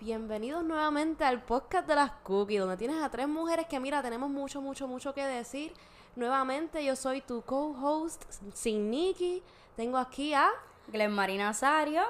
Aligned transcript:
Bienvenidos 0.00 0.62
nuevamente 0.62 1.24
al 1.24 1.42
podcast 1.42 1.88
de 1.88 1.96
las 1.96 2.12
cookies, 2.22 2.60
donde 2.60 2.76
tienes 2.76 3.02
a 3.02 3.10
tres 3.10 3.26
mujeres 3.26 3.66
que, 3.66 3.80
mira, 3.80 4.00
tenemos 4.00 4.30
mucho, 4.30 4.62
mucho, 4.62 4.86
mucho 4.86 5.12
que 5.12 5.26
decir. 5.26 5.72
Nuevamente, 6.14 6.84
yo 6.84 6.94
soy 6.94 7.20
tu 7.20 7.42
co-host, 7.42 8.22
sin 8.54 8.90
Nikki. 8.90 9.42
Tengo 9.74 9.98
aquí 9.98 10.34
a. 10.34 10.50
Glen 10.86 11.10
Marina 11.10 11.48
Azario. 11.48 12.02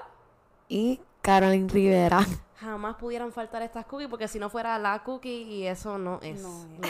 Y 0.69 1.01
Caroline 1.22 1.66
Rivera. 1.66 2.27
Jamás 2.56 2.96
pudieran 2.96 3.32
faltar 3.32 3.62
estas 3.62 3.86
cookies, 3.86 4.11
porque 4.11 4.29
si 4.29 4.39
no 4.39 4.50
fuera 4.50 4.79
la 4.79 5.02
cookie, 5.02 5.45
y 5.45 5.66
eso 5.66 5.96
no 5.96 6.20
es. 6.20 6.43
No 6.43 6.64
es. 6.64 6.80
no. 6.80 6.89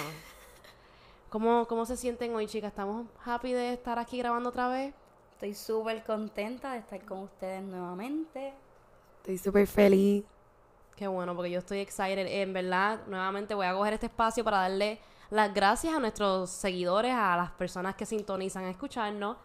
¿Cómo, 1.29 1.69
¿Cómo 1.69 1.87
se 1.87 1.97
sienten 1.97 2.35
hoy, 2.35 2.49
chicas? 2.49 2.73
¿Estamos 2.73 3.07
happy 3.25 3.53
de 3.53 3.73
estar 3.75 4.01
aquí 4.01 4.19
grabando 4.19 4.49
otra 4.49 4.67
vez? 4.67 4.93
Estoy 5.35 5.55
súper 5.55 6.03
contenta 6.03 6.73
de 6.73 6.81
estar 6.81 7.01
con 7.05 7.19
ustedes 7.19 7.63
nuevamente. 7.63 8.53
Estoy 9.19 9.39
súper 9.39 9.69
feliz. 9.69 10.25
Qué 10.99 11.07
bueno, 11.07 11.37
porque 11.37 11.53
yo 11.53 11.61
estoy 11.61 11.79
excited. 11.79 12.27
En 12.27 12.53
verdad, 12.53 12.99
nuevamente 13.07 13.55
voy 13.55 13.67
a 13.67 13.73
coger 13.73 13.93
este 13.93 14.07
espacio 14.07 14.43
para 14.43 14.59
darle 14.59 14.99
las 15.31 15.55
gracias 15.55 15.95
a 15.95 16.01
nuestros 16.01 16.51
seguidores, 16.51 17.15
a 17.15 17.37
las 17.37 17.53
personas 17.53 17.95
que 17.95 18.05
sintonizan 18.05 18.65
a 18.65 18.71
escucharnos, 18.71 19.37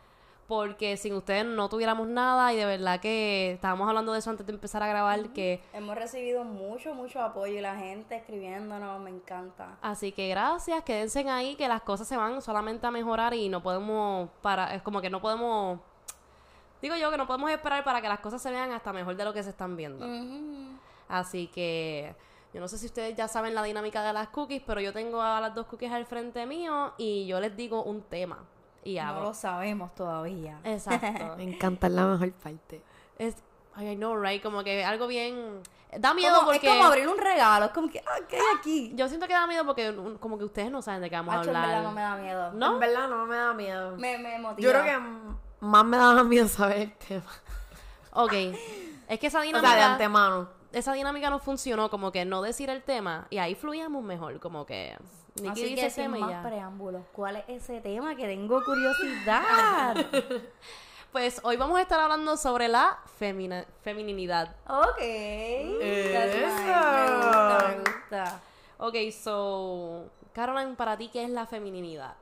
porque 0.47 0.97
sin 0.97 1.13
ustedes 1.13 1.45
no 1.45 1.69
tuviéramos 1.69 2.07
nada 2.07 2.51
y 2.53 2.55
de 2.57 2.65
verdad 2.65 2.99
que 2.99 3.51
estábamos 3.51 3.87
hablando 3.87 4.13
de 4.13 4.19
eso 4.19 4.31
antes 4.31 4.47
de 4.47 4.53
empezar 4.53 4.81
a 4.81 4.87
grabar, 4.87 5.29
que 5.29 5.61
Hemos 5.73 5.95
recibido 5.95 6.43
mucho, 6.43 6.95
mucho 6.95 7.21
apoyo 7.21 7.53
y 7.59 7.61
la 7.61 7.75
gente 7.75 8.15
escribiéndonos, 8.15 8.99
me 9.01 9.11
encanta. 9.11 9.77
así 9.83 10.11
que 10.11 10.29
gracias, 10.29 10.83
quédense 10.83 11.29
ahí 11.29 11.55
que 11.55 11.67
las 11.67 11.83
cosas 11.83 12.07
se 12.07 12.17
van 12.17 12.41
solamente 12.41 12.87
a 12.87 12.91
mejorar 12.91 13.35
y 13.35 13.47
no 13.47 13.61
podemos 13.61 14.27
para 14.41 14.73
es 14.73 14.81
como 14.81 15.01
que 15.01 15.09
no 15.11 15.21
podemos 15.21 15.79
digo 16.81 16.95
yo 16.95 17.11
que 17.11 17.17
no 17.17 17.27
podemos 17.27 17.49
esperar 17.51 17.83
para 17.83 18.01
que 18.01 18.09
las 18.09 18.19
cosas 18.19 18.41
se 18.41 18.49
vean 18.49 18.71
hasta 18.71 18.91
mejor 18.91 19.15
de 19.15 19.23
lo 19.23 19.33
que 19.33 19.43
se 19.43 19.51
están 19.51 19.77
viendo. 19.77 20.05
Ujú. 20.05 20.72
Así 21.13 21.47
que 21.47 22.15
yo 22.53 22.59
no 22.59 22.67
sé 22.67 22.77
si 22.79 22.87
ustedes 22.87 23.15
ya 23.15 23.27
saben 23.27 23.53
la 23.53 23.61
dinámica 23.61 24.01
de 24.03 24.13
las 24.13 24.29
cookies, 24.29 24.63
pero 24.65 24.81
yo 24.81 24.91
tengo 24.93 25.21
a 25.21 25.39
las 25.39 25.53
dos 25.53 25.67
cookies 25.67 25.91
al 25.91 26.05
frente 26.07 26.45
mío 26.47 26.93
y 26.97 27.27
yo 27.27 27.39
les 27.39 27.55
digo 27.55 27.83
un 27.83 28.01
tema 28.01 28.39
y 28.83 28.95
No 28.95 29.01
hago. 29.03 29.21
lo 29.25 29.33
sabemos 29.33 29.93
todavía. 29.93 30.59
Exacto. 30.63 31.35
Me 31.37 31.43
encanta 31.43 31.87
la 31.89 32.05
mejor 32.07 32.31
parte. 32.33 32.81
es, 33.19 33.35
ay, 33.75 33.91
I 33.91 33.95
know, 33.95 34.17
right? 34.19 34.41
Como 34.41 34.63
que 34.63 34.83
algo 34.83 35.05
bien... 35.07 35.61
Da 35.99 36.15
miedo 36.15 36.33
Como- 36.37 36.47
porque... 36.51 36.65
Es 36.67 36.73
como 36.73 36.85
abrir 36.85 37.07
un 37.07 37.17
regalo, 37.19 37.65
es 37.67 37.71
como 37.71 37.87
que, 37.91 37.99
ah, 37.99 38.19
¿qué 38.27 38.37
hay 38.37 38.43
aquí? 38.57 38.91
Yo 38.95 39.07
siento 39.07 39.27
que 39.27 39.33
da 39.33 39.45
miedo 39.45 39.63
porque 39.65 39.91
un- 39.91 40.17
como 40.17 40.39
que 40.39 40.43
ustedes 40.45 40.71
no 40.71 40.81
saben 40.81 41.01
de 41.01 41.09
qué 41.11 41.15
vamos 41.15 41.33
en 41.35 41.37
a 41.37 41.41
hablar. 41.43 41.67
verdad 41.67 41.83
no 41.83 41.91
me 41.91 42.01
da 42.01 42.15
miedo. 42.15 42.51
¿No? 42.53 42.73
En 42.73 42.79
verdad 42.79 43.07
no 43.07 43.25
me 43.27 43.35
da 43.35 43.53
miedo. 43.53 43.97
Me, 43.97 44.17
me 44.17 44.39
motiva. 44.39 44.63
Yo 44.67 44.71
creo 44.71 44.83
que 44.83 45.05
más 45.59 45.85
me 45.85 45.97
daba 45.97 46.23
miedo 46.23 46.47
saber 46.47 46.77
el 46.79 46.93
tema. 46.93 47.29
Ok. 48.13 48.33
Es 49.07 49.19
que 49.19 49.27
esa 49.27 49.39
O 49.39 49.43
dinámica... 49.43 49.69
sea, 49.71 49.77
de 49.77 49.83
antemano. 49.93 50.49
Esa 50.73 50.91
dinámica 50.93 51.29
no 51.29 51.39
funcionó, 51.39 51.89
como 51.89 52.11
que 52.11 52.25
no 52.25 52.41
decir 52.41 52.69
el 52.69 52.83
tema 52.83 53.27
y 53.29 53.37
ahí 53.37 53.55
fluíamos 53.55 54.03
mejor, 54.03 54.39
como 54.39 54.65
que... 54.65 54.97
Nikki 55.35 55.49
Así 55.49 55.63
dice 55.63 55.75
que 55.75 55.85
el 55.85 55.91
sin 55.91 56.03
tema 56.11 56.17
más 56.19 56.29
ya. 56.29 56.43
preámbulos, 56.49 57.01
¿cuál 57.11 57.37
es 57.37 57.43
ese 57.47 57.81
tema 57.81 58.15
que 58.15 58.27
tengo 58.27 58.61
curiosidad? 58.63 59.95
Pues 61.11 61.41
hoy 61.43 61.57
vamos 61.57 61.77
a 61.77 61.83
estar 61.83 61.99
hablando 61.99 62.35
sobre 62.37 62.67
la 62.67 62.97
femina- 63.19 63.67
femininidad. 63.83 64.55
ok. 64.67 64.97
That's 64.97 66.35
nice, 66.35 66.39
Eso. 66.39 66.65
Me 66.65 67.15
gusta, 67.15 67.67
me 67.67 67.77
gusta. 67.77 68.41
Ok, 68.79 68.95
so, 69.23 70.05
Caroline, 70.33 70.73
para 70.73 70.97
ti, 70.97 71.09
¿qué 71.09 71.23
es 71.23 71.29
la 71.29 71.45
feminidad? 71.45 72.15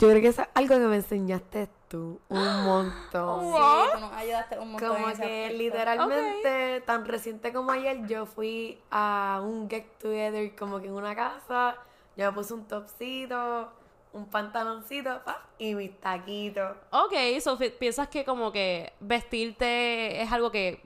Yo 0.00 0.08
creo 0.08 0.20
que 0.20 0.26
es 0.26 0.38
algo 0.54 0.74
que 0.74 0.80
me 0.80 0.96
enseñaste 0.96 1.68
tú 1.94 2.20
un 2.28 2.64
montón. 2.64 3.40
Sí, 3.40 3.90
tú 3.94 4.00
nos 4.00 4.12
ayudaste 4.12 4.58
un 4.58 4.72
montón 4.72 4.88
Como 4.88 5.06
en 5.06 5.12
ese 5.12 5.22
que 5.22 5.44
aspecto. 5.44 5.62
literalmente, 5.62 6.80
tan 6.80 7.04
reciente 7.04 7.52
como 7.52 7.70
ayer, 7.70 8.04
yo 8.08 8.26
fui 8.26 8.82
a 8.90 9.40
un 9.44 9.70
get 9.70 9.86
together 10.00 10.56
como 10.56 10.80
que 10.80 10.88
en 10.88 10.94
una 10.94 11.14
casa. 11.14 11.76
Yo 12.16 12.26
me 12.26 12.32
puse 12.32 12.52
un 12.52 12.66
topcito, 12.66 13.72
un 14.12 14.26
pantaloncito 14.26 15.22
pa, 15.24 15.46
y 15.58 15.76
mis 15.76 16.00
taquitos. 16.00 16.76
Ok, 16.90 17.14
so, 17.40 17.56
piensas 17.78 18.08
que 18.08 18.24
como 18.24 18.50
que 18.50 18.92
vestirte 18.98 20.20
es 20.20 20.32
algo 20.32 20.50
que 20.50 20.82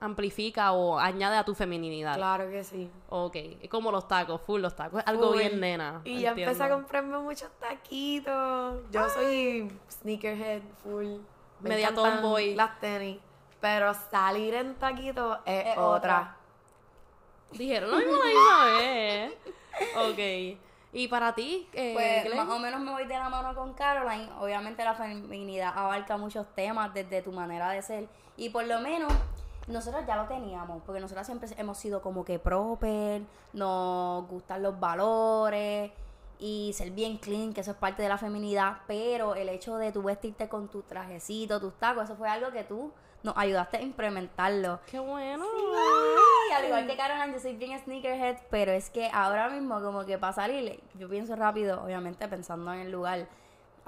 amplifica 0.00 0.72
o 0.72 0.98
añade 0.98 1.36
a 1.36 1.44
tu 1.44 1.54
feminidad. 1.54 2.14
Claro 2.16 2.50
que 2.50 2.62
sí. 2.64 2.90
Ok, 3.08 3.36
es 3.62 3.68
como 3.68 3.90
los 3.90 4.06
tacos, 4.08 4.40
full 4.40 4.60
los 4.60 4.74
tacos, 4.76 5.00
es 5.00 5.06
algo 5.06 5.28
Full. 5.28 5.38
bien 5.38 5.60
nena. 5.60 6.00
Y 6.04 6.20
ya 6.20 6.30
empecé 6.30 6.62
a 6.62 6.70
comprarme 6.70 7.18
muchos 7.18 7.50
taquitos. 7.60 8.82
Yo 8.90 9.08
soy 9.10 9.70
sneakerhead 9.90 10.62
full. 10.82 11.18
Me 11.60 11.70
Media 11.70 11.92
tomboy. 11.94 12.54
Las 12.54 12.78
tenis. 12.80 13.18
Pero 13.60 13.92
salir 14.10 14.54
en 14.54 14.74
taquitos 14.76 15.38
es, 15.44 15.66
Es 15.66 15.72
otra. 15.78 15.96
otra. 15.96 16.36
Dijeron 17.52 17.90
lo 17.90 17.96
mismo 17.98 18.12
la 18.12 18.24
misma 18.24 18.64
vez. 18.78 19.32
Ok. 19.96 20.58
¿Y 20.92 21.08
para 21.08 21.34
ti? 21.34 21.68
Eh, 21.72 21.92
Pues 21.94 22.24
Glenn? 22.24 22.36
más 22.36 22.48
o 22.56 22.58
menos 22.58 22.80
me 22.80 22.92
voy 22.92 23.04
de 23.06 23.14
la 23.14 23.28
mano 23.28 23.54
con 23.54 23.74
Caroline. 23.74 24.28
Obviamente 24.40 24.84
la 24.84 24.94
feminidad 24.94 25.72
abarca 25.76 26.16
muchos 26.16 26.46
temas 26.54 26.94
desde 26.94 27.20
tu 27.22 27.32
manera 27.32 27.70
de 27.70 27.82
ser. 27.82 28.08
Y 28.36 28.50
por 28.50 28.64
lo 28.64 28.80
menos 28.80 29.12
nosotros 29.68 30.04
ya 30.06 30.16
lo 30.16 30.26
teníamos, 30.26 30.82
porque 30.84 31.00
nosotros 31.00 31.26
siempre 31.26 31.48
hemos 31.56 31.78
sido 31.78 32.00
como 32.02 32.24
que 32.24 32.38
proper, 32.38 33.22
nos 33.52 34.26
gustan 34.28 34.62
los 34.62 34.78
valores 34.78 35.92
y 36.38 36.72
ser 36.74 36.90
bien 36.90 37.18
clean, 37.18 37.52
que 37.52 37.60
eso 37.60 37.72
es 37.72 37.76
parte 37.76 38.02
de 38.02 38.08
la 38.08 38.18
feminidad. 38.18 38.78
Pero 38.86 39.34
el 39.34 39.48
hecho 39.48 39.76
de 39.76 39.92
tú 39.92 40.02
vestirte 40.02 40.48
con 40.48 40.68
tu 40.68 40.82
trajecito, 40.82 41.60
tus 41.60 41.74
tacos, 41.74 42.04
eso 42.04 42.16
fue 42.16 42.28
algo 42.28 42.50
que 42.50 42.64
tú 42.64 42.92
nos 43.22 43.36
ayudaste 43.36 43.78
a 43.78 43.82
implementarlo. 43.82 44.80
Qué 44.86 44.98
bueno. 44.98 45.44
Y 46.50 46.52
al 46.52 46.64
igual 46.64 46.86
que 46.86 46.96
Caroline, 46.96 47.34
yo 47.34 47.40
soy 47.40 47.56
bien 47.56 47.78
sneakerhead, 47.78 48.38
pero 48.50 48.72
es 48.72 48.90
que 48.90 49.10
ahora 49.12 49.48
mismo 49.48 49.80
como 49.80 50.04
que 50.04 50.18
para 50.18 50.32
salir, 50.32 50.80
yo 50.94 51.08
pienso 51.08 51.36
rápido, 51.36 51.82
obviamente 51.82 52.26
pensando 52.28 52.72
en 52.72 52.80
el 52.80 52.92
lugar, 52.92 53.26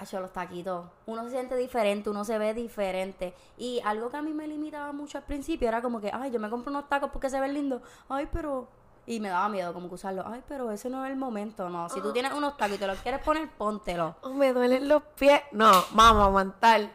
hecho 0.03 0.21
los 0.21 0.33
taquitos. 0.33 0.87
Uno 1.07 1.25
se 1.25 1.31
siente 1.31 1.57
diferente, 1.57 2.11
uno 2.11 2.25
se 2.25 2.39
ve 2.39 2.55
diferente. 2.55 3.35
Y 3.57 3.81
algo 3.85 4.11
que 4.11 4.17
a 4.17 4.23
mí 4.23 4.33
me 4.33 4.47
limitaba 4.47 4.93
mucho 4.93 5.19
al 5.19 5.25
principio 5.25 5.69
era 5.69 5.83
como 5.83 6.01
que, 6.01 6.11
ay, 6.13 6.31
yo 6.31 6.41
me 6.41 6.51
compro 6.51 6.71
unos 6.71 6.89
tacos 6.89 7.11
porque 7.11 7.31
se 7.31 7.41
ven 7.41 7.55
lindos. 7.55 7.83
Ay, 8.09 8.29
pero... 8.33 8.69
Y 9.07 9.19
me 9.19 9.29
daba 9.29 9.49
miedo 9.49 9.73
como 9.73 9.89
que 9.89 9.95
usarlos. 9.95 10.25
Ay, 10.29 10.43
pero 10.47 10.71
ese 10.71 10.89
no 10.89 11.05
es 11.05 11.11
el 11.11 11.17
momento, 11.17 11.69
no. 11.69 11.89
Si 11.89 12.01
tú 12.01 12.13
tienes 12.13 12.33
unos 12.33 12.57
tacos 12.57 12.77
y 12.77 12.79
te 12.79 12.87
los 12.87 12.99
quieres 13.01 13.21
poner, 13.23 13.51
póntelo. 13.51 14.15
Oh, 14.23 14.35
me 14.35 14.53
duelen 14.53 14.89
los 14.89 15.03
pies. 15.19 15.41
No, 15.53 15.71
vamos 15.93 16.23
a 16.23 16.27
aguantar. 16.27 16.91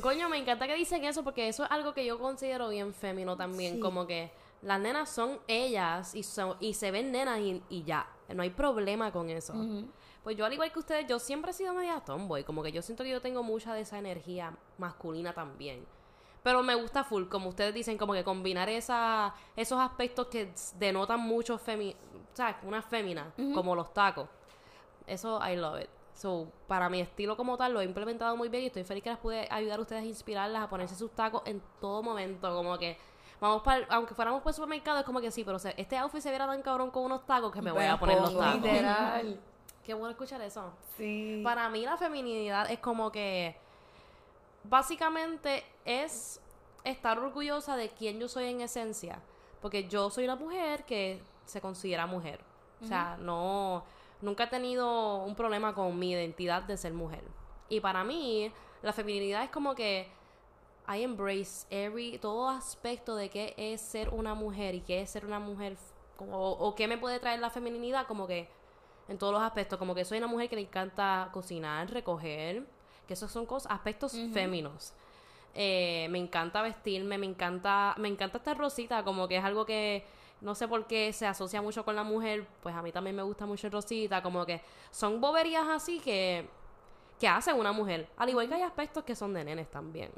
Coño, 0.00 0.28
me 0.28 0.38
encanta 0.38 0.66
que 0.66 0.74
dicen 0.74 1.04
eso 1.04 1.24
porque 1.24 1.48
eso 1.48 1.64
es 1.64 1.70
algo 1.70 1.94
que 1.94 2.04
yo 2.04 2.18
considero 2.18 2.68
bien 2.68 2.92
fémino 2.94 3.36
también. 3.36 3.74
Sí. 3.74 3.80
Como 3.80 4.06
que 4.06 4.30
las 4.62 4.80
nenas 4.80 5.08
son 5.08 5.38
ellas 5.48 6.14
y, 6.14 6.22
son, 6.22 6.56
y 6.60 6.74
se 6.74 6.90
ven 6.90 7.10
nenas 7.12 7.38
y, 7.40 7.62
y 7.68 7.82
ya. 7.84 8.06
No 8.28 8.42
hay 8.42 8.50
problema 8.50 9.10
con 9.12 9.30
eso. 9.30 9.54
Ujú. 9.54 9.88
Pues 10.24 10.36
yo, 10.36 10.44
al 10.44 10.52
igual 10.52 10.72
que 10.72 10.78
ustedes, 10.80 11.06
yo 11.06 11.18
siempre 11.18 11.52
he 11.52 11.54
sido 11.54 11.74
media 11.74 12.00
tomboy. 12.00 12.42
Como 12.42 12.62
que 12.62 12.72
yo 12.72 12.82
siento 12.82 13.04
que 13.04 13.10
yo 13.10 13.20
tengo 13.20 13.42
mucha 13.42 13.74
de 13.74 13.82
esa 13.82 13.98
energía 13.98 14.56
masculina 14.78 15.32
también. 15.32 15.86
Pero 16.42 16.62
me 16.62 16.74
gusta 16.74 17.04
full, 17.04 17.26
como 17.28 17.50
ustedes 17.50 17.72
dicen, 17.72 17.96
como 17.96 18.12
que 18.14 18.24
combinar 18.24 18.68
esa, 18.68 19.34
esos 19.56 19.80
aspectos 19.80 20.26
que 20.26 20.52
denotan 20.78 21.20
mucho 21.20 21.56
femi 21.56 21.96
o 22.34 22.36
sea, 22.36 22.58
una 22.64 22.82
fémina, 22.82 23.32
como 23.54 23.76
los 23.76 23.94
tacos. 23.94 24.28
Eso, 25.06 25.40
I 25.46 25.54
love 25.54 25.82
it. 25.82 25.88
So, 26.12 26.48
para 26.66 26.88
mi 26.88 27.00
estilo 27.00 27.36
como 27.36 27.56
tal, 27.56 27.72
lo 27.72 27.80
he 27.80 27.84
implementado 27.84 28.36
muy 28.36 28.48
bien 28.48 28.64
y 28.64 28.66
estoy 28.66 28.82
feliz 28.82 29.04
que 29.04 29.10
las 29.10 29.20
pude 29.20 29.46
ayudar 29.50 29.78
a 29.78 29.82
ustedes 29.82 30.02
a 30.02 30.06
inspirarlas 30.06 30.62
a 30.64 30.68
ponerse 30.68 30.96
sus 30.96 31.12
tacos 31.12 31.42
en 31.44 31.62
todo 31.80 32.02
momento. 32.02 32.52
Como 32.52 32.76
que, 32.76 32.98
vamos 33.40 33.62
para, 33.62 33.86
aunque 33.88 34.14
fuéramos 34.14 34.40
para 34.40 34.50
el 34.50 34.54
supermercado, 34.54 34.98
es 34.98 35.04
como 35.04 35.20
que 35.20 35.30
sí, 35.30 35.44
pero 35.44 35.58
o 35.58 35.60
sea, 35.60 35.72
este 35.76 35.96
outfit 35.96 36.20
se 36.20 36.30
viera 36.30 36.46
tan 36.46 36.60
cabrón 36.60 36.90
con 36.90 37.04
unos 37.04 37.24
tacos 37.24 37.52
que 37.52 37.62
me 37.62 37.70
voy 37.70 37.84
a 37.84 37.96
poner 37.98 38.20
los 38.20 38.36
tacos. 38.36 38.54
Literal. 38.56 39.40
Qué 39.84 39.94
bueno 39.94 40.10
escuchar 40.10 40.40
eso. 40.40 40.72
Sí. 40.96 41.40
Para 41.44 41.68
mí 41.68 41.84
la 41.84 41.96
feminidad 41.96 42.70
es 42.70 42.78
como 42.78 43.12
que 43.12 43.56
básicamente 44.64 45.64
es 45.84 46.40
estar 46.84 47.18
orgullosa 47.18 47.76
de 47.76 47.90
quién 47.90 48.18
yo 48.20 48.28
soy 48.28 48.44
en 48.46 48.60
esencia, 48.60 49.20
porque 49.60 49.88
yo 49.88 50.10
soy 50.10 50.24
una 50.24 50.36
mujer 50.36 50.84
que 50.84 51.20
se 51.44 51.60
considera 51.60 52.06
mujer. 52.06 52.40
O 52.82 52.86
sea, 52.86 53.16
no 53.18 53.84
nunca 54.20 54.44
he 54.44 54.46
tenido 54.48 55.16
un 55.24 55.34
problema 55.34 55.74
con 55.74 55.98
mi 55.98 56.10
identidad 56.12 56.62
de 56.62 56.76
ser 56.76 56.92
mujer. 56.92 57.22
Y 57.68 57.80
para 57.80 58.04
mí 58.04 58.52
la 58.82 58.92
feminidad 58.92 59.42
es 59.44 59.50
como 59.50 59.74
que 59.74 60.08
I 60.88 61.02
embrace 61.02 61.66
every 61.70 62.18
todo 62.18 62.48
aspecto 62.48 63.16
de 63.16 63.30
qué 63.30 63.54
es 63.56 63.80
ser 63.80 64.10
una 64.10 64.34
mujer 64.34 64.74
y 64.74 64.80
qué 64.82 65.00
es 65.00 65.10
ser 65.10 65.24
una 65.24 65.38
mujer 65.40 65.76
como- 66.16 66.36
o, 66.38 66.50
o 66.68 66.74
qué 66.74 66.86
me 66.88 66.98
puede 66.98 67.18
traer 67.20 67.40
la 67.40 67.48
feminidad 67.50 68.06
como 68.06 68.26
que 68.26 68.48
en 69.08 69.18
todos 69.18 69.32
los 69.32 69.42
aspectos, 69.42 69.78
como 69.78 69.94
que 69.94 70.04
soy 70.04 70.18
una 70.18 70.26
mujer 70.26 70.48
que 70.48 70.56
le 70.56 70.62
encanta 70.62 71.28
cocinar, 71.32 71.90
recoger, 71.90 72.64
que 73.06 73.14
esos 73.14 73.30
son 73.30 73.46
cosas, 73.46 73.70
aspectos 73.72 74.12
féminos. 74.32 74.92
Eh, 75.54 76.08
me 76.10 76.18
encanta 76.18 76.62
vestirme, 76.62 77.16
me 77.18 77.26
encanta, 77.26 77.94
me 77.98 78.08
encanta 78.08 78.38
esta 78.38 78.54
rosita, 78.54 79.04
como 79.04 79.28
que 79.28 79.36
es 79.36 79.44
algo 79.44 79.64
que 79.64 80.04
no 80.40 80.54
sé 80.54 80.66
por 80.66 80.86
qué 80.86 81.12
se 81.12 81.26
asocia 81.26 81.62
mucho 81.62 81.84
con 81.84 81.94
la 81.96 82.02
mujer, 82.02 82.46
pues 82.62 82.74
a 82.74 82.82
mí 82.82 82.92
también 82.92 83.14
me 83.14 83.22
gusta 83.22 83.46
mucho 83.46 83.66
el 83.68 83.72
rosita, 83.72 84.22
como 84.22 84.44
que 84.44 84.60
son 84.90 85.20
boberías 85.20 85.66
así 85.68 86.00
que, 86.00 86.48
que 87.18 87.28
hacen 87.28 87.56
una 87.56 87.72
mujer. 87.72 88.08
Al 88.16 88.28
igual 88.28 88.48
que 88.48 88.54
hay 88.54 88.62
aspectos 88.62 89.04
que 89.04 89.14
son 89.14 89.32
de 89.32 89.44
nenes 89.44 89.70
también. 89.70 90.10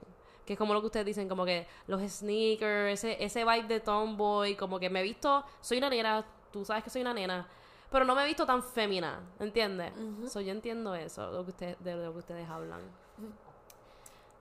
Que 0.44 0.54
es 0.54 0.58
como 0.58 0.74
lo 0.74 0.80
que 0.80 0.86
ustedes 0.86 1.06
dicen, 1.06 1.28
como 1.28 1.44
que 1.44 1.66
los 1.86 2.00
sneakers, 2.00 3.04
ese, 3.04 3.22
ese 3.22 3.44
vibe 3.44 3.68
de 3.68 3.80
tomboy, 3.80 4.54
como 4.54 4.78
que 4.78 4.88
me 4.88 5.00
he 5.00 5.02
visto, 5.02 5.44
soy 5.60 5.78
una 5.78 5.90
nena, 5.90 6.24
tú 6.52 6.64
sabes 6.64 6.82
que 6.82 6.90
soy 6.90 7.02
una 7.02 7.12
nena, 7.12 7.46
pero 7.90 8.04
no 8.04 8.14
me 8.14 8.22
he 8.22 8.26
visto 8.26 8.46
tan 8.46 8.62
femina, 8.62 9.20
¿entiendes? 9.38 9.92
So, 10.30 10.40
yo 10.40 10.52
entiendo 10.52 10.94
eso, 10.94 11.30
lo 11.30 11.44
que 11.44 11.50
ustedes, 11.50 11.76
de 11.82 11.94
lo 11.94 12.12
que 12.12 12.18
ustedes 12.18 12.48
hablan. 12.48 12.80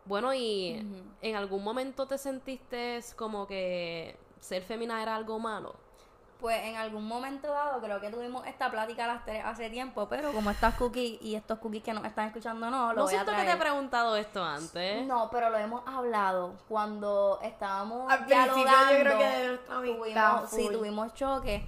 Bueno, 0.05 0.33
y 0.33 0.85
en 1.21 1.35
algún 1.35 1.63
momento 1.63 2.05
te 2.05 2.17
sentiste 2.17 2.99
como 3.15 3.47
que 3.47 4.17
ser 4.39 4.63
femina 4.63 5.01
era 5.01 5.15
algo 5.15 5.39
malo. 5.39 5.75
Pues 6.39 6.63
en 6.63 6.75
algún 6.75 7.07
momento 7.07 7.47
dado, 7.47 7.81
creo 7.81 7.99
que 8.01 8.09
tuvimos 8.09 8.45
esta 8.45 8.69
plática 8.69 9.07
las 9.07 9.23
tres 9.25 9.43
hace 9.43 9.69
tiempo, 9.69 10.07
pero 10.09 10.31
como 10.31 10.51
estas 10.51 10.75
cookies 10.75 11.19
y 11.21 11.33
estos 11.33 11.57
cookies 11.59 11.81
que 11.81 11.93
nos 11.93 12.03
están 12.05 12.27
escuchando 12.27 12.69
no, 12.69 12.89
lo 12.89 12.93
No 12.93 13.03
voy 13.03 13.15
a 13.15 13.23
siento 13.23 13.31
que 13.31 13.47
te 13.47 13.51
he 13.53 13.57
preguntado 13.57 14.15
esto 14.15 14.43
antes. 14.43 15.07
No, 15.07 15.29
pero 15.31 15.49
lo 15.49 15.57
hemos 15.57 15.87
hablado 15.87 16.53
cuando 16.67 17.39
estábamos 17.41 18.11
Al 18.11 18.25
principio 18.25 18.45
yo 18.47 18.63
dialogando. 18.63 18.99
creo 18.99 19.17
que 19.17 19.25
de 19.25 19.47
nuestra 19.47 19.75
amistad, 19.77 20.35
tuvimos, 20.35 20.49
sí, 20.51 20.69
tuvimos 20.71 21.13
choques 21.15 21.63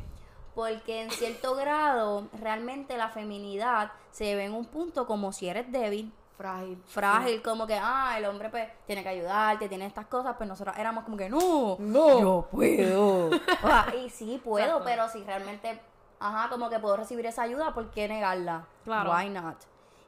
porque 0.57 1.03
en 1.03 1.11
cierto 1.11 1.53
grado 1.55 2.29
realmente 2.41 2.97
la 2.97 3.09
feminidad 3.09 3.91
se 4.09 4.33
ve 4.35 4.45
en 4.45 4.55
un 4.55 4.65
punto 4.65 5.05
como 5.05 5.31
si 5.31 5.47
eres 5.47 5.71
débil, 5.71 6.11
Frágil. 6.35 6.81
frágil, 6.87 7.43
como 7.43 7.67
que 7.67 7.75
ah, 7.79 8.15
el 8.17 8.25
hombre 8.25 8.49
pues 8.49 8.67
tiene 8.87 9.03
que 9.03 9.09
ayudarte, 9.09 9.69
tiene 9.69 9.85
estas 9.85 10.07
cosas, 10.07 10.33
pues 10.35 10.49
nosotros 10.49 10.75
éramos 10.79 11.03
como 11.03 11.15
que 11.15 11.29
no, 11.29 11.75
No. 11.77 12.19
yo 12.19 12.47
puedo. 12.49 13.27
O 13.63 13.67
sea, 13.67 13.93
y 14.03 14.09
sí 14.09 14.41
puedo, 14.43 14.65
Exacto. 14.65 14.83
pero 14.83 15.07
si 15.09 15.23
realmente, 15.23 15.79
ajá, 16.19 16.49
como 16.49 16.71
que 16.71 16.79
puedo 16.79 16.97
recibir 16.97 17.27
esa 17.27 17.43
ayuda, 17.43 17.75
¿por 17.75 17.91
qué 17.91 18.07
negarla? 18.07 18.65
Claro. 18.83 19.11
Why 19.13 19.29
not? 19.29 19.57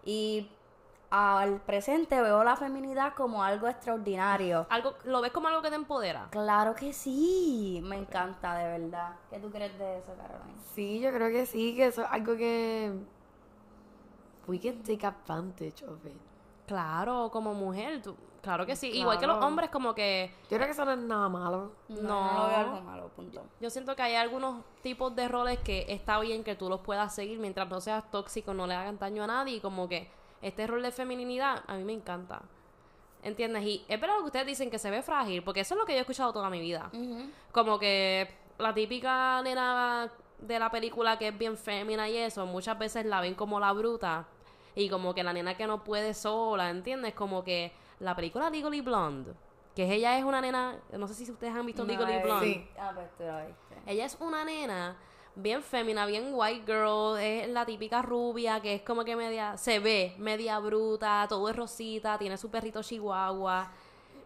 Y 0.03 0.49
al 1.11 1.59
presente 1.61 2.21
veo 2.21 2.43
la 2.43 2.55
feminidad 2.55 3.13
como 3.15 3.43
algo 3.43 3.67
extraordinario. 3.67 4.67
Algo, 4.69 4.93
¿Lo 5.05 5.21
ves 5.21 5.31
como 5.31 5.47
algo 5.47 5.61
que 5.61 5.69
te 5.69 5.75
empodera? 5.75 6.27
Claro 6.29 6.75
que 6.75 6.93
sí, 6.93 7.81
me 7.83 7.97
encanta 7.97 8.55
de 8.55 8.79
verdad. 8.79 9.15
¿Qué 9.29 9.39
tú 9.39 9.49
crees 9.49 9.77
de 9.79 9.97
eso, 9.97 10.13
Caroline? 10.15 10.59
Sí, 10.75 10.99
yo 10.99 11.11
creo 11.11 11.29
que 11.29 11.45
sí, 11.45 11.75
que 11.75 11.87
eso 11.87 12.01
es 12.03 12.07
algo 12.11 12.35
que 12.37 12.91
we 14.47 14.59
can 14.59 14.81
take 14.83 15.05
advantage 15.05 15.83
of 15.85 16.03
it. 16.05 16.13
Claro, 16.67 17.29
como 17.31 17.53
mujer, 17.53 18.01
tú- 18.01 18.15
claro 18.43 18.65
que 18.65 18.75
sí. 18.75 18.89
Igual 18.91 19.17
que 19.19 19.25
los 19.27 19.43
hombres, 19.43 19.69
como 19.71 19.95
que 19.95 20.31
Yo 20.49 20.57
creo 20.57 20.65
que 20.67 20.71
eso 20.73 20.85
no 20.85 20.91
es 20.91 20.99
nada 20.99 21.27
malo. 21.29 21.71
No, 21.87 22.01
No. 22.01 22.33
no 22.33 22.47
veo 22.47 22.57
algo 22.57 22.81
malo, 22.81 23.07
punto. 23.15 23.43
yo 23.59 23.69
siento 23.71 23.95
que 23.95 24.03
hay 24.03 24.15
algunos 24.15 24.63
tipos 24.83 25.15
de 25.15 25.27
roles 25.27 25.57
que 25.59 25.85
está 25.89 26.19
bien 26.19 26.43
que 26.43 26.55
tú 26.55 26.69
los 26.69 26.81
puedas 26.81 27.13
seguir 27.15 27.39
mientras 27.39 27.67
no 27.67 27.81
seas 27.81 28.09
tóxico, 28.11 28.53
no 28.53 28.67
le 28.67 28.75
hagan 28.75 28.99
daño 28.99 29.23
a 29.23 29.27
nadie 29.27 29.55
y 29.55 29.59
como 29.59 29.87
que 29.89 30.11
este 30.41 30.67
rol 30.67 30.81
de 30.81 30.91
feminidad 30.91 31.63
a 31.67 31.75
mí 31.75 31.83
me 31.83 31.93
encanta. 31.93 32.41
¿Entiendes? 33.21 33.63
Y 33.63 33.85
es 33.87 33.99
verdad 33.99 34.15
lo 34.15 34.21
que 34.21 34.27
ustedes 34.27 34.47
dicen 34.47 34.71
que 34.71 34.79
se 34.79 34.89
ve 34.89 35.01
frágil, 35.01 35.43
porque 35.43 35.59
eso 35.61 35.73
es 35.73 35.79
lo 35.79 35.85
que 35.85 35.91
yo 35.93 35.97
he 35.97 36.01
escuchado 36.01 36.31
toda 36.31 36.49
mi 36.49 36.61
vida. 36.61 36.89
Como 37.51 37.77
que 37.77 38.33
la 38.57 38.73
típica 38.73 39.41
nena 39.41 40.09
de 40.39 40.59
la 40.59 40.71
película 40.71 41.17
que 41.17 41.27
es 41.27 41.37
bien 41.37 41.57
fémina 41.57 42.07
y 42.07 42.17
eso, 42.17 42.45
muchas 42.45 42.79
veces 42.79 43.05
la 43.05 43.19
ven 43.19 43.35
como 43.35 43.59
la 43.59 43.73
bruta. 43.73 44.27
Y 44.75 44.89
como 44.89 45.13
que 45.13 45.23
la 45.23 45.33
nena 45.33 45.57
que 45.57 45.67
no 45.67 45.83
puede 45.83 46.13
sola, 46.13 46.69
¿entiendes? 46.69 47.13
Como 47.13 47.43
que 47.43 47.73
la 47.99 48.15
película 48.15 48.49
Legally 48.49 48.79
Blonde, 48.79 49.33
que 49.75 49.91
ella 49.93 50.17
es 50.17 50.23
una 50.23 50.39
nena, 50.39 50.77
no 50.91 51.07
sé 51.07 51.13
si 51.13 51.29
ustedes 51.29 51.53
han 51.53 51.65
visto 51.65 51.83
No, 51.83 51.89
Legally 51.91 52.13
eh, 52.13 52.21
Blonde. 52.23 52.45
Sí. 52.45 52.69
Ah, 52.79 52.91
pues 52.93 53.07
tú 53.17 53.23
viste. 53.23 53.91
Ella 53.91 54.05
es 54.05 54.15
una 54.21 54.45
nena 54.45 54.95
bien 55.35 55.63
fémina, 55.63 56.05
bien 56.05 56.31
white 56.33 56.65
girl, 56.65 57.17
es 57.19 57.47
la 57.49 57.65
típica 57.65 58.01
rubia 58.01 58.61
que 58.61 58.75
es 58.75 58.81
como 58.81 59.03
que 59.03 59.15
media, 59.15 59.57
se 59.57 59.79
ve 59.79 60.15
media 60.17 60.59
bruta, 60.59 61.25
todo 61.29 61.49
es 61.49 61.55
rosita, 61.55 62.17
tiene 62.17 62.37
su 62.37 62.49
perrito 62.49 62.81
chihuahua. 62.83 63.71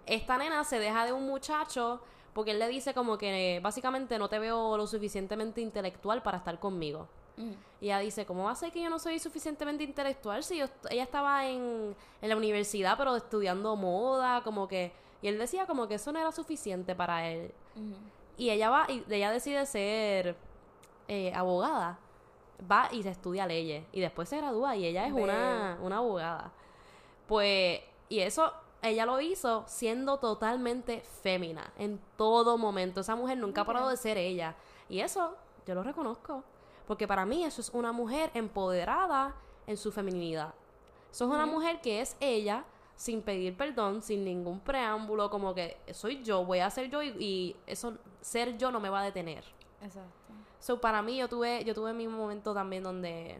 Esta 0.05 0.37
nena 0.37 0.63
se 0.63 0.79
deja 0.79 1.05
de 1.05 1.13
un 1.13 1.25
muchacho 1.27 2.01
porque 2.33 2.51
él 2.51 2.59
le 2.59 2.67
dice 2.67 2.93
como 2.93 3.17
que 3.17 3.59
básicamente 3.61 4.17
no 4.17 4.27
te 4.27 4.39
veo 4.39 4.75
lo 4.75 4.87
suficientemente 4.87 5.61
intelectual 5.61 6.23
para 6.23 6.39
estar 6.39 6.59
conmigo. 6.59 7.07
Ujú. 7.37 7.55
Y 7.81 7.85
ella 7.85 7.99
dice, 7.99 8.25
¿cómo 8.25 8.45
va 8.45 8.51
a 8.51 8.55
ser 8.55 8.71
que 8.71 8.81
yo 8.81 8.89
no 8.89 8.99
soy 8.99 9.19
suficientemente 9.19 9.83
intelectual 9.83 10.43
si 10.43 10.57
yo 10.57 10.65
ella 10.89 11.03
estaba 11.03 11.47
en, 11.47 11.95
en 12.21 12.29
la 12.29 12.35
universidad 12.35 12.97
pero 12.97 13.15
estudiando 13.15 13.75
moda, 13.75 14.41
como 14.43 14.67
que... 14.67 14.91
Y 15.21 15.27
él 15.27 15.37
decía 15.37 15.65
como 15.65 15.87
que 15.87 15.95
eso 15.95 16.11
no 16.11 16.19
era 16.19 16.31
suficiente 16.31 16.95
para 16.95 17.29
él. 17.29 17.53
Ujú. 17.75 17.95
Y 18.37 18.49
ella 18.49 18.69
va, 18.69 18.87
y 18.89 19.03
ella 19.09 19.31
decide 19.31 19.65
ser 19.65 20.35
eh, 21.07 21.33
abogada. 21.35 21.99
Va 22.69 22.89
y 22.91 23.03
se 23.03 23.09
estudia 23.09 23.45
leyes. 23.45 23.85
Y 23.91 23.99
después 23.99 24.29
se 24.29 24.37
gradúa 24.37 24.75
y 24.75 24.85
ella 24.85 25.05
es 25.05 25.13
una, 25.13 25.77
una 25.81 25.97
abogada. 25.97 26.51
Pues, 27.27 27.81
y 28.09 28.19
eso, 28.19 28.53
ella 28.81 29.05
lo 29.05 29.19
hizo 29.19 29.63
siendo 29.67 30.17
totalmente 30.17 31.01
fémina 31.21 31.73
en 31.77 31.99
todo 32.17 32.57
momento. 32.57 33.01
Esa 33.01 33.15
mujer 33.15 33.37
nunca 33.37 33.61
ha 33.61 33.65
parado 33.65 33.89
de 33.89 33.97
ser 33.97 34.17
ella. 34.17 34.55
Y 34.89 34.99
eso, 34.99 35.35
yo 35.65 35.75
lo 35.75 35.83
reconozco. 35.83 36.43
Porque 36.87 37.07
para 37.07 37.25
mí 37.25 37.43
eso 37.43 37.61
es 37.61 37.69
una 37.69 37.91
mujer 37.91 38.29
empoderada 38.33 39.35
en 39.67 39.77
su 39.77 39.91
feminidad. 39.91 40.53
Eso 41.11 41.25
es 41.25 41.31
una 41.31 41.45
mujer 41.45 41.79
que 41.81 42.01
es 42.01 42.17
ella 42.19 42.65
sin 42.95 43.21
pedir 43.21 43.55
perdón, 43.57 44.01
sin 44.01 44.23
ningún 44.23 44.59
preámbulo, 44.59 45.29
como 45.29 45.53
que 45.53 45.77
soy 45.91 46.23
yo, 46.23 46.45
voy 46.45 46.59
a 46.59 46.69
ser 46.69 46.89
yo 46.89 47.01
y, 47.01 47.09
y 47.19 47.55
eso 47.65 47.97
ser 48.21 48.57
yo 48.57 48.71
no 48.71 48.79
me 48.79 48.89
va 48.89 49.01
a 49.01 49.03
detener. 49.03 49.43
Exacto. 49.81 50.09
So 50.63 50.79
para 50.79 51.01
mí 51.01 51.17
yo 51.17 51.27
tuve 51.27 51.65
yo 51.65 51.73
tuve 51.73 51.91
mi 51.91 52.07
momento 52.07 52.53
también 52.53 52.83
donde 52.83 53.37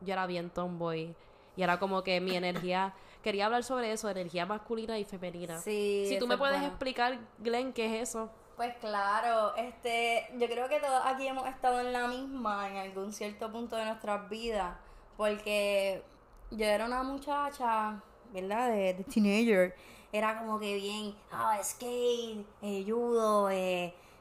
yo 0.00 0.14
era 0.14 0.26
bien 0.26 0.48
tomboy 0.48 1.14
y 1.54 1.62
era 1.62 1.78
como 1.78 2.02
que 2.02 2.18
mi 2.18 2.34
energía 2.34 2.94
quería 3.22 3.44
hablar 3.44 3.62
sobre 3.62 3.92
eso, 3.92 4.08
energía 4.08 4.46
masculina 4.46 4.98
y 4.98 5.04
femenina. 5.04 5.58
Sí. 5.58 6.06
si 6.08 6.18
tú 6.18 6.26
me 6.26 6.34
es 6.34 6.38
puedes 6.38 6.56
bueno. 6.56 6.68
explicar, 6.68 7.18
Glenn, 7.40 7.74
qué 7.74 7.84
es 7.84 8.08
eso? 8.08 8.30
Pues 8.56 8.74
claro, 8.76 9.54
este, 9.56 10.28
yo 10.38 10.46
creo 10.46 10.66
que 10.70 10.80
todos 10.80 11.02
aquí 11.04 11.26
hemos 11.26 11.46
estado 11.46 11.78
en 11.80 11.92
la 11.92 12.08
misma 12.08 12.70
en 12.70 12.78
algún 12.78 13.12
cierto 13.12 13.52
punto 13.52 13.76
de 13.76 13.84
nuestras 13.84 14.26
vidas, 14.30 14.78
porque 15.18 16.02
yo 16.50 16.64
era 16.64 16.86
una 16.86 17.02
muchacha, 17.02 18.00
¿verdad? 18.32 18.70
De, 18.70 18.94
de 18.94 19.04
teenager, 19.04 19.74
era 20.10 20.38
como 20.38 20.58
que 20.58 20.74
bien, 20.76 21.14
ah, 21.30 21.58
skate, 21.62 22.46
eh, 22.62 22.82
judo, 22.88 23.50
eh, 23.50 23.65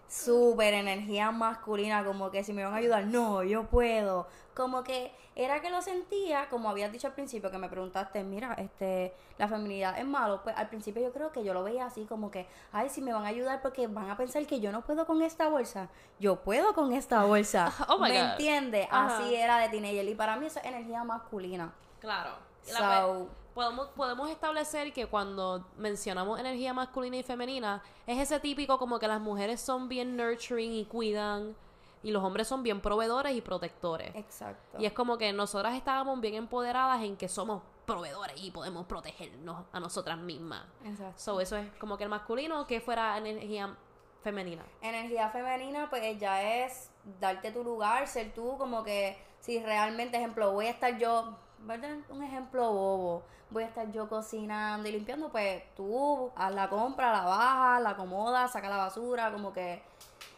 súper 0.08 0.74
energía 0.74 1.32
masculina, 1.32 2.04
como 2.06 2.32
que 2.32 2.44
si 2.44 2.54
me 2.54 2.64
van 2.64 2.74
a 2.74 2.78
ayudar, 2.78 3.06
no, 3.06 3.44
yo 3.44 3.64
puedo, 3.66 4.28
como 4.54 4.84
que 4.84 5.14
era 5.36 5.62
que 5.62 5.70
lo 5.70 5.82
sentía, 5.82 6.48
como 6.50 6.70
habías 6.70 6.92
dicho 6.92 7.08
al 7.08 7.14
principio, 7.14 7.52
que 7.52 7.58
me 7.58 7.68
preguntaste, 7.68 8.24
mira, 8.24 8.54
este, 8.54 9.14
la 9.38 9.48
feminidad 9.48 9.98
es 10.00 10.06
malo, 10.06 10.42
pues 10.44 10.56
al 10.56 10.70
principio 10.70 11.02
yo 11.02 11.12
creo 11.12 11.32
que 11.32 11.44
yo 11.44 11.54
lo 11.54 11.64
veía 11.64 11.86
así 11.86 12.06
como 12.06 12.32
que, 12.32 12.48
ay, 12.72 12.90
si 12.90 13.02
me 13.02 13.12
van 13.12 13.26
a 13.26 13.30
ayudar 13.30 13.62
porque 13.62 13.88
van 13.88 14.10
a 14.10 14.16
pensar 14.16 14.46
que 14.46 14.62
yo 14.62 14.72
no 14.72 14.82
puedo 14.86 15.06
con 15.06 15.22
esta 15.22 15.50
bolsa, 15.50 15.90
yo 16.20 16.38
puedo 16.38 16.74
con 16.74 16.94
esta 16.94 17.24
bolsa, 17.26 17.74
Oh 17.90 17.98
my 17.98 18.10
¿me 18.10 18.20
entiendes? 18.20 18.88
Así 18.92 19.36
era 19.36 19.58
de 19.60 19.70
teenager 19.70 20.08
y 20.08 20.16
para 20.16 20.38
mí 20.38 20.46
eso 20.46 20.60
es 20.60 20.66
energía 20.66 21.04
masculina. 21.04 21.74
Claro. 22.00 22.32
So- 22.64 23.45
podemos, 23.56 23.88
podemos 23.88 24.30
establecer 24.30 24.94
que 24.94 25.08
cuando 25.08 25.66
mencionamos 25.78 26.40
energía 26.40 26.74
masculina 26.74 27.18
y 27.18 27.24
femenina, 27.24 27.82
es 28.06 28.20
ese 28.20 28.40
típico 28.40 28.78
como 28.78 29.00
que 29.00 29.08
las 29.08 29.22
mujeres 29.22 29.62
son 29.62 29.90
bien 29.90 30.16
nurturing 30.16 30.74
y 30.74 30.86
cuidan, 30.86 31.56
y 32.04 32.12
los 32.12 32.24
hombres 32.24 32.48
son 32.48 32.62
bien 32.62 32.82
proveedores 32.82 33.36
y 33.36 33.42
protectores. 33.42 34.14
Exacto. 34.14 34.78
Y 34.80 34.86
es 34.86 34.94
como 34.94 35.18
que 35.18 35.34
nosotras 35.34 35.74
estábamos 35.74 36.22
bien 36.22 36.36
empoderadas 36.36 37.02
en 37.02 37.18
que 37.18 37.28
somos 37.28 37.64
proveedores 37.88 38.36
y 38.38 38.52
podemos 38.52 38.86
protegernos 38.86 39.66
a 39.72 39.80
nosotras 39.80 40.18
mismas. 40.18 40.64
Exacto. 40.84 41.14
So, 41.18 41.42
eso 41.42 41.56
es 41.56 41.68
como 41.80 41.98
que 41.98 42.04
el 42.04 42.10
masculino 42.10 42.68
que 42.68 42.82
fuera 42.82 43.18
energía 43.18 43.76
femenina. 44.22 44.64
Energía 44.82 45.30
femenina, 45.30 45.90
pues 45.90 46.20
ya 46.20 46.66
es 46.66 46.92
darte 47.20 47.52
tu 47.52 47.64
lugar, 47.64 48.08
ser 48.08 48.34
tú, 48.34 48.58
como 48.58 48.84
que 48.84 49.18
si 49.40 49.60
realmente, 49.64 50.18
ejemplo, 50.18 50.52
voy 50.52 50.66
a 50.66 50.72
estar 50.72 50.98
yo, 50.98 51.38
¿verdad? 51.66 51.98
Un 52.10 52.24
ejemplo 52.24 52.72
bobo, 52.72 53.24
voy 53.50 53.64
a 53.64 53.68
estar 53.68 53.92
yo 53.92 54.08
cocinando 54.08 54.88
y 54.88 54.92
limpiando, 54.92 55.30
pues 55.30 55.64
tú 55.76 56.32
haz 56.36 56.54
la 56.54 56.70
compra, 56.70 57.12
la 57.12 57.22
baja, 57.22 57.80
la 57.80 57.92
acomoda, 57.92 58.48
saca 58.48 58.70
la 58.70 58.78
basura, 58.78 59.32
como 59.32 59.54
que 59.54 59.82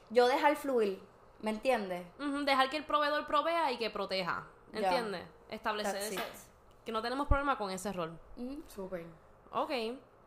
yo 0.10 0.28
dejar 0.28 0.56
fluir, 0.56 1.02
¿me 1.42 1.52
entiendes? 1.52 2.06
Dejar 2.46 2.70
que 2.70 2.78
el 2.78 2.86
proveedor 2.86 3.28
provea 3.28 3.72
y 3.72 3.78
que 3.78 3.90
proteja. 3.90 4.46
¿Entiendes? 4.74 5.24
Establecer 5.50 5.98
ese. 5.98 6.22
Que 6.86 6.92
no 6.92 7.02
tenemos 7.02 7.28
problema 7.28 7.58
con 7.58 7.70
ese 7.72 7.92
rol. 7.92 8.18
Ujú. 8.38 8.64
Súper. 8.68 9.06
Ok, 9.52 9.72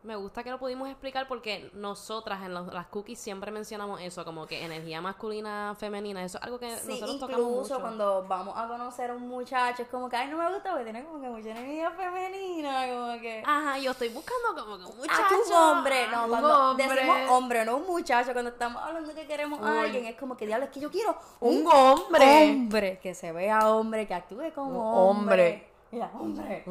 me 0.03 0.15
gusta 0.15 0.43
que 0.43 0.49
lo 0.49 0.57
pudimos 0.57 0.89
explicar 0.89 1.27
porque 1.27 1.69
nosotras 1.73 2.41
en 2.43 2.53
los- 2.55 2.73
las 2.73 2.87
cookies 2.87 3.19
siempre 3.19 3.51
mencionamos 3.51 4.01
eso, 4.01 4.25
como 4.25 4.47
que 4.47 4.65
energía 4.65 4.99
masculina, 5.01 5.75
femenina, 5.77 6.23
eso 6.23 6.37
es 6.39 6.43
algo 6.43 6.57
que 6.59 6.75
Sí, 6.77 6.87
nosotros 6.93 7.19
tocamos 7.19 7.39
incluso 7.41 7.73
mucho. 7.75 7.81
cuando 7.81 8.25
vamos 8.27 8.57
a 8.57 8.67
conocer 8.67 9.11
a 9.11 9.13
un 9.13 9.27
muchacho, 9.27 9.83
es 9.83 9.89
como 9.89 10.09
que, 10.09 10.15
ay, 10.15 10.27
no 10.29 10.37
me 10.37 10.51
gusta 10.53 10.69
porque 10.71 10.85
tiene 10.85 11.03
como 11.05 11.21
que 11.21 11.29
mucha 11.29 11.49
energía 11.51 11.91
femenina, 11.91 12.87
como 12.87 13.21
que... 13.21 13.43
Ajá, 13.45 13.77
yo 13.77 13.91
estoy 13.91 14.09
buscando 14.09 14.63
como 14.63 14.77
que 14.79 14.85
un 14.85 14.97
muchacho. 14.97 15.21
Ah, 15.21 15.35
un 15.47 15.53
hombre, 15.53 16.07
no, 16.07 16.23
un 16.23 16.29
cuando 16.29 16.69
hombre. 16.71 16.87
decimos 16.87 17.17
hombre, 17.29 17.65
no 17.65 17.77
un 17.77 17.87
muchacho, 17.87 18.33
cuando 18.33 18.49
estamos 18.51 18.81
hablando 18.81 19.13
que 19.13 19.27
queremos 19.27 19.61
a 19.61 19.81
alguien, 19.81 20.05
es 20.05 20.15
como 20.15 20.35
que 20.35 20.47
diablo, 20.47 20.65
es 20.65 20.71
que 20.71 20.79
yo 20.79 20.89
quiero 20.89 21.15
Un 21.39 21.65
hombre. 21.67 22.49
hombre, 22.51 22.99
que 23.01 23.13
se 23.13 23.31
vea 23.31 23.69
hombre, 23.69 24.07
que 24.07 24.13
actúe 24.13 24.51
como 24.55 24.69
Un 24.79 25.09
hombre. 25.19 25.33
hombre. 25.45 25.70
Mira, 25.91 26.09
hombre. 26.13 26.63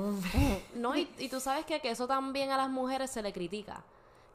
No, 0.74 0.96
y, 0.96 1.12
y 1.18 1.28
tú 1.28 1.40
sabes 1.40 1.64
que, 1.66 1.80
que 1.80 1.90
eso 1.90 2.06
también 2.06 2.50
a 2.50 2.56
las 2.56 2.70
mujeres 2.70 3.10
se 3.10 3.22
le 3.22 3.32
critica. 3.32 3.82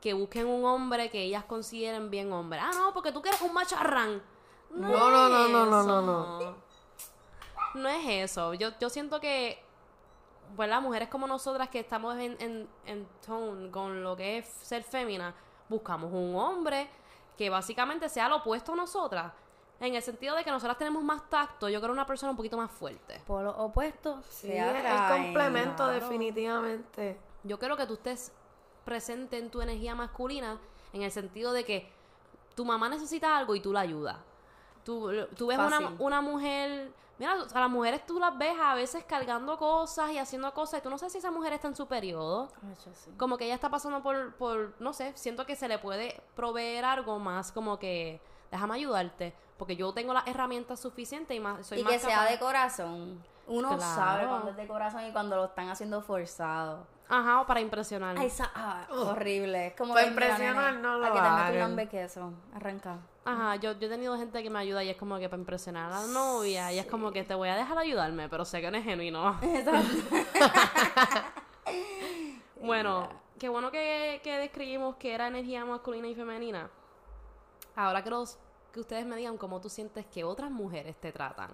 que 0.01 0.13
busquen 0.13 0.45
un 0.47 0.65
hombre 0.65 1.09
que 1.09 1.23
ellas 1.23 1.43
consideren 1.45 2.11
bien 2.11 2.31
hombre. 2.31 2.59
Ah, 2.59 2.71
no, 2.75 2.93
porque 2.93 3.11
tú 3.11 3.21
quieres 3.21 3.41
un 3.41 3.53
macharrán. 3.53 4.21
No, 4.69 4.87
no, 5.09 5.29
no, 5.29 5.47
no, 5.47 5.65
no, 5.65 5.81
eso. 5.81 6.01
no, 6.01 6.55
No 7.73 7.89
es 7.89 8.05
eso. 8.31 8.53
Yo, 8.53 8.69
yo 8.79 8.89
siento 8.89 9.19
que, 9.19 9.59
¿verdad? 10.57 10.81
Mujeres 10.81 11.09
como 11.09 11.25
nosotras 11.27 11.69
que 11.69 11.79
estamos 11.79 12.15
en, 12.17 12.37
en, 12.39 12.67
en 12.85 13.07
tone 13.25 13.71
con 13.71 14.03
lo 14.03 14.15
que 14.15 14.37
es 14.39 14.45
ser 14.47 14.83
fémina, 14.83 15.33
buscamos 15.67 16.11
un 16.13 16.35
hombre 16.35 16.87
que 17.37 17.49
básicamente 17.49 18.07
sea 18.07 18.29
lo 18.29 18.37
opuesto 18.37 18.73
a 18.73 18.75
nosotras. 18.75 19.31
En 19.79 19.93
el 19.93 20.01
sentido 20.01 20.35
de 20.35 20.43
que 20.43 20.51
nosotras 20.51 20.77
tenemos 20.77 21.03
más 21.03 21.29
tacto, 21.29 21.67
yo 21.67 21.81
creo 21.81 21.91
una 21.91 22.05
persona 22.05 22.31
un 22.31 22.37
poquito 22.37 22.55
más 22.57 22.71
fuerte. 22.71 23.21
Por 23.27 23.43
los 23.43 23.55
opuestos 23.57 24.25
Sí, 24.25 24.47
se 24.47 24.57
es 24.57 25.11
complemento 25.11 25.75
Claro. 25.83 25.91
definitivamente. 25.93 27.17
Yo 27.43 27.59
quiero 27.59 27.75
que 27.77 27.85
tú 27.85 27.95
estés 27.95 28.31
presente 28.85 29.37
en 29.37 29.49
tu 29.49 29.61
energía 29.61 29.95
masculina 29.95 30.57
en 30.93 31.01
el 31.01 31.11
sentido 31.11 31.51
de 31.53 31.65
que 31.65 31.91
tu 32.55 32.63
mamá 32.65 32.87
necesita 32.87 33.37
algo 33.37 33.55
y 33.55 33.59
tú 33.59 33.73
la 33.73 33.81
ayudas. 33.81 34.17
Tú, 34.83 35.11
tú 35.35 35.47
ves 35.47 35.57
una, 35.57 35.93
una 35.99 36.21
mujer, 36.21 36.91
mira, 37.17 37.33
a 37.53 37.59
las 37.59 37.69
mujeres 37.69 38.05
tú 38.05 38.19
las 38.19 38.37
ves 38.37 38.55
a 38.61 38.75
veces 38.75 39.03
cargando 39.03 39.57
cosas 39.57 40.11
y 40.11 40.19
haciendo 40.19 40.53
cosas 40.53 40.79
y 40.79 40.83
tú 40.83 40.89
no 40.89 40.97
sabes 40.97 41.11
si 41.13 41.17
esa 41.19 41.31
mujer 41.31 41.53
está 41.53 41.67
en 41.67 41.75
su 41.75 41.87
periodo. 41.87 42.49
Sí. 42.93 43.11
Como 43.17 43.37
que 43.37 43.45
ella 43.45 43.55
está 43.55 43.69
pasando 43.69 44.01
por, 44.01 44.35
por, 44.35 44.73
no 44.79 44.93
sé, 44.93 45.11
siento 45.15 45.45
que 45.45 45.55
se 45.55 45.67
le 45.67 45.79
puede 45.79 46.21
proveer 46.35 46.85
algo 46.85 47.19
más 47.19 47.51
como 47.51 47.77
que, 47.79 48.21
déjame 48.55 48.75
ayudarte, 48.75 49.33
porque 49.57 49.75
yo 49.75 49.93
tengo 49.93 50.13
las 50.13 50.27
herramientas 50.27 50.79
suficientes 50.79 51.35
y 51.35 51.39
más, 51.39 51.65
soy 51.67 51.79
Y 51.79 51.83
más 51.83 51.93
que 51.93 51.99
sea 51.99 52.25
de 52.25 52.39
corazón. 52.39 53.23
Uno 53.47 53.77
Claro. 53.77 53.95
sabe 53.95 54.27
cuando 54.27 54.49
es 54.51 54.57
de 54.57 54.67
corazón 54.67 55.05
y 55.05 55.11
cuando 55.11 55.35
lo 55.35 55.45
están 55.45 55.69
haciendo 55.69 56.01
forzado. 56.01 56.87
Ajá, 57.07 57.41
o 57.41 57.45
para 57.45 57.61
impresionar. 57.61 58.17
Ay, 58.17 58.27
esa, 58.27 58.49
ah, 58.55 58.87
horrible. 58.89 59.67
Es 59.67 59.73
como 59.75 59.93
Para 59.93 60.05
que, 60.05 60.09
impresionar, 60.11 60.75
no 60.77 60.97
lo 60.97 61.05
A 61.05 61.13
que 61.13 61.19
te 61.19 61.59
meto 61.59 61.81
un 61.83 61.87
queso. 61.87 62.33
Arranca. 62.55 62.97
Ajá, 63.25 63.55
yo, 63.57 63.73
yo 63.73 63.87
he 63.87 63.89
tenido 63.89 64.17
gente 64.17 64.41
que 64.41 64.49
me 64.49 64.57
ayuda 64.59 64.83
y 64.83 64.89
es 64.89 64.97
como 64.97 65.17
que 65.19 65.29
para 65.29 65.39
impresionar 65.39 65.91
a 65.91 66.01
la 66.01 66.07
novia 66.07 66.71
y 66.71 66.79
es 66.79 66.85
como 66.87 67.11
que 67.11 67.23
te 67.23 67.35
voy 67.35 67.49
a 67.49 67.55
dejar 67.55 67.77
ayudarme, 67.77 68.27
pero 68.29 68.45
sé 68.45 68.61
que 68.61 68.71
no 68.71 68.77
es 68.77 68.83
genuino. 68.83 69.39
bueno, 72.61 73.09
qué 73.39 73.49
bueno 73.49 73.71
que, 73.71 74.21
que 74.23 74.37
describimos 74.39 74.95
que 74.95 75.13
era 75.13 75.27
energía 75.27 75.65
masculina 75.65 76.07
y 76.07 76.15
femenina. 76.15 76.69
Ahora 77.75 78.01
quiero 78.01 78.23
que 78.75 78.81
ustedes 78.81 79.05
me 79.05 79.15
digan 79.15 79.37
cómo 79.37 79.61
tú 79.61 79.69
sientes 79.69 80.05
que 80.05 80.25
otras 80.25 80.51
mujeres 80.51 80.97
te 80.97 81.09
tratan. 81.13 81.49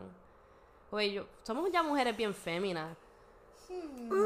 Oye, 0.90 1.14
yo, 1.14 1.28
somos 1.44 1.72
ya 1.72 1.84
mujeres 1.84 2.18
bien 2.18 2.34
féminas. 2.34 2.98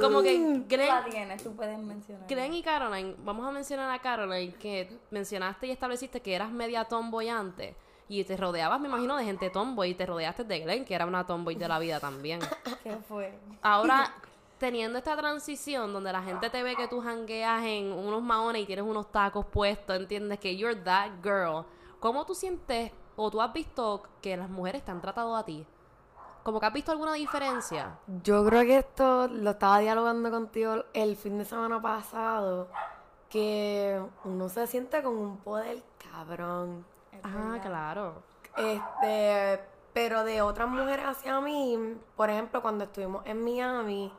Como 0.02 0.24
que 0.24 0.38
Glenn, 0.66 0.88
la 0.88 1.04
tienes, 1.04 1.44
tú 1.44 1.54
puedes 1.54 1.78
mencionar. 1.78 2.26
Glenn 2.26 2.54
y 2.54 2.64
Caroline, 2.64 3.16
vamos 3.20 3.46
a 3.46 3.52
mencionar 3.52 3.92
a 3.92 4.00
Caroline, 4.00 4.54
que 4.54 4.98
mencionaste 5.12 5.68
y 5.68 5.72
estableciste 5.72 6.22
que 6.22 6.34
eras 6.34 6.50
media 6.50 6.86
tomboy 6.86 7.28
antes. 7.28 7.76
Y 8.08 8.24
te 8.24 8.38
rodeabas, 8.38 8.80
me 8.80 8.88
imagino, 8.88 9.18
de 9.18 9.26
gente 9.26 9.50
tomboy. 9.50 9.90
Y 9.90 9.96
te 9.96 10.06
rodeaste 10.06 10.46
de 10.46 10.60
Glenn, 10.62 10.86
que 10.86 10.96
era 10.96 11.06
una 11.06 11.26
tomboy 11.26 11.56
de 11.56 11.68
la 11.68 11.78
vida 11.80 12.00
también. 12.00 12.40
¿Qué 12.84 12.96
fue? 13.10 13.38
Ahora, 13.62 14.14
teniendo 14.58 14.98
esta 14.98 15.18
transición 15.18 15.92
donde 15.92 16.14
la 16.14 16.24
gente 16.24 16.50
te 16.50 16.64
ve 16.64 16.78
que 16.78 16.88
tú 16.88 17.02
jangueas 17.02 17.62
en 17.66 17.92
unos 17.92 18.24
maones 18.24 18.64
y 18.64 18.66
tienes 18.66 18.86
unos 18.86 19.12
tacos 19.12 19.46
puestos, 19.48 19.98
entiendes 19.98 20.40
que 20.40 20.56
you're 20.56 20.82
that 20.82 21.12
girl. 21.22 21.66
¿Cómo 22.06 22.24
tú 22.24 22.36
sientes 22.36 22.92
o 23.16 23.32
tú 23.32 23.42
has 23.42 23.52
visto 23.52 24.04
que 24.22 24.38
las 24.38 24.48
mujeres 24.48 24.86
te 24.86 24.92
han 24.92 25.02
tratado 25.02 25.36
a 25.36 25.44
ti? 25.44 25.66
¿Como 26.44 26.60
que 26.60 26.68
has 26.68 26.74
visto 26.74 26.92
alguna 26.92 27.14
diferencia? 27.14 27.98
Yo 28.22 28.46
creo 28.46 28.62
que 28.62 28.78
esto 28.78 29.28
lo 29.28 29.50
estaba 29.50 29.80
dialogando 29.80 30.30
contigo 30.30 30.86
el 30.94 31.16
fin 31.16 31.40
de 31.40 31.46
semana 31.46 31.82
pasado, 31.82 32.68
que 33.28 34.00
uno 34.24 34.50
se 34.50 34.68
siente 34.68 35.02
con 35.02 35.18
un 35.18 35.38
poder 35.38 35.82
cabrón. 36.12 36.86
Ah, 37.24 37.58
claro. 37.60 38.22
Este, 38.56 39.60
pero 39.92 40.24
de 40.24 40.44
otras 40.44 40.70
mujeres 40.70 41.08
hacia 41.08 41.42
mí, 41.42 41.98
por 42.16 42.30
ejemplo, 42.30 42.62
cuando 42.62 42.84
estuvimos 42.84 43.26
en 43.26 43.44
Miami, 43.44 44.14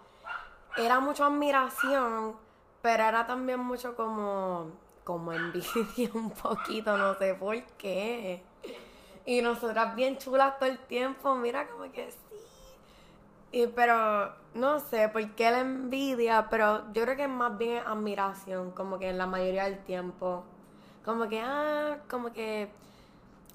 era 0.76 0.98
mucha 0.98 1.26
admiración, 1.26 2.34
pero 2.82 3.04
era 3.04 3.28
también 3.28 3.60
mucho 3.60 3.94
como, 3.94 4.72
como 5.06 5.32
envidia 5.32 6.10
un 6.14 6.30
poquito, 6.30 6.98
no 6.98 7.14
sé 7.14 7.34
por 7.34 7.62
qué. 7.78 8.42
Y 9.24 9.40
nosotras 9.40 9.94
bien 9.94 10.18
chulas 10.18 10.58
todo 10.58 10.68
el 10.68 10.78
tiempo, 10.78 11.34
mira 11.36 11.68
como 11.68 11.90
que 11.92 12.10
sí. 12.10 12.16
Y, 13.52 13.68
pero 13.68 14.34
no 14.54 14.80
sé 14.80 15.08
por 15.08 15.24
qué 15.36 15.52
la 15.52 15.60
envidia, 15.60 16.48
pero 16.50 16.92
yo 16.92 17.04
creo 17.04 17.16
que 17.16 17.22
es 17.22 17.28
más 17.28 17.56
bien 17.56 17.84
admiración, 17.86 18.72
como 18.72 18.98
que 18.98 19.08
en 19.10 19.18
la 19.18 19.26
mayoría 19.26 19.64
del 19.64 19.78
tiempo. 19.84 20.42
Como 21.04 21.28
que, 21.28 21.40
ah, 21.40 21.98
como 22.10 22.32
que, 22.32 22.68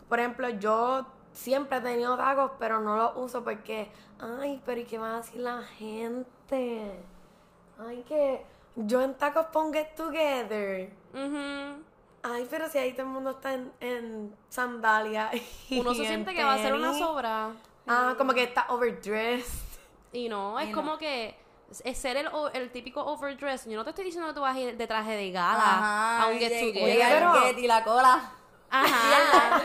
por 0.07 0.19
ejemplo, 0.19 0.47
yo 0.49 1.05
siempre 1.33 1.79
he 1.79 1.81
tenido 1.81 2.15
tacos, 2.15 2.51
pero 2.59 2.79
no 2.79 2.95
los 2.95 3.17
uso 3.17 3.43
porque, 3.43 3.91
ay, 4.19 4.61
pero 4.65 4.79
¿y 4.79 4.85
qué 4.85 4.97
va 4.97 5.15
a 5.15 5.17
decir 5.17 5.41
la 5.41 5.63
gente? 5.63 6.93
Ay, 7.77 8.03
que 8.07 8.45
yo 8.77 9.01
en 9.01 9.15
tacos 9.15 9.47
pongo 9.47 9.73
Get 9.73 9.95
Together. 9.95 11.00
Ujú. 11.13 11.83
Ay, 12.23 12.47
pero 12.49 12.69
si 12.69 12.77
ahí 12.77 12.93
todo 12.93 13.03
el 13.03 13.11
mundo 13.11 13.31
está 13.31 13.53
en, 13.53 13.71
en 13.79 14.35
sandalias. 14.49 15.33
y 15.69 15.79
Uno 15.79 15.93
se 15.93 16.01
en 16.01 16.07
siente 16.07 16.33
que 16.33 16.43
va 16.43 16.53
a 16.53 16.57
ser 16.57 16.73
una 16.73 16.93
sobra. 16.93 17.51
Ah, 17.87 18.15
como 18.17 18.33
que 18.33 18.43
está 18.43 18.65
overdressed. 18.69 19.59
Y 20.13 20.29
no, 20.29 20.59
es 20.59 20.67
Y 20.67 20.71
no. 20.71 20.75
como 20.75 20.97
que 20.97 21.35
es 21.83 21.97
ser 21.97 22.17
el, 22.17 22.29
el 22.53 22.71
típico 22.71 23.01
overdress. 23.01 23.65
Yo 23.65 23.77
no 23.77 23.83
te 23.83 23.91
estoy 23.91 24.05
diciendo 24.05 24.27
que 24.27 24.33
tú 24.35 24.41
vas 24.41 24.55
a 24.55 24.59
ir 24.59 24.77
de 24.77 24.87
traje 24.87 25.15
de 25.15 25.31
gala 25.31 25.63
Ajá, 25.63 26.23
a 26.23 26.27
un 26.27 26.37
get 26.37 26.51
el 26.51 26.73
get 26.73 27.57
y 27.57 27.67
la 27.67 27.83
cola. 27.83 28.31
Ajá. 28.69 29.61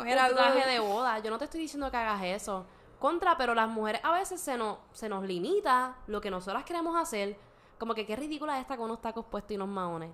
Mira, 0.04 0.28
un 0.28 0.34
traje 0.34 0.66
de 0.68 0.78
boda. 0.80 1.18
Yo 1.20 1.30
no 1.30 1.38
te 1.38 1.44
estoy 1.44 1.60
diciendo 1.60 1.90
que 1.90 1.96
hagas 1.96 2.22
eso. 2.24 2.66
Contra, 2.98 3.36
pero 3.36 3.54
las 3.54 3.68
mujeres 3.68 4.00
a 4.04 4.12
veces 4.12 4.40
se 4.40 4.56
nos, 4.56 4.78
se 4.92 5.08
nos 5.08 5.24
limita 5.24 5.96
lo 6.06 6.20
que 6.20 6.30
nosotras 6.30 6.64
queremos 6.64 6.96
hacer. 6.96 7.36
Como 7.78 7.94
que 7.94 8.06
qué 8.06 8.16
ridícula 8.16 8.58
esta 8.58 8.76
con 8.76 8.86
unos 8.86 9.02
tacos 9.02 9.26
puestos 9.26 9.52
y 9.52 9.56
unos 9.56 9.68
maones. 9.68 10.10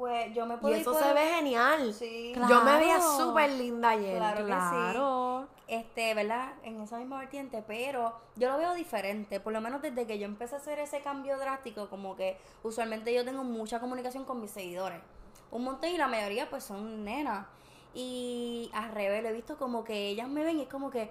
Pues 0.00 0.32
yo 0.34 0.46
me 0.46 0.54
Y 0.54 0.56
puedo 0.56 0.74
ir 0.74 0.80
eso 0.80 0.92
por- 0.92 1.02
se 1.02 1.12
ve 1.12 1.20
genial. 1.36 1.92
Sí. 1.92 2.32
Yo 2.48 2.62
me 2.62 2.78
veía 2.78 2.96
Claro. 2.96 3.16
súper 3.18 3.50
linda 3.50 3.90
ayer. 3.90 4.16
Claro. 4.16 4.46
que 4.46 4.52
sí. 4.52 4.58
Claro. 4.70 5.48
este, 5.68 6.14
¿verdad? 6.14 6.54
En 6.64 6.80
esa 6.80 6.96
misma 6.98 7.18
vertiente, 7.20 7.62
pero 7.64 8.14
yo 8.34 8.50
lo 8.50 8.56
veo 8.58 8.72
diferente, 8.74 9.38
por 9.40 9.52
lo 9.52 9.60
menos 9.60 9.80
desde 9.82 10.04
que 10.06 10.18
yo 10.18 10.24
empecé 10.24 10.54
a 10.56 10.58
hacer 10.58 10.78
ese 10.80 11.00
cambio 11.02 11.36
drástico, 11.38 11.88
como 11.90 12.16
que 12.16 12.38
usualmente 12.64 13.14
yo 13.14 13.24
tengo 13.26 13.44
mucha 13.44 13.78
comunicación 13.78 14.24
con 14.24 14.40
mis 14.40 14.50
seguidores, 14.50 14.98
un 15.52 15.62
montón 15.62 15.90
y 15.90 15.96
la 15.98 16.08
mayoría 16.08 16.50
pues 16.50 16.64
son 16.64 17.04
nenas, 17.04 17.46
y 17.94 18.68
al 18.74 18.90
revés, 18.90 19.22
lo 19.22 19.28
he 19.28 19.32
visto 19.32 19.56
como 19.58 19.84
que 19.84 20.08
ellas 20.08 20.28
me 20.28 20.42
ven 20.42 20.58
y 20.58 20.62
es 20.62 20.68
como 20.68 20.90
que, 20.90 21.08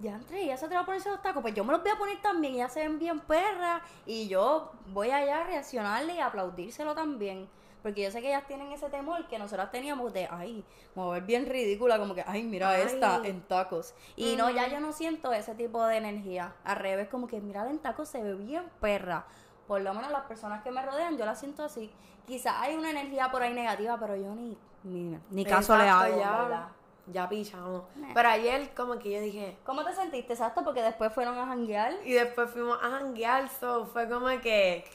ya 0.00 0.16
entré, 0.16 0.44
ya 0.44 0.56
se 0.56 0.66
te 0.66 0.74
va 0.74 0.80
a 0.80 0.86
ponerse 0.86 1.08
los 1.10 1.22
tacos, 1.22 1.40
pues 1.42 1.54
yo 1.54 1.62
me 1.64 1.70
los 1.72 1.80
voy 1.82 1.92
a 1.92 1.96
poner 1.98 2.20
también, 2.20 2.54
ya 2.56 2.68
se 2.68 2.80
ven 2.80 2.98
bien 2.98 3.20
perras, 3.20 3.80
y 4.06 4.26
yo 4.26 4.72
voy 4.88 5.12
allá 5.12 5.42
a 5.42 5.44
reaccionarle 5.44 6.14
y 6.16 6.18
aplaudírselo 6.20 6.96
también. 6.96 7.48
Porque 7.84 8.02
yo 8.02 8.10
sé 8.10 8.22
que 8.22 8.28
ellas 8.28 8.46
tienen 8.46 8.72
ese 8.72 8.88
temor 8.88 9.28
que 9.28 9.38
nosotras 9.38 9.70
teníamos 9.70 10.10
de, 10.14 10.26
ay, 10.30 10.64
me 10.94 11.02
voy 11.02 11.10
a 11.10 11.14
ver 11.20 11.24
bien 11.24 11.44
ridícula, 11.44 11.98
como 11.98 12.14
que, 12.14 12.24
ay, 12.26 12.42
mira 12.42 12.70
Ay. 12.70 12.80
esta 12.86 13.20
en 13.24 13.42
tacos. 13.42 13.92
Y 14.16 14.36
no, 14.36 14.48
ya 14.48 14.68
yo 14.68 14.80
no 14.80 14.94
siento 14.94 15.34
ese 15.34 15.54
tipo 15.54 15.84
de 15.84 15.98
energía. 15.98 16.54
Al 16.64 16.76
revés, 16.76 17.08
como 17.10 17.26
que, 17.26 17.42
mira, 17.42 17.68
en 17.68 17.78
tacos 17.78 18.08
se 18.08 18.22
ve 18.22 18.36
bien 18.36 18.64
perra. 18.80 19.26
Por 19.66 19.82
lo 19.82 19.92
menos 19.92 20.10
las 20.10 20.22
personas 20.22 20.62
que 20.62 20.70
me 20.70 20.80
rodean, 20.80 21.18
yo 21.18 21.26
la 21.26 21.34
siento 21.34 21.62
así. 21.62 21.90
Quizás 22.26 22.54
hay 22.58 22.74
una 22.74 22.90
energía 22.90 23.30
por 23.30 23.42
ahí 23.42 23.52
negativa, 23.52 23.98
pero 24.00 24.16
yo 24.16 24.34
ni, 24.34 24.56
ni, 24.82 25.18
ni 25.28 25.44
caso 25.44 25.76
le 25.76 25.86
hago, 25.86 26.18
ya, 26.18 26.70
ya 27.12 27.28
pichamos. 27.28 27.82
Pero 28.14 28.28
ayer 28.30 28.72
como 28.74 28.98
que 28.98 29.10
yo 29.12 29.20
dije, 29.20 29.58
¿Cómo 29.62 29.84
te 29.84 29.92
sentiste? 29.92 30.32
Exacto, 30.32 30.64
porque 30.64 30.80
después 30.80 31.12
fueron 31.12 31.36
a 31.36 31.44
janguear. 31.44 31.92
y 32.02 32.14
después 32.14 32.48
fuimos 32.50 32.78
a 32.82 32.88
janguear, 32.92 33.50
so 33.50 33.84
fue 33.84 34.08
como 34.08 34.28
que 34.40 34.86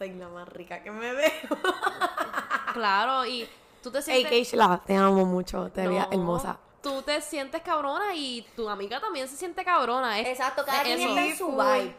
soy 0.00 0.14
la 0.14 0.28
más 0.28 0.48
rica 0.48 0.82
que 0.82 0.90
me 0.90 1.12
veo. 1.12 1.30
Claro, 2.72 3.26
y 3.26 3.48
tú 3.82 3.90
te 3.90 3.98
Hey, 3.98 4.04
sientes... 4.04 4.30
Keishla, 4.30 4.80
te 4.86 4.96
amo 4.96 5.24
mucho, 5.26 5.68
te 5.70 5.86
veías 5.88 6.06
No, 6.06 6.12
hermosa. 6.12 6.56
Tú 6.82 7.02
te 7.02 7.20
sientes 7.20 7.60
cabrona 7.62 8.14
y 8.14 8.46
tu 8.56 8.68
amiga 8.70 9.00
también 9.00 9.28
se 9.28 9.36
siente 9.36 9.64
cabrona. 9.64 10.18
Es, 10.20 10.28
Exacto, 10.28 10.64
cada 10.64 10.78
es 10.82 10.84
quien 10.84 11.00
eso. 11.00 11.08
está 11.08 11.24
en 11.26 11.36
su 11.36 11.48
vibe. 11.50 11.96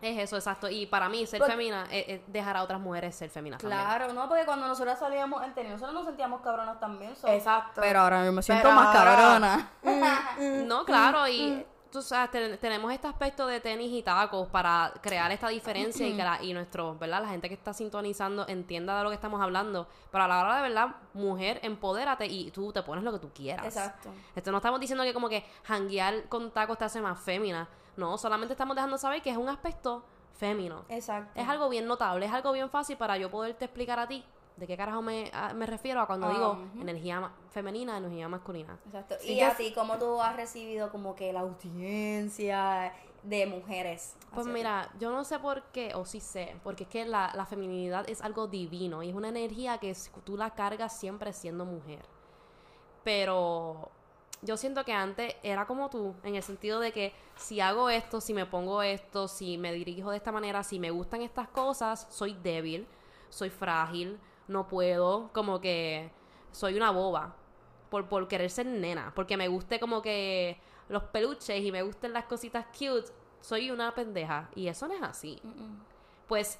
Es 0.00 0.18
eso, 0.18 0.36
exacto. 0.36 0.68
Y 0.70 0.86
para 0.86 1.08
mí, 1.10 1.26
ser 1.26 1.42
femina 1.44 1.86
es, 1.90 2.04
es 2.08 2.20
dejar 2.26 2.56
a 2.56 2.62
otras 2.62 2.80
mujeres 2.80 3.14
ser 3.14 3.28
feminas 3.30 3.60
también. 3.60 3.80
Claro, 3.80 4.12
no, 4.14 4.28
porque 4.28 4.44
cuando 4.46 4.66
nosotras 4.66 4.98
salíamos 4.98 5.44
en 5.44 5.52
tenis, 5.54 5.72
nosotros 5.72 5.94
nos 5.94 6.06
sentíamos 6.06 6.40
cabronas 6.40 6.80
también. 6.80 7.14
so- 7.14 7.28
Exacto. 7.28 7.80
Pero 7.82 8.00
ahora 8.00 8.24
yo 8.24 8.32
me 8.32 8.42
siento 8.42 8.62
Pero 8.62 8.74
más 8.74 8.96
ahora- 8.96 9.14
cabrona. 9.16 9.70
No, 10.64 10.84
claro, 10.86 11.28
y 11.28 11.64
tú 11.90 12.02
sabes, 12.02 12.30
ten- 12.30 12.58
tenemos 12.58 12.92
este 12.92 13.06
aspecto 13.06 13.46
de 13.46 13.60
tenis 13.60 13.90
y 13.92 14.02
tacos 14.02 14.46
para 14.48 14.92
crear 15.00 15.30
esta 15.32 15.48
diferencia 15.48 16.06
y 16.06 16.16
que 16.16 16.22
la, 16.22 16.42
y 16.42 16.52
nuestro, 16.52 16.96
¿verdad? 16.98 17.22
La 17.22 17.28
gente 17.28 17.48
que 17.48 17.54
está 17.54 17.72
sintonizando 17.72 18.46
entienda 18.48 18.96
de 18.98 19.04
lo 19.04 19.08
que 19.10 19.14
estamos 19.14 19.40
hablando. 19.40 19.86
Pero 20.10 20.24
a 20.24 20.28
la 20.28 20.40
hora 20.40 20.56
de 20.56 20.62
verdad, 20.62 20.96
mujer, 21.14 21.60
empodérate 21.62 22.26
y 22.26 22.50
tú 22.50 22.72
te 22.72 22.82
pones 22.82 23.04
lo 23.04 23.12
que 23.12 23.18
tú 23.18 23.30
quieras. 23.32 23.64
Exacto. 23.66 24.10
Esto 24.36 24.50
no 24.52 24.58
estamos 24.58 24.80
diciendo 24.80 25.04
que 25.04 25.14
como 25.14 25.28
que 25.28 25.44
janguear 25.64 26.28
con 26.28 26.50
tacos 26.50 26.78
te 26.78 26.84
hace 26.84 27.00
más 27.00 27.18
fémina. 27.20 27.68
No, 27.96 28.16
solamente 28.18 28.52
estamos 28.54 28.76
dejando 28.76 28.96
saber 28.98 29.22
que 29.22 29.30
es 29.30 29.36
un 29.36 29.48
aspecto 29.48 30.04
fémino. 30.36 30.84
Exacto. 30.88 31.32
Es 31.40 31.48
algo 31.48 31.68
bien 31.68 31.86
notable, 31.86 32.26
es 32.26 32.32
algo 32.32 32.52
bien 32.52 32.70
fácil 32.70 32.96
para 32.96 33.16
yo 33.16 33.30
poderte 33.30 33.64
explicar 33.64 33.98
a 33.98 34.06
ti 34.06 34.24
¿De 34.58 34.66
qué 34.66 34.76
carajo 34.76 35.02
me, 35.02 35.30
a- 35.32 35.54
me 35.54 35.66
refiero 35.66 36.00
a 36.00 36.06
cuando 36.06 36.26
Ah, 36.26 36.32
digo 36.32 36.52
ujú. 36.52 36.82
energía 36.82 37.30
femenina, 37.50 37.96
energía 37.96 38.28
masculina? 38.28 38.76
Exacto. 38.86 39.14
Sí, 39.20 39.34
y 39.34 39.40
a 39.40 39.56
ti, 39.56 39.72
¿cómo 39.72 39.98
tú 39.98 40.20
has 40.20 40.34
recibido 40.36 40.90
como 40.90 41.14
que 41.14 41.32
la 41.32 41.40
audiencia 41.40 42.92
de 43.22 43.46
mujeres? 43.46 44.14
Pues 44.34 44.46
ti? 44.46 44.52
mira, 44.52 44.90
yo 44.98 45.10
no 45.12 45.24
sé 45.24 45.38
por 45.38 45.62
qué, 45.72 45.94
o 45.94 46.04
sí 46.04 46.20
sé, 46.20 46.56
porque 46.64 46.84
es 46.84 46.88
que 46.90 47.04
la, 47.04 47.30
la 47.34 47.46
feminidad 47.46 48.08
es 48.10 48.20
algo 48.20 48.46
divino 48.48 49.02
y 49.02 49.10
es 49.10 49.14
una 49.14 49.28
energía 49.28 49.78
que 49.78 49.94
tú 50.24 50.36
la 50.36 50.50
cargas 50.50 50.98
siempre 50.98 51.32
siendo 51.32 51.64
mujer. 51.64 52.00
Pero 53.04 53.88
yo 54.42 54.56
siento 54.56 54.84
que 54.84 54.92
antes 54.92 55.34
era 55.42 55.66
como 55.66 55.88
tú, 55.88 56.14
en 56.22 56.34
el 56.36 56.42
sentido 56.42 56.80
de 56.80 56.92
que 56.92 57.12
si 57.36 57.60
hago 57.60 57.90
esto, 57.90 58.20
si 58.20 58.34
me 58.34 58.46
pongo 58.46 58.82
esto, 58.82 59.28
si 59.28 59.58
me 59.58 59.72
dirijo 59.72 60.10
de 60.10 60.16
esta 60.18 60.32
manera, 60.32 60.62
si 60.62 60.78
me 60.78 60.90
gustan 60.90 61.22
estas 61.22 61.48
cosas, 61.48 62.06
soy 62.10 62.34
débil, 62.34 62.86
soy 63.30 63.50
frágil, 63.50 64.18
no 64.48 64.66
puedo, 64.66 65.30
como 65.32 65.60
que 65.60 66.10
soy 66.50 66.74
una 66.74 66.90
boba 66.90 67.36
por, 67.90 68.08
por 68.08 68.26
querer 68.28 68.50
ser 68.50 68.66
nena, 68.66 69.12
porque 69.14 69.36
me 69.36 69.48
guste 69.48 69.78
como 69.78 70.02
que 70.02 70.58
los 70.88 71.04
peluches 71.04 71.62
y 71.62 71.70
me 71.70 71.82
gusten 71.82 72.12
las 72.12 72.24
cositas 72.24 72.66
cute, 72.66 73.12
soy 73.40 73.70
una 73.70 73.94
pendeja 73.94 74.48
y 74.54 74.68
eso 74.68 74.88
no 74.88 74.94
es 74.94 75.02
así. 75.02 75.40
Pues 76.26 76.58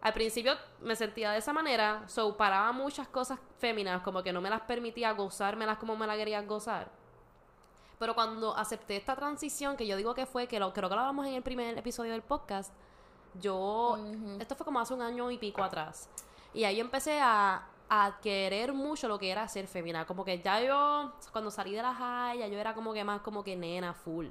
al 0.00 0.12
principio 0.12 0.54
me 0.80 0.96
sentía 0.96 1.32
de 1.32 1.38
esa 1.38 1.52
manera, 1.52 2.04
so 2.08 2.36
paraba 2.36 2.72
muchas 2.72 3.08
cosas 3.08 3.38
féminas, 3.58 4.02
como 4.02 4.22
que 4.22 4.32
no 4.32 4.40
me 4.40 4.50
las 4.50 4.60
permitía 4.62 5.12
gozármelas 5.12 5.78
como 5.78 5.96
me 5.96 6.06
las 6.06 6.16
quería 6.16 6.42
gozar. 6.42 6.90
Pero 7.98 8.14
cuando 8.14 8.56
acepté 8.56 8.96
esta 8.96 9.16
transición, 9.16 9.76
que 9.76 9.86
yo 9.86 9.96
digo 9.96 10.14
que 10.14 10.26
fue, 10.26 10.46
que 10.46 10.58
lo, 10.58 10.72
creo 10.72 10.88
que 10.88 10.94
lo 10.94 11.00
hablamos 11.00 11.26
en 11.26 11.34
el 11.34 11.42
primer 11.42 11.78
episodio 11.78 12.12
del 12.12 12.22
podcast, 12.22 12.72
yo, 13.40 13.98
esto 14.38 14.54
fue 14.54 14.64
como 14.64 14.80
hace 14.80 14.94
un 14.94 15.02
año 15.02 15.30
y 15.30 15.38
pico 15.38 15.62
atrás. 15.62 16.08
Y 16.54 16.64
ahí 16.64 16.76
yo 16.76 16.84
empecé 16.84 17.20
a, 17.20 17.66
a 17.88 18.18
querer 18.22 18.72
mucho 18.72 19.08
lo 19.08 19.18
que 19.18 19.30
era 19.30 19.46
ser 19.48 19.66
femina. 19.66 20.06
Como 20.06 20.24
que 20.24 20.40
ya 20.40 20.60
yo, 20.60 21.12
cuando 21.32 21.50
salí 21.50 21.72
de 21.72 21.82
la 21.82 21.94
high, 21.94 22.38
ya 22.38 22.46
yo 22.46 22.58
era 22.58 22.74
como 22.74 22.92
que 22.92 23.04
más 23.04 23.20
como 23.20 23.44
que 23.44 23.56
nena, 23.56 23.92
full. 23.92 24.28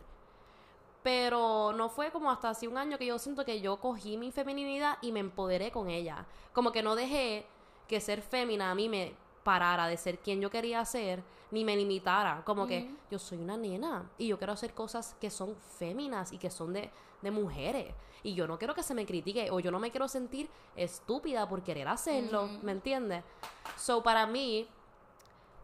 Pero 1.03 1.73
no 1.73 1.89
fue 1.89 2.11
como 2.11 2.31
hasta 2.31 2.49
hace 2.49 2.67
un 2.67 2.77
año 2.77 2.97
que 2.97 3.05
yo 3.05 3.19
siento 3.19 3.43
que 3.43 3.59
yo 3.59 3.77
cogí 3.77 4.17
mi 4.17 4.31
feminidad 4.31 4.97
y 5.01 5.11
me 5.11 5.19
empoderé 5.19 5.71
con 5.71 5.89
ella. 5.89 6.25
Como 6.53 6.71
que 6.71 6.81
no 6.81 6.95
dejé 6.95 7.45
que 7.87 7.99
ser 7.99 8.21
fémina 8.21 8.71
a 8.71 8.75
mí 8.75 8.87
me 8.87 9.13
parara 9.43 9.87
de 9.87 9.97
ser 9.97 10.19
quien 10.19 10.39
yo 10.39 10.49
quería 10.49 10.83
ser, 10.85 11.21
ni 11.51 11.65
me 11.65 11.75
limitara. 11.75 12.41
Como 12.45 12.65
que 12.65 12.89
yo 13.11 13.19
soy 13.19 13.37
una 13.37 13.57
nena 13.57 14.09
y 14.17 14.27
yo 14.27 14.37
quiero 14.37 14.53
hacer 14.53 14.73
cosas 14.73 15.15
que 15.19 15.29
son 15.29 15.55
féminas 15.77 16.31
y 16.31 16.37
que 16.37 16.49
son 16.49 16.71
de, 16.71 16.89
de 17.23 17.31
mujeres. 17.31 17.93
Y 18.21 18.35
yo 18.35 18.47
no 18.47 18.57
quiero 18.57 18.75
que 18.75 18.83
se 18.83 18.93
me 18.93 19.05
critique 19.05 19.49
o 19.51 19.59
yo 19.59 19.71
no 19.71 19.79
me 19.79 19.89
quiero 19.91 20.07
sentir 20.07 20.49
estúpida 20.75 21.47
por 21.49 21.61
querer 21.63 21.87
hacerlo, 21.87 22.45
Ujú. 22.45 22.59
¿me 22.61 22.71
entiendes? 22.71 23.23
So, 23.77 24.03
para 24.03 24.27
mí, 24.27 24.67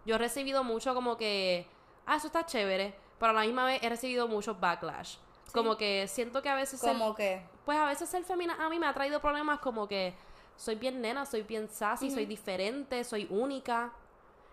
yo 0.05 0.15
he 0.15 0.17
recibido 0.17 0.63
mucho 0.63 0.93
como 0.93 1.15
que, 1.15 1.67
ah, 2.05 2.15
eso 2.15 2.27
está 2.27 2.45
chévere, 2.45 2.95
pero 3.19 3.31
a 3.31 3.33
la 3.33 3.41
misma 3.41 3.65
vez 3.65 3.81
he 3.83 3.89
recibido 3.89 4.27
mucho 4.27 4.55
backlash. 4.55 5.17
Como 5.53 5.77
que 5.77 6.07
siento 6.07 6.41
que 6.41 6.49
a 6.49 6.55
veces 6.55 6.79
ser- 6.79 6.93
Como 6.93 7.15
que... 7.15 7.41
pues 7.65 7.77
a 7.77 7.85
veces 7.85 8.07
ser 8.09 8.23
femina 8.23 8.55
a 8.59 8.69
mí 8.69 8.77
me 8.77 8.85
ha 8.87 8.93
traído 8.93 9.19
problemas 9.19 9.59
como 9.59 9.87
que 9.87 10.13
soy 10.57 10.75
bien 10.75 11.01
nena, 11.01 11.25
soy 11.25 11.41
bien 11.43 11.69
sassy, 11.69 12.11
soy 12.11 12.25
diferente, 12.25 13.03
soy 13.03 13.25
única. 13.29 13.91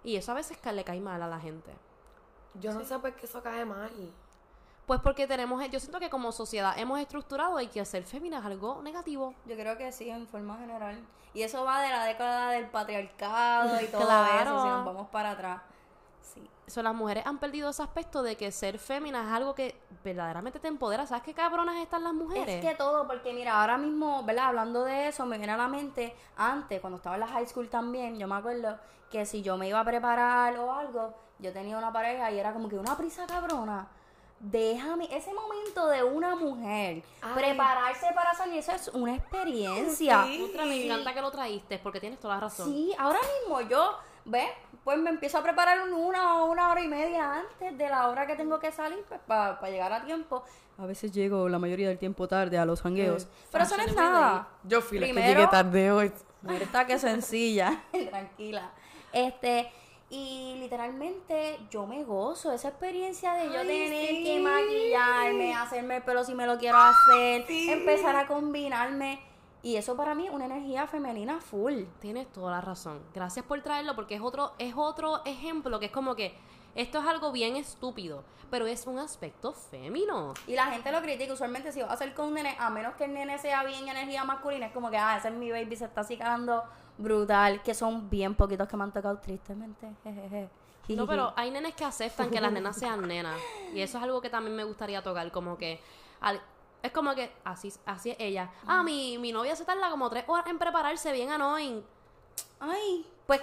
Y 0.04 0.16
eso 0.16 0.30
a 0.32 0.36
veces 0.36 0.56
le 0.72 0.84
cae 0.84 1.00
mal 1.00 1.20
a 1.20 1.26
la 1.26 1.40
gente. 1.40 1.72
Yo 2.54 2.72
no 2.72 2.84
sé 2.84 2.98
por 2.98 3.12
qué 3.14 3.26
eso 3.26 3.42
cae 3.42 3.64
mal. 3.64 3.90
Pues 4.86 5.00
porque 5.00 5.26
tenemos, 5.26 5.68
yo 5.68 5.80
siento 5.80 5.98
que 5.98 6.08
como 6.08 6.30
sociedad 6.30 6.74
hemos 6.78 7.00
estructurado 7.00 7.60
y 7.60 7.66
que 7.66 7.84
ser 7.84 8.04
fémina 8.04 8.38
es 8.38 8.44
algo 8.44 8.80
negativo. 8.82 9.34
Yo 9.44 9.56
creo 9.56 9.76
que 9.76 9.90
sí, 9.90 10.08
en 10.08 10.28
forma 10.28 10.56
general. 10.58 10.96
Y 11.34 11.42
eso 11.42 11.64
va 11.64 11.80
de 11.82 11.90
la 11.90 12.04
década 12.04 12.50
del 12.52 12.66
patriarcado 12.66 13.80
y 13.80 13.86
todo 13.88 14.02
Claro. 14.06 14.40
eso, 14.42 14.62
si 14.62 14.68
nos 14.68 14.86
vamos 14.86 15.08
para 15.08 15.32
atrás. 15.32 15.60
Sí. 16.22 16.48
So, 16.68 16.82
las 16.82 16.94
mujeres 16.94 17.26
han 17.26 17.38
perdido 17.38 17.68
ese 17.70 17.82
aspecto 17.82 18.22
de 18.22 18.36
que 18.36 18.50
ser 18.52 18.78
fémina 18.78 19.22
es 19.24 19.32
algo 19.32 19.54
que 19.56 19.76
verdaderamente 20.04 20.60
te 20.60 20.68
empodera. 20.68 21.04
¿Sabes 21.06 21.24
qué 21.24 21.34
cabronas 21.34 21.76
están 21.76 22.04
las 22.04 22.14
mujeres? 22.14 22.64
Es 22.64 22.70
que 22.70 22.76
todo, 22.76 23.06
porque 23.08 23.32
mira, 23.32 23.60
ahora 23.60 23.76
mismo, 23.76 24.22
¿verdad? 24.22 24.46
Hablando 24.46 24.84
de 24.84 25.08
eso, 25.08 25.26
me 25.26 25.36
viene 25.36 25.52
a 25.52 25.56
la 25.56 25.68
mente, 25.68 26.14
antes, 26.36 26.80
cuando 26.80 26.98
estaba 26.98 27.16
en 27.16 27.20
la 27.20 27.28
high 27.28 27.46
school 27.46 27.68
también, 27.68 28.18
yo 28.18 28.28
me 28.28 28.36
acuerdo 28.36 28.78
que 29.10 29.26
si 29.26 29.42
yo 29.42 29.56
me 29.56 29.68
iba 29.68 29.80
a 29.80 29.84
preparar 29.84 30.56
o 30.58 30.72
algo, 30.72 31.12
yo 31.40 31.52
tenía 31.52 31.76
una 31.76 31.92
pareja 31.92 32.30
y 32.30 32.38
era 32.38 32.52
como 32.52 32.68
que 32.68 32.76
una 32.78 32.96
prisa 32.96 33.26
cabrona. 33.26 33.88
Déjame, 34.38 35.08
ese 35.16 35.32
momento 35.32 35.86
de 35.88 36.04
una 36.04 36.36
mujer 36.36 37.02
Ay. 37.22 37.34
prepararse 37.34 38.06
para 38.14 38.34
salir, 38.34 38.58
eso 38.58 38.72
es 38.72 38.88
una 38.88 39.14
experiencia. 39.14 40.24
Sí. 40.24 40.46
Otra, 40.50 40.66
me 40.66 40.84
encanta 40.84 41.14
que 41.14 41.20
lo 41.22 41.30
traíste 41.30 41.78
porque 41.78 42.00
tienes 42.00 42.20
toda 42.20 42.34
la 42.34 42.40
razón. 42.42 42.68
Sí, 42.70 42.92
ahora 42.98 43.18
mismo 43.40 43.60
yo, 43.62 43.96
¿ves? 44.26 44.48
Pues 44.84 44.98
me 44.98 45.10
empiezo 45.10 45.38
a 45.38 45.42
preparar 45.42 45.80
un- 45.82 45.94
una 45.94 46.42
o 46.42 46.50
una 46.50 46.70
hora 46.70 46.82
y 46.82 46.86
media 46.88 47.32
antes 47.40 47.76
de 47.78 47.88
la 47.88 48.08
hora 48.08 48.26
que 48.26 48.36
tengo 48.36 48.58
que 48.60 48.70
salir 48.70 49.02
pues, 49.08 49.20
para 49.26 49.58
llegar 49.70 49.92
a 49.92 50.04
tiempo. 50.04 50.44
A 50.78 50.84
veces 50.84 51.10
llego 51.12 51.48
la 51.48 51.58
mayoría 51.58 51.88
del 51.88 51.98
tiempo 51.98 52.28
tarde 52.28 52.58
a 52.58 52.66
los 52.66 52.82
jangueos. 52.82 53.26
Pero 53.50 53.64
eso 53.64 53.76
no 53.78 53.82
es 53.84 53.94
nada. 53.96 54.48
Yo 54.64 54.82
fui 54.82 54.98
la 54.98 55.06
que 55.06 55.12
llegué 55.14 55.46
tarde 55.48 55.90
hoy. 55.90 56.12
Verdad 56.42 56.86
que 56.86 56.98
sencilla, 56.98 57.82
tranquila. 58.10 58.70
Este, 59.12 59.72
y 60.08 60.56
literalmente 60.60 61.58
yo 61.70 61.86
me 61.86 62.04
gozo 62.04 62.52
esa 62.52 62.68
experiencia 62.68 63.32
de 63.34 63.46
yo 63.46 63.60
Ay, 63.60 63.66
tener 63.66 64.08
sí. 64.08 64.24
que 64.24 64.40
maquillarme, 64.40 65.54
hacerme 65.54 65.96
el 65.96 66.02
pelo 66.02 66.24
si 66.24 66.34
me 66.34 66.46
lo 66.46 66.58
quiero 66.58 66.78
hacer, 66.78 67.44
Sí. 67.46 67.70
empezar 67.70 68.14
a 68.16 68.26
combinarme. 68.26 69.20
Y 69.62 69.76
eso 69.76 69.96
para 69.96 70.14
mí 70.14 70.26
es 70.28 70.32
una 70.32 70.44
energía 70.44 70.86
femenina 70.86 71.40
full. 71.40 71.84
Tienes 72.00 72.30
toda 72.32 72.52
la 72.52 72.60
razón. 72.60 73.02
Gracias 73.14 73.44
por 73.44 73.60
traerlo 73.62 73.96
porque 73.96 74.14
es 74.14 74.20
otro, 74.20 74.52
es 74.58 74.74
otro 74.76 75.24
ejemplo 75.24 75.80
que 75.80 75.86
es 75.86 75.92
como 75.92 76.14
que 76.14 76.36
esto 76.76 77.00
es 77.00 77.06
algo 77.06 77.32
bien 77.32 77.56
estúpido, 77.56 78.22
pero 78.48 78.66
es 78.66 78.86
un 78.86 78.98
aspecto 79.00 79.52
fémino. 79.54 80.34
Y 80.46 80.54
la 80.54 80.66
gente 80.66 80.92
lo 80.92 81.00
critica. 81.00 81.32
Usualmente, 81.32 81.72
si 81.72 81.80
vas 81.80 81.90
a 81.90 81.94
hacer 81.94 82.14
con 82.14 82.26
un 82.28 82.34
nene, 82.34 82.54
a 82.60 82.70
menos 82.70 82.94
que 82.94 83.04
el 83.06 83.14
nene 83.14 83.38
sea 83.38 83.64
bien 83.64 83.88
energía 83.88 84.22
masculina, 84.24 84.66
es 84.66 84.72
como 84.72 84.88
que, 84.90 84.98
ah, 84.98 85.16
ese 85.16 85.28
es 85.28 85.34
mi 85.34 85.50
baby, 85.50 85.74
se 85.74 85.86
está 85.86 86.02
acicalando 86.02 86.62
brutal. 86.98 87.62
Que 87.62 87.74
son 87.74 88.08
bien 88.10 88.34
poquitos 88.34 88.68
que 88.68 88.76
me 88.76 88.84
han 88.84 88.92
tocado, 88.92 89.18
tristemente. 89.18 89.88
Jejeje. 90.02 90.48
No, 90.88 91.06
pero 91.06 91.32
hay 91.36 91.50
nenes 91.50 91.74
que 91.74 91.84
aceptan 91.84 92.30
que 92.30 92.40
las 92.40 92.52
nenas 92.52 92.76
sean 92.76 93.06
nenas. 93.08 93.36
Y 93.74 93.80
eso 93.80 93.98
es 93.98 94.04
algo 94.04 94.20
que 94.20 94.30
también 94.30 94.54
me 94.54 94.62
gustaría 94.64 95.02
tocar, 95.02 95.30
como 95.32 95.56
que... 95.58 95.80
al- 96.20 96.40
es 96.82 96.92
como 96.92 97.12
que 97.16 97.32
así, 97.42 97.72
así 97.84 98.10
es 98.10 98.16
ella. 98.20 98.50
Ah, 98.66 98.84
mi, 98.84 99.18
mi 99.18 99.32
novia 99.32 99.56
se 99.56 99.64
tarda 99.64 99.90
como 99.90 100.08
tres 100.08 100.22
horas 100.28 100.46
en 100.46 100.58
prepararse 100.58 101.10
bien 101.12 101.30
annoying. 101.32 101.82
Ay, 102.60 103.04
pues, 103.26 103.40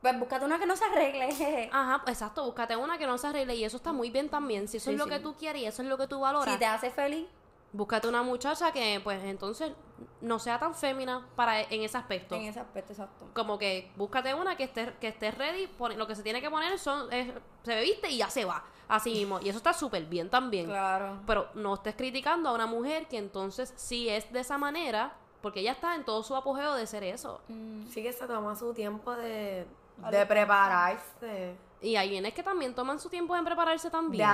pues 0.00 0.16
búscate 0.20 0.44
una 0.44 0.60
que 0.60 0.66
no 0.66 0.76
se 0.76 0.84
arregle. 0.84 1.70
Ajá, 1.72 2.02
exacto, 2.06 2.44
búscate 2.44 2.76
una 2.76 2.96
que 2.96 3.06
no 3.08 3.18
se 3.18 3.26
arregle 3.26 3.56
y 3.56 3.64
eso 3.64 3.78
está 3.78 3.92
muy 3.92 4.10
bien 4.10 4.28
también. 4.28 4.68
Si 4.68 4.76
eso 4.76 4.90
Sí, 4.90 4.92
es 4.92 4.98
lo 4.98 5.04
sí. 5.04 5.10
que 5.10 5.18
tú 5.18 5.34
quieres 5.34 5.62
y 5.62 5.66
eso 5.66 5.82
es 5.82 5.88
lo 5.88 5.98
que 5.98 6.06
tú 6.06 6.20
valoras, 6.20 6.52
Si 6.52 6.58
te 6.60 6.66
hace 6.66 6.90
feliz. 6.92 7.26
búscate 7.72 8.06
una 8.06 8.22
muchacha 8.22 8.70
que 8.70 9.00
pues 9.02 9.24
entonces 9.24 9.72
no 10.20 10.38
sea 10.38 10.58
tan 10.58 10.74
fémina 10.74 11.26
para 11.36 11.60
en 11.62 11.82
ese 11.82 11.96
aspecto. 11.98 12.34
En 12.34 12.42
ese 12.42 12.60
aspecto, 12.60 12.92
exacto. 12.92 13.26
Como 13.34 13.58
que 13.58 13.90
búscate 13.96 14.34
una 14.34 14.56
que 14.56 14.64
esté, 14.64 14.94
que 15.00 15.08
esté 15.08 15.30
ready, 15.30 15.66
pone- 15.66 15.96
lo 15.96 16.06
que 16.06 16.14
se 16.14 16.22
tiene 16.22 16.40
que 16.40 16.50
poner 16.50 16.78
son, 16.78 17.12
es- 17.12 17.32
se 17.64 17.80
viste 17.80 18.08
y 18.10 18.18
ya 18.18 18.30
se 18.30 18.44
va. 18.44 18.64
Así 18.88 19.12
mismo. 19.12 19.38
Y 19.40 19.48
eso 19.50 19.58
está 19.58 19.72
súper 19.72 20.04
bien 20.06 20.30
también. 20.30 20.66
Claro. 20.66 21.20
Pero 21.26 21.48
no 21.54 21.74
estés 21.74 21.94
criticando 21.94 22.48
a 22.48 22.52
una 22.52 22.66
mujer 22.66 23.06
que 23.06 23.18
entonces 23.18 23.72
sí 23.76 24.08
es 24.08 24.32
de 24.32 24.40
esa 24.40 24.56
manera, 24.56 25.12
porque 25.42 25.60
ella 25.60 25.72
está 25.72 25.94
en 25.94 26.04
todo 26.04 26.22
su 26.22 26.34
apogeo 26.34 26.74
de 26.74 26.86
ser 26.86 27.04
eso. 27.04 27.40
Mm, 27.48 27.86
Sí 27.88 28.02
que 28.02 28.12
se 28.12 28.26
toma 28.26 28.56
su 28.56 28.72
tiempo 28.72 29.12
de, 29.14 29.66
de 30.10 30.26
prepararse. 30.26 31.54
Y 31.80 31.94
hay 31.96 32.08
bienes 32.10 32.34
que 32.34 32.42
también 32.42 32.74
toman 32.74 32.98
su 32.98 33.08
tiempo 33.08 33.36
en 33.36 33.44
prepararse 33.44 33.88
De 33.88 33.92
también. 33.92 34.28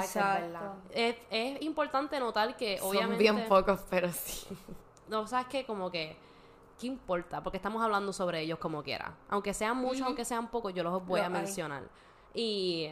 Exacto. 0.00 0.40
verdad. 0.46 0.72
Es, 0.92 1.16
es 1.30 1.62
importante 1.62 2.18
notar 2.20 2.56
que 2.56 2.78
Son 2.78 2.88
obviamente... 2.88 3.18
bien 3.22 3.46
pocos, 3.48 3.80
pero 3.90 4.10
sí. 4.12 4.46
No, 5.08 5.26
sabes 5.26 5.46
que 5.46 5.64
como 5.66 5.90
que... 5.90 6.16
¿Qué 6.78 6.86
importa? 6.86 7.42
Porque 7.42 7.56
estamos 7.56 7.82
hablando 7.82 8.12
sobre 8.12 8.40
ellos 8.42 8.58
como 8.58 8.82
quiera. 8.82 9.14
Aunque 9.30 9.54
sean 9.54 9.76
muchos, 9.78 10.02
aunque 10.02 10.24
sean 10.26 10.48
pocos, 10.48 10.74
yo 10.74 10.82
los 10.82 11.04
voy 11.06 11.20
a 11.20 11.24
mencionar. 11.30 11.84
Y 12.34 12.90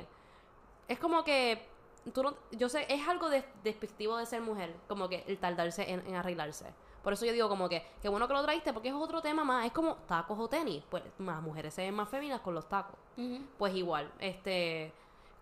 es 0.88 0.98
como 0.98 1.22
que... 1.24 1.68
Tú 2.12 2.22
no- 2.22 2.34
yo 2.52 2.68
sé, 2.68 2.86
es 2.92 3.06
algo 3.08 3.28
de- 3.30 3.44
despectivo 3.62 4.16
de 4.18 4.26
ser 4.26 4.40
mujer, 4.42 4.74
como 4.88 5.08
que 5.08 5.24
el 5.26 5.38
tardarse 5.38 5.90
en, 5.90 6.06
en 6.06 6.14
arreglarse. 6.16 6.66
Por 7.02 7.12
eso 7.14 7.24
yo 7.26 7.32
digo 7.32 7.48
como 7.50 7.68
que, 7.68 7.86
qué 8.00 8.08
bueno 8.08 8.26
que 8.28 8.32
lo 8.34 8.42
traíste, 8.42 8.72
porque 8.72 8.88
es 8.88 8.94
otro 8.94 9.20
tema 9.20 9.44
más. 9.44 9.66
Es 9.66 9.72
como 9.72 9.96
tacos 10.06 10.38
o 10.38 10.48
tenis. 10.48 10.82
Pues 10.90 11.02
las 11.18 11.42
mujeres 11.42 11.74
se 11.74 11.82
ven 11.82 11.94
más 11.94 12.08
féminas 12.08 12.40
con 12.40 12.54
los 12.54 12.66
tacos. 12.68 12.96
Pues 13.58 13.74
igual, 13.74 14.10
este, 14.18 14.92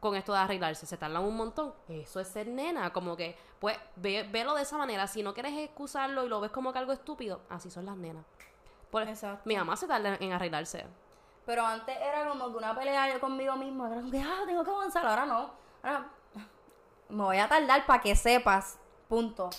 con 0.02 0.16
esto 0.16 0.32
de 0.32 0.40
arreglarse, 0.40 0.84
se 0.84 0.96
tardan 0.96 1.22
un 1.22 1.36
montón. 1.36 1.72
Eso 1.88 2.18
es 2.18 2.26
ser 2.26 2.48
nena, 2.48 2.92
como 2.92 3.16
que, 3.16 3.38
pues, 3.60 3.78
ve, 3.94 4.28
velo 4.32 4.52
de 4.56 4.62
esa 4.62 4.76
manera. 4.76 5.06
Si 5.06 5.22
no 5.22 5.32
quieres 5.32 5.56
excusarlo 5.56 6.26
y 6.26 6.28
lo 6.28 6.40
ves 6.40 6.50
como 6.50 6.72
que 6.72 6.80
algo 6.80 6.90
estúpido, 6.90 7.42
así 7.48 7.70
son 7.70 7.86
las 7.86 7.96
nenas. 7.96 8.24
Pues, 8.90 9.08
Exacto. 9.08 9.42
mi 9.44 9.56
mamá 9.56 9.76
se 9.76 9.86
tarda 9.86 10.16
en 10.18 10.32
arreglarse. 10.32 10.84
Pero 11.46 11.64
antes 11.64 11.96
era 11.96 12.28
como 12.28 12.50
que 12.50 12.56
una 12.56 12.74
pelea 12.74 13.12
yo 13.12 13.20
conmigo 13.20 13.54
mismo. 13.54 13.86
Era 13.86 13.94
como 13.94 14.10
que, 14.10 14.20
ah, 14.20 14.40
tengo 14.44 14.64
que 14.64 14.70
avanzar. 14.72 15.06
Ahora 15.06 15.24
no. 15.24 15.50
Ahora 15.84 16.08
me 17.08 17.22
voy 17.22 17.38
a 17.38 17.48
tardar 17.48 17.86
para 17.86 18.02
que 18.02 18.16
sepas. 18.16 18.80
Punto. 19.08 19.50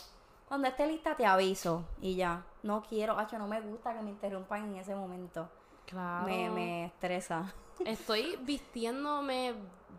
Cuando 0.49 0.67
esté 0.67 0.86
lista 0.86 1.15
te 1.15 1.25
aviso. 1.25 1.86
Y 2.01 2.15
ya. 2.15 2.43
No 2.63 2.84
quiero, 2.84 3.17
hacho, 3.17 3.38
no 3.39 3.47
me 3.47 3.62
gusta 3.62 3.93
que 3.93 4.01
me 4.01 4.10
interrumpan 4.10 4.65
en 4.65 4.75
ese 4.75 4.93
momento. 4.93 5.49
Claro. 5.86 6.25
me, 6.25 6.49
me 6.49 6.86
estresa. 6.88 7.53
Estoy 7.86 8.38
vistiéndome 8.41 9.55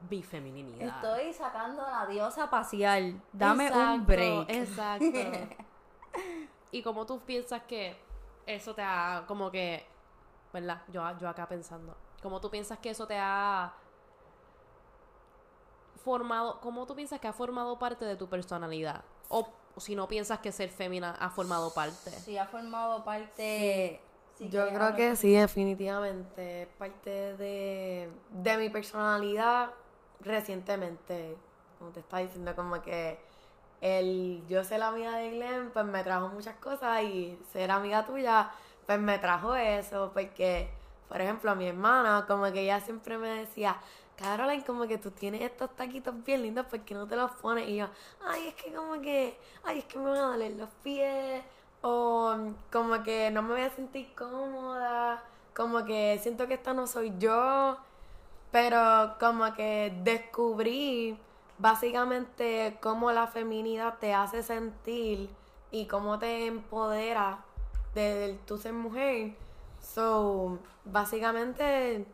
bifeminidad. 0.08 1.04
Estoy 1.04 1.32
sacando 1.32 1.84
a 1.84 1.90
la 1.90 2.06
diosa 2.06 2.48
pasear. 2.50 3.02
Dame 3.32 3.70
un 3.70 4.06
break. 4.06 4.50
Exacto. 4.50 5.06
y 6.72 6.82
como 6.82 7.06
tú 7.06 7.20
piensas 7.20 7.62
que 7.62 7.96
eso 8.46 8.74
te 8.74 8.82
ha, 8.82 9.24
como 9.26 9.50
que, 9.50 9.87
¿verdad? 10.52 10.82
Yo, 10.88 11.02
yo 11.18 11.28
acá 11.28 11.48
pensando. 11.48 11.96
Como 12.22 12.40
tú 12.40 12.50
piensas 12.50 12.78
que 12.78 12.90
eso 12.90 13.06
te 13.06 13.18
ha 13.18 13.72
formado, 16.04 16.60
¿cómo 16.60 16.87
tú 16.87 16.94
piensas 16.94 17.20
que 17.20 17.28
ha 17.28 17.32
formado 17.32 17.78
parte 17.78 18.04
de 18.04 18.16
tu 18.16 18.28
personalidad? 18.28 19.04
O, 19.28 19.48
si 19.78 19.96
no 19.96 20.06
piensas 20.06 20.38
que 20.38 20.52
ser 20.52 20.70
fémina 20.70 21.16
ha 21.18 21.30
formado 21.30 21.72
parte. 21.72 22.10
Sí, 22.10 22.38
ha 22.38 22.46
formado 22.46 23.04
parte. 23.04 24.00
Sí 24.37 24.49
Yo 24.49 24.68
creo 24.68 24.94
que 24.94 25.16
sí, 25.16 25.33
definitivamente. 25.35 26.62
Es 26.62 26.68
parte 26.68 27.37
de, 27.37 28.11
de 28.31 28.57
mi 28.59 28.68
personalidad 28.70 29.70
recientemente. 30.20 31.37
Como 31.79 31.90
te 31.90 32.01
estaba 32.01 32.23
diciendo, 32.23 32.55
como 32.57 32.81
que 32.83 33.18
el 33.81 34.42
yo 34.49 34.64
ser 34.64 34.81
la 34.81 34.88
amiga 34.88 35.16
de 35.16 35.31
Glenn, 35.31 35.70
pues 35.73 35.85
me 35.87 36.03
trajo 36.05 36.29
muchas 36.29 36.57
cosas 36.57 37.03
y 37.03 37.38
ser 37.53 37.70
amiga 37.70 38.05
tuya, 38.07 38.51
pues 38.87 38.99
me 38.99 39.18
trajo 39.18 39.55
eso. 39.57 40.11
Porque, 40.14 40.70
por 41.09 41.20
ejemplo, 41.20 41.51
a 41.51 41.55
mi 41.55 41.66
hermana, 41.68 42.25
como 42.27 42.51
que 42.53 42.62
ella 42.62 42.81
siempre 42.81 43.18
me 43.18 43.29
decía, 43.29 43.77
Caroline, 44.16 44.64
como 44.64 44.87
que 44.87 44.99
tú 44.99 45.11
tienes 45.11 45.42
estos 45.42 45.75
taquitos 45.77 46.23
bien 46.25 46.42
lindos, 46.42 46.66
¿por 46.66 46.81
qué 46.81 46.94
no 46.94 47.07
te 47.07 47.16
los 47.16 47.31
pones? 47.33 47.68
Y 47.68 47.77
yo, 47.77 47.88
ay, 48.25 48.49
es 48.49 48.55
que 48.55 48.73
como 48.73 49.01
que, 49.01 49.37
ay, 49.64 49.81
es 49.81 49.85
que 49.87 49.99
me 49.99 50.11
van 50.11 50.18
a 50.18 50.27
doler 50.29 50.53
los 50.53 50.70
pies, 50.83 51.42
o 51.87 52.35
como 52.73 53.03
que 53.03 53.31
no 53.31 53.42
me 53.42 53.53
voy 53.53 53.61
a 53.61 53.68
sentir 53.68 54.14
cómoda, 54.14 55.23
como 55.55 55.85
que 55.85 56.18
siento 56.23 56.49
que 56.49 56.55
esta 56.55 56.73
no 56.73 56.87
soy 56.87 57.12
yo, 57.18 57.77
pero 58.51 59.16
como 59.20 59.53
que 59.53 59.92
descubrí 60.03 61.18
básicamente 61.59 62.79
cómo 62.81 63.12
la 63.12 63.27
feminidad 63.27 63.99
te 63.99 64.14
hace 64.14 64.42
sentir 64.42 65.29
y 65.70 65.85
cómo 65.85 66.18
te 66.18 66.47
empodera 66.47 67.44
de 67.94 68.38
tu 68.47 68.57
ser 68.57 68.73
mujer. 68.73 69.35
So, 69.79 70.59
básicamente, 70.87 72.07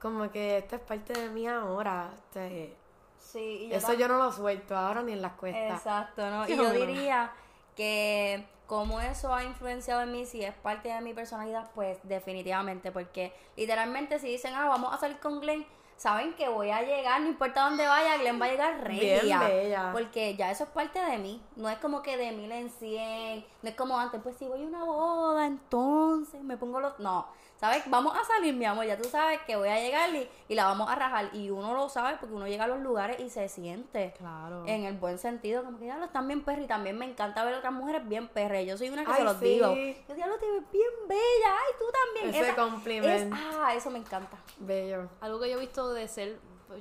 como 0.00 0.30
que 0.30 0.58
esto 0.58 0.76
es 0.76 0.82
parte 0.82 1.14
de 1.14 1.30
mí 1.30 1.48
ahora. 1.48 2.10
este, 2.14 2.76
Sí, 3.18 3.64
y 3.64 3.68
yo 3.70 3.76
eso 3.76 3.92
yo 3.94 4.06
no 4.06 4.18
lo 4.18 4.30
suelto 4.30 4.76
ahora 4.76 5.02
ni 5.02 5.14
en 5.14 5.20
las 5.20 5.32
cuestas. 5.32 5.78
Exacto, 5.78 6.30
¿no? 6.30 6.46
Y 6.48 6.56
yo 6.56 6.70
diría 6.70 7.32
que 7.76 8.44
como 8.66 9.00
eso 9.00 9.32
ha 9.32 9.44
influenciado 9.44 10.02
en 10.02 10.10
mí, 10.10 10.26
si 10.26 10.42
es 10.42 10.54
parte 10.54 10.88
de 10.88 11.00
mi 11.00 11.14
personalidad, 11.14 11.70
pues 11.74 11.98
definitivamente, 12.02 12.90
porque 12.90 13.32
literalmente 13.56 14.18
si 14.18 14.28
dicen, 14.28 14.54
ah, 14.54 14.66
vamos 14.66 14.92
a 14.92 14.98
salir 14.98 15.18
con 15.20 15.40
Glenn, 15.40 15.64
saben 15.96 16.34
que 16.34 16.48
voy 16.48 16.70
a 16.70 16.82
llegar, 16.82 17.20
no 17.20 17.28
importa 17.28 17.64
dónde 17.64 17.86
vaya, 17.86 18.16
Glenn 18.16 18.40
va 18.40 18.46
a 18.46 18.50
llegar 18.50 18.82
regia. 18.82 19.90
Porque 19.92 20.34
ya 20.34 20.50
eso 20.50 20.64
es 20.64 20.70
parte 20.70 20.98
de 21.00 21.18
mí, 21.18 21.40
no 21.54 21.68
es 21.68 21.78
como 21.78 22.02
que 22.02 22.16
de 22.16 22.32
mil 22.32 22.50
en 22.50 22.70
cien, 22.70 23.44
no 23.62 23.68
es 23.68 23.76
como 23.76 23.98
antes, 23.98 24.20
pues 24.22 24.36
si 24.36 24.46
voy 24.46 24.62
a 24.62 24.66
una 24.66 24.82
boda, 24.82 25.46
entonces 25.46 26.42
me 26.42 26.56
pongo 26.56 26.80
los... 26.80 26.98
No, 26.98 27.28
¿sabes? 27.58 27.82
Vamos 27.88 28.14
a 28.16 28.22
salir, 28.24 28.54
mi 28.54 28.64
amor, 28.64 28.84
ya 28.86 28.96
tú 28.96 29.08
sabes 29.08 29.40
que 29.46 29.56
voy 29.56 29.68
a 29.68 29.80
llegar 29.80 30.14
y, 30.14 30.28
y 30.48 30.54
la 30.54 30.66
vamos 30.66 30.88
a 30.90 30.94
rajar, 30.94 31.30
y 31.34 31.50
uno 31.50 31.74
lo 31.74 31.88
sabe 31.88 32.16
porque 32.20 32.34
uno 32.34 32.46
llega 32.46 32.64
a 32.64 32.66
los 32.68 32.80
lugares 32.80 33.18
y 33.20 33.30
se 33.30 33.48
siente. 33.48 34.12
Claro. 34.18 34.64
En 34.66 34.84
el 34.84 34.96
buen 34.98 35.18
sentido, 35.18 35.64
como 35.64 35.78
que 35.78 35.86
ya 35.86 35.96
lo 35.96 36.04
están 36.04 36.26
bien 36.28 36.42
perra 36.44 36.62
y 36.62 36.66
también 36.66 36.98
me 36.98 37.06
encanta 37.06 37.44
ver 37.44 37.54
otras 37.54 37.72
mujeres 37.72 38.06
bien 38.08 38.28
perras. 38.28 38.64
Yo 38.66 38.76
soy 38.76 38.90
una 38.90 39.04
que 39.04 39.10
Ay, 39.12 39.16
se 39.18 39.24
los 39.24 39.36
sí. 39.38 39.44
digo. 39.44 39.74
Yo 40.08 40.14
diablo 40.14 40.38
te 40.38 40.50
ves 40.50 40.62
bien 40.72 40.90
bella, 41.08 41.20
ay, 41.58 41.74
tú 41.78 41.84
también. 42.04 42.34
Ese 42.34 42.50
Esa- 42.50 42.56
compliment. 42.56 43.32
es- 43.32 43.40
ah, 43.54 43.74
eso 43.74 43.90
me 43.90 43.98
encanta. 43.98 44.36
Bello. 44.58 45.08
Algo 45.20 45.40
que 45.40 45.50
yo 45.50 45.56
he 45.56 45.60
visto 45.60 45.92
de 45.92 46.06
ser, 46.08 46.38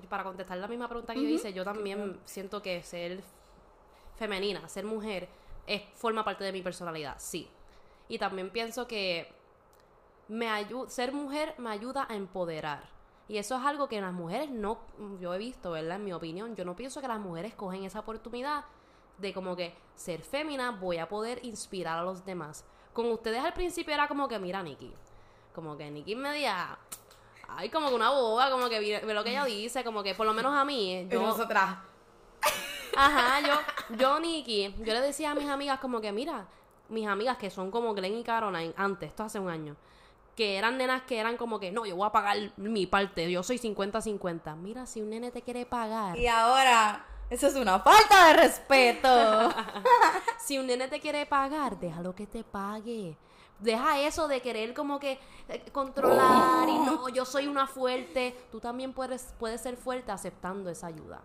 para 0.09 0.23
contestar 0.23 0.57
la 0.57 0.67
misma 0.67 0.87
pregunta 0.89 1.13
que 1.13 1.21
yo 1.23 1.29
hice, 1.29 1.53
yo 1.53 1.63
también 1.63 2.19
siento 2.25 2.61
que 2.61 2.81
ser 2.83 3.21
femenina, 4.15 4.67
ser 4.69 4.85
mujer, 4.85 5.27
es, 5.67 5.81
forma 5.95 6.23
parte 6.23 6.43
de 6.43 6.51
mi 6.51 6.61
personalidad, 6.61 7.15
sí. 7.19 7.49
Y 8.07 8.17
también 8.19 8.49
pienso 8.49 8.87
que 8.87 9.33
me 10.27 10.47
ayu- 10.49 10.87
ser 10.87 11.11
mujer 11.13 11.55
me 11.57 11.69
ayuda 11.69 12.05
a 12.09 12.15
empoderar. 12.15 12.83
Y 13.27 13.37
eso 13.37 13.57
es 13.57 13.65
algo 13.65 13.87
que 13.87 13.99
las 14.01 14.13
mujeres 14.13 14.51
no, 14.51 14.79
yo 15.19 15.33
he 15.33 15.37
visto, 15.37 15.71
¿verdad? 15.71 15.95
En 15.97 16.05
mi 16.05 16.13
opinión, 16.13 16.55
yo 16.55 16.63
no 16.63 16.75
pienso 16.75 17.01
que 17.01 17.07
las 17.07 17.19
mujeres 17.19 17.55
cogen 17.55 17.83
esa 17.83 17.99
oportunidad 18.01 18.65
de 19.17 19.33
como 19.33 19.55
que 19.55 19.73
ser 19.95 20.21
fémina, 20.21 20.71
voy 20.71 20.97
a 20.97 21.07
poder 21.09 21.43
inspirar 21.43 21.97
a 21.99 22.03
los 22.03 22.23
demás. 22.25 22.65
Con 22.93 23.07
ustedes 23.11 23.43
al 23.43 23.53
principio 23.53 23.93
era 23.93 24.07
como 24.07 24.27
que, 24.27 24.37
mira, 24.39 24.61
Nikki, 24.61 24.93
como 25.53 25.75
que 25.75 25.89
Nikki 25.89 26.15
media, 26.15 26.77
ay, 27.47 27.69
como 27.69 27.89
que 27.89 27.95
una 27.95 28.11
boba, 28.11 28.51
como 28.51 28.69
que 28.69 29.01
ve 29.03 29.13
lo 29.13 29.23
que 29.23 29.31
ella 29.31 29.45
dice, 29.45 29.83
como 29.83 30.03
que 30.03 30.13
por 30.13 30.25
lo 30.27 30.33
menos 30.33 30.53
a 30.53 30.63
mí, 30.63 30.99
Y 31.01 31.07
yo, 31.07 31.21
nosotras. 31.21 31.77
Ajá, 32.95 33.39
yo, 33.41 33.95
yo, 33.97 34.19
Nikki, 34.19 34.73
yo 34.79 34.93
le 34.93 35.01
decía 35.01 35.31
a 35.31 35.35
mis 35.35 35.49
amigas 35.49 35.79
como 35.79 35.99
que, 35.99 36.11
mira, 36.11 36.45
mis 36.89 37.07
amigas 37.07 37.37
que 37.37 37.49
son 37.49 37.71
como 37.71 37.93
Glenn 37.93 38.17
y 38.17 38.23
Caroline, 38.23 38.73
antes, 38.77 39.09
esto 39.09 39.23
hace 39.23 39.39
un 39.39 39.49
año, 39.49 39.75
que 40.35 40.57
eran 40.57 40.77
nenas 40.77 41.03
que 41.03 41.19
eran 41.19 41.37
como 41.37 41.59
que, 41.59 41.71
no, 41.71 41.85
yo 41.85 41.95
voy 41.95 42.07
a 42.07 42.11
pagar 42.11 42.37
mi 42.57 42.85
parte, 42.85 43.29
yo 43.31 43.41
soy 43.43 43.57
50-50. 43.57 44.55
Mira, 44.57 44.85
si 44.85 45.01
un 45.01 45.09
nene 45.09 45.31
te 45.31 45.41
quiere 45.41 45.65
pagar, 45.65 46.17
Y 46.17 46.27
ahora, 46.27 47.05
eso 47.29 47.47
es 47.47 47.55
una 47.55 47.79
falta 47.79 48.27
de 48.27 48.33
respeto. 48.33 49.09
si 50.39 50.57
un 50.57 50.67
nene 50.67 50.87
te 50.87 50.99
quiere 50.99 51.25
pagar, 51.25 51.79
déjalo 51.79 52.13
que 52.13 52.27
te 52.27 52.43
pague. 52.43 53.17
Deja 53.59 54.01
eso 54.01 54.27
de 54.27 54.41
querer 54.41 54.73
como 54.73 54.99
que 54.99 55.17
eh, 55.47 55.63
controlar 55.71 56.67
y 56.67 56.77
no, 56.79 57.07
yo 57.09 57.23
soy 57.23 57.47
una 57.47 57.67
fuerte. 57.67 58.35
Tú 58.51 58.59
también 58.59 58.91
puedes, 58.93 59.33
puedes 59.39 59.61
ser 59.61 59.77
fuerte 59.77 60.11
aceptando 60.11 60.69
esa 60.69 60.87
ayuda. 60.87 61.21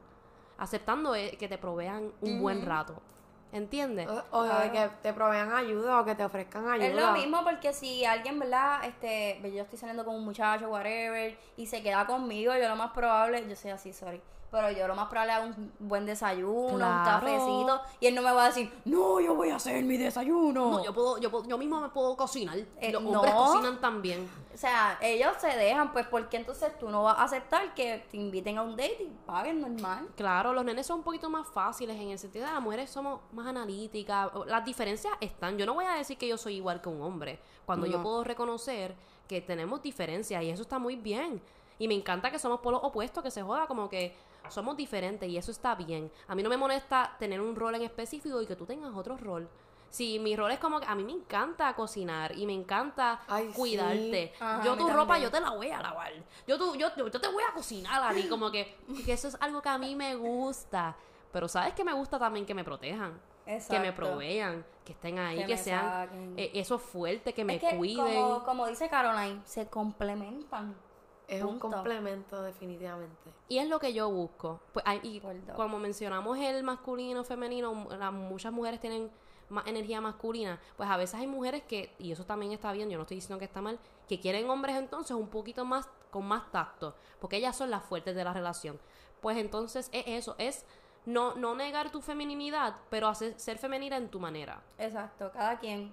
Aceptando 0.56 1.14
eh, 1.16 1.36
que 1.38 1.48
te 1.48 1.58
provean 1.58 2.12
un 2.20 2.40
buen 2.40 2.64
rato. 2.64 2.94
¿Entiendes? 3.52 4.08
O, 4.08 4.38
o 4.38 4.42
de 4.44 4.70
que 4.70 4.88
te 5.02 5.12
provean 5.12 5.52
ayuda 5.52 6.00
o 6.00 6.04
que 6.04 6.14
te 6.14 6.24
ofrezcan 6.24 6.68
ayuda. 6.68 6.86
es 6.86 6.94
lo 6.94 7.12
mismo 7.12 7.42
porque 7.42 7.72
si 7.72 8.04
alguien, 8.04 8.38
¿verdad? 8.38 8.84
Este, 8.84 9.40
yo 9.52 9.62
estoy 9.62 9.78
saliendo 9.78 10.04
con 10.04 10.14
un 10.14 10.24
muchacho, 10.24 10.68
whatever, 10.68 11.36
y 11.56 11.66
se 11.66 11.82
queda 11.82 12.06
conmigo, 12.06 12.54
yo 12.54 12.68
lo 12.68 12.76
más 12.76 12.92
probable, 12.92 13.44
yo 13.48 13.56
soy 13.56 13.72
así, 13.72 13.92
sorry. 13.92 14.20
Pero 14.50 14.70
yo 14.72 14.88
lo 14.88 14.96
más 14.96 15.06
probable 15.08 15.32
hago 15.32 15.46
un 15.46 15.72
buen 15.78 16.04
desayuno, 16.06 16.74
un 16.74 17.04
cafecito, 17.04 17.80
y 18.00 18.06
él 18.06 18.14
no 18.16 18.22
me 18.22 18.32
va 18.32 18.44
a 18.44 18.46
decir, 18.48 18.72
no, 18.84 19.20
yo 19.20 19.34
voy 19.36 19.50
a 19.50 19.56
hacer 19.56 19.84
mi 19.84 19.96
desayuno. 19.96 20.70
No, 20.72 20.84
yo 20.84 20.92
puedo, 20.92 21.18
yo 21.18 21.30
puedo- 21.30 21.46
yo 21.46 21.56
mismo 21.56 21.80
me 21.80 21.88
puedo 21.90 22.16
cocinar. 22.16 22.58
Eh, 22.80 22.90
Los 22.90 23.00
no. 23.02 23.10
hombres 23.10 23.32
cocinan 23.32 23.80
también. 23.80 24.28
O 24.52 24.56
sea, 24.56 24.98
ellos 25.00 25.32
se 25.38 25.46
dejan, 25.56 25.92
pues, 25.92 26.04
porque 26.08 26.36
entonces 26.36 26.76
tú 26.80 26.90
no 26.90 27.04
vas 27.04 27.16
a 27.18 27.22
aceptar 27.22 27.72
que 27.74 28.04
te 28.10 28.16
inviten 28.16 28.58
a 28.58 28.62
un 28.62 28.72
date 28.72 29.04
y 29.04 29.12
paguen 29.24 29.60
normal? 29.60 30.08
Claro, 30.16 30.52
los 30.52 30.64
nenes 30.64 30.84
son 30.84 30.98
un 30.98 31.04
poquito 31.04 31.30
más 31.30 31.46
fáciles 31.46 31.96
en 31.96 32.10
el 32.10 32.18
sentido 32.18 32.44
de 32.46 32.52
las 32.52 32.60
mujeres 32.60 32.90
somos 32.90 33.20
más 33.32 33.46
analíticas. 33.46 34.30
Las 34.46 34.64
diferencias 34.64 35.12
están. 35.20 35.56
Yo 35.58 35.64
no 35.64 35.74
voy 35.74 35.84
a 35.84 35.92
decir 35.94 36.18
que 36.18 36.26
yo 36.26 36.36
soy 36.36 36.56
igual 36.56 36.80
que 36.82 36.88
un 36.88 37.00
hombre. 37.02 37.40
Cuando 37.64 37.86
yo 37.86 38.02
puedo 38.02 38.24
reconocer 38.24 38.96
que 39.28 39.40
tenemos 39.40 39.80
diferencias 39.80 40.42
y 40.42 40.50
eso 40.50 40.62
está 40.62 40.80
muy 40.80 40.96
bien. 40.96 41.40
Y 41.78 41.88
me 41.88 41.94
encanta 41.94 42.30
que 42.30 42.38
somos 42.38 42.60
polos 42.60 42.80
opuestos, 42.82 43.22
que 43.22 43.30
se 43.30 43.42
joda 43.42 43.66
como 43.66 43.88
que 43.88 44.14
somos 44.48 44.76
diferentes 44.76 45.28
y 45.28 45.36
eso 45.36 45.50
está 45.50 45.74
bien. 45.74 46.10
A 46.28 46.34
mí 46.34 46.42
no 46.42 46.48
me 46.48 46.56
molesta 46.56 47.16
tener 47.18 47.40
un 47.40 47.54
rol 47.54 47.74
en 47.74 47.82
específico 47.82 48.40
y 48.40 48.46
que 48.46 48.56
tú 48.56 48.66
tengas 48.66 48.94
otro 48.94 49.16
rol. 49.16 49.48
Si 49.88 50.20
mi 50.20 50.36
rol 50.36 50.52
es 50.52 50.60
como 50.60 50.78
que 50.78 50.86
a 50.86 50.94
mí 50.94 51.02
me 51.02 51.12
encanta 51.12 51.74
cocinar 51.74 52.36
y 52.38 52.46
me 52.46 52.54
encanta 52.54 53.22
Ay, 53.26 53.48
sí. 53.48 53.52
cuidarte. 53.54 54.32
Ajá, 54.38 54.64
yo 54.64 54.76
tu 54.76 54.88
ropa 54.88 55.14
también. 55.14 55.22
yo 55.22 55.30
te 55.32 55.40
la 55.40 55.50
voy 55.50 55.70
a 55.70 55.82
lavar. 55.82 56.12
Yo, 56.46 56.56
tu, 56.56 56.76
yo, 56.76 56.94
yo, 56.96 57.08
yo 57.08 57.20
te 57.20 57.28
voy 57.28 57.42
a 57.42 57.52
cocinar 57.52 58.00
a 58.02 58.14
ti. 58.14 58.28
Como 58.28 58.52
que, 58.52 58.76
que 59.04 59.12
eso 59.12 59.26
es 59.26 59.36
algo 59.40 59.60
que 59.60 59.68
a 59.68 59.78
mí 59.78 59.96
me 59.96 60.14
gusta. 60.14 60.96
Pero 61.32 61.48
sabes 61.48 61.74
que 61.74 61.82
me 61.82 61.92
gusta 61.92 62.18
también 62.20 62.46
que 62.46 62.54
me 62.54 62.62
protejan. 62.62 63.20
Que 63.68 63.80
me 63.80 63.92
provean, 63.92 64.64
que 64.84 64.92
estén 64.92 65.18
ahí, 65.18 65.44
Que 65.44 65.56
sean 65.56 66.34
eh, 66.36 66.52
eso 66.54 66.78
fuerte, 66.78 67.32
que 67.32 67.44
me 67.44 67.56
es 67.56 67.60
que, 67.60 67.76
cuiden. 67.76 68.14
Como, 68.14 68.44
como 68.44 68.66
dice 68.68 68.88
Caroline, 68.88 69.40
se 69.44 69.66
complementan. 69.66 70.76
Es 71.30 71.42
un 71.44 71.58
complemento, 71.58 72.42
definitivamente. 72.42 73.30
Y 73.48 73.58
es 73.58 73.68
lo 73.68 73.78
que 73.78 73.92
yo 73.92 74.10
busco. 74.10 74.60
Pues, 74.72 74.84
hay- 74.86 75.00
y 75.02 75.22
como 75.54 75.78
mencionamos 75.78 76.36
el 76.38 76.62
masculino, 76.64 77.22
femenino, 77.24 77.72
muchas 77.74 78.52
mujeres 78.52 78.80
tienen 78.80 79.10
más 79.48 79.66
energía 79.66 80.00
masculina. 80.00 80.60
Pues 80.76 80.88
a 80.88 80.96
veces 80.96 81.20
hay 81.20 81.26
mujeres 81.26 81.62
que, 81.64 81.92
y 81.98 82.12
eso 82.12 82.24
también 82.24 82.52
está 82.52 82.72
bien, 82.72 82.88
yo 82.90 82.96
no 82.96 83.02
estoy 83.02 83.16
diciendo 83.16 83.38
que 83.38 83.44
está 83.44 83.60
mal, 83.60 83.78
que 84.08 84.18
quieren 84.20 84.48
hombres 84.50 84.76
entonces 84.76 85.16
un 85.16 85.28
poquito 85.28 85.64
más, 85.64 85.88
con 86.10 86.26
más 86.26 86.50
tacto, 86.50 86.94
porque 87.20 87.36
ellas 87.36 87.56
son 87.56 87.70
las 87.70 87.84
fuertes 87.84 88.14
de 88.16 88.24
la 88.24 88.32
relación. 88.32 88.78
Pues 89.20 89.36
entonces 89.38 89.88
es 89.92 90.04
eso, 90.06 90.34
es 90.38 90.64
no, 91.06 91.34
no 91.34 91.54
negar 91.54 91.90
tu 91.90 92.00
feminidad, 92.00 92.74
pero 92.90 93.08
hacer, 93.08 93.38
ser 93.38 93.58
femenina 93.58 93.96
en 93.96 94.08
tu 94.08 94.18
manera. 94.20 94.62
Exacto, 94.78 95.30
cada 95.32 95.58
quien. 95.58 95.92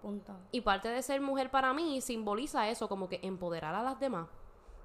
Punto. 0.00 0.32
Y 0.50 0.60
parte 0.62 0.88
de 0.88 1.00
ser 1.02 1.20
mujer 1.20 1.50
para 1.50 1.72
mí 1.72 2.00
simboliza 2.00 2.68
eso, 2.68 2.88
como 2.88 3.08
que 3.08 3.20
empoderar 3.22 3.74
a 3.74 3.82
las 3.84 4.00
demás. 4.00 4.26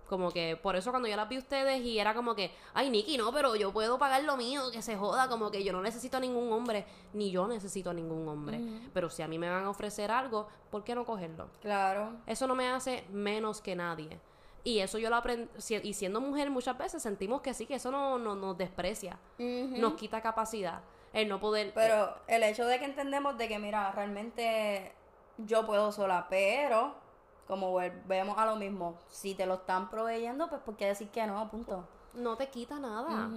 Como 0.07 0.31
que 0.31 0.55
por 0.55 0.75
eso 0.77 0.91
cuando 0.91 1.07
yo 1.09 1.15
las 1.17 1.27
vi 1.27 1.35
a 1.35 1.39
ustedes 1.39 1.81
y 1.81 1.99
era 1.99 2.13
como 2.13 2.33
que, 2.33 2.51
ay, 2.73 2.89
Nikki, 2.89 3.17
no, 3.17 3.31
pero 3.33 3.55
yo 3.55 3.73
puedo 3.73 3.97
pagar 3.99 4.23
lo 4.23 4.37
mío, 4.37 4.71
que 4.71 4.81
se 4.81 4.95
joda, 4.95 5.27
como 5.27 5.51
que 5.51 5.63
yo 5.63 5.73
no 5.73 5.81
necesito 5.81 6.15
a 6.17 6.19
ningún 6.21 6.51
hombre, 6.53 6.85
ni 7.13 7.29
yo 7.29 7.45
necesito 7.47 7.89
a 7.89 7.93
ningún 7.93 8.27
hombre. 8.27 8.61
Pero 8.93 9.09
si 9.09 9.21
a 9.21 9.27
mí 9.27 9.37
me 9.37 9.49
van 9.49 9.65
a 9.65 9.69
ofrecer 9.69 10.09
algo, 10.09 10.47
¿por 10.71 10.83
qué 10.85 10.95
no 10.95 11.03
cogerlo? 11.05 11.49
Claro. 11.61 12.13
Eso 12.25 12.47
no 12.47 12.55
me 12.55 12.69
hace 12.69 13.03
menos 13.11 13.61
que 13.61 13.75
nadie. 13.75 14.17
Y 14.63 14.79
eso 14.79 14.97
yo 14.97 15.09
lo 15.09 15.15
aprendí, 15.17 15.49
y 15.83 15.93
siendo 15.93 16.19
mujer 16.21 16.49
muchas 16.49 16.77
veces 16.77 17.01
sentimos 17.01 17.41
que 17.41 17.53
sí, 17.53 17.65
que 17.65 17.75
eso 17.75 17.91
no, 17.91 18.17
no- 18.17 18.35
nos 18.35 18.57
desprecia, 18.57 19.17
nos 19.37 19.93
quita 19.93 20.19
capacidad, 20.21 20.81
el 21.13 21.27
no 21.29 21.39
poder... 21.39 21.73
Pero 21.73 22.15
el 22.27 22.43
hecho 22.43 22.65
de 22.65 22.79
que 22.79 22.85
entendemos 22.85 23.37
de 23.37 23.47
que, 23.47 23.59
mira, 23.59 23.91
realmente 23.91 24.91
yo 25.37 25.65
puedo 25.65 25.91
sola, 25.91 26.27
pero 26.29 26.95
como 27.47 27.71
volvemos 27.71 28.37
a 28.37 28.45
lo 28.45 28.55
mismo, 28.55 28.97
si 29.09 29.33
te 29.33 29.45
lo 29.45 29.55
están 29.55 29.89
proveyendo, 29.89 30.49
pues 30.49 30.61
¿por 30.61 30.75
qué 30.75 30.87
decir 30.87 31.09
que 31.09 31.25
no? 31.25 31.49
Punto. 31.49 31.87
no 32.13 32.35
te 32.35 32.49
quita 32.49 32.79
nada. 32.79 33.29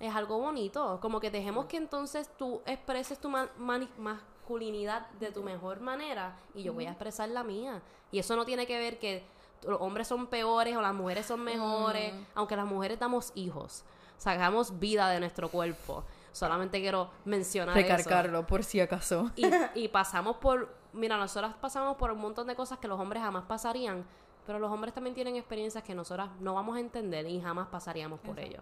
Es 0.00 0.14
algo 0.14 0.38
bonito. 0.38 0.98
Como 1.00 1.20
que 1.20 1.30
dejemos 1.30 1.66
que 1.66 1.76
entonces 1.76 2.28
tú 2.36 2.62
expreses 2.66 3.18
tu 3.18 3.30
masculinidad 3.30 5.08
de 5.12 5.30
tu 5.30 5.42
mejor 5.42 5.80
manera 5.80 6.36
y 6.54 6.62
yo 6.62 6.72
voy 6.74 6.86
a 6.86 6.90
expresar 6.90 7.28
la 7.28 7.44
mía. 7.44 7.80
Y 8.10 8.18
eso 8.18 8.36
no 8.36 8.44
tiene 8.44 8.66
que 8.66 8.78
ver 8.78 8.98
que 8.98 9.24
los 9.66 9.80
hombres 9.80 10.08
son 10.08 10.26
peores 10.26 10.76
o 10.76 10.82
las 10.82 10.94
mujeres 10.94 11.26
son 11.26 11.40
mejores, 11.42 12.12
aunque 12.34 12.56
las 12.56 12.66
mujeres 12.66 12.98
damos 12.98 13.32
hijos, 13.34 13.84
sacamos 14.18 14.78
vida 14.78 15.08
de 15.08 15.20
nuestro 15.20 15.48
cuerpo. 15.48 16.04
Solamente 16.32 16.80
quiero 16.80 17.10
mencionar 17.24 17.78
eso. 17.78 18.46
por 18.46 18.64
si 18.64 18.80
acaso. 18.80 19.30
Y, 19.36 19.46
y 19.74 19.88
pasamos 19.88 20.36
por, 20.36 20.74
mira, 20.94 21.16
nosotras 21.16 21.54
pasamos 21.60 21.96
por 21.96 22.10
un 22.10 22.20
montón 22.20 22.46
de 22.46 22.54
cosas 22.54 22.78
que 22.78 22.88
los 22.88 22.98
hombres 22.98 23.22
jamás 23.22 23.44
pasarían, 23.44 24.04
pero 24.46 24.58
los 24.58 24.70
hombres 24.70 24.94
también 24.94 25.14
tienen 25.14 25.36
experiencias 25.36 25.82
que 25.84 25.94
nosotras 25.94 26.28
no 26.40 26.54
vamos 26.54 26.76
a 26.76 26.80
entender 26.80 27.26
y 27.26 27.40
jamás 27.40 27.68
pasaríamos 27.68 28.20
por 28.20 28.38
ello. 28.38 28.60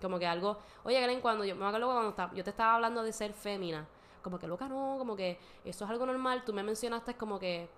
Como 0.00 0.18
que 0.18 0.26
algo, 0.26 0.58
oye, 0.84 1.00
Glenn, 1.02 1.20
cuando 1.20 1.44
yo 1.44 1.54
me 1.54 1.66
acuerdo 1.66 1.86
cuando 1.86 2.34
yo 2.34 2.44
te 2.44 2.50
estaba 2.50 2.74
hablando 2.74 3.02
de 3.02 3.12
ser 3.12 3.32
fémina, 3.32 3.86
como 4.22 4.38
que 4.38 4.46
loca 4.46 4.68
no, 4.68 4.96
como 4.98 5.14
que 5.16 5.38
eso 5.64 5.84
es 5.84 5.90
algo 5.90 6.06
normal, 6.06 6.42
tú 6.44 6.52
me 6.52 6.62
mencionaste 6.62 7.14
como 7.14 7.38
que, 7.38 7.68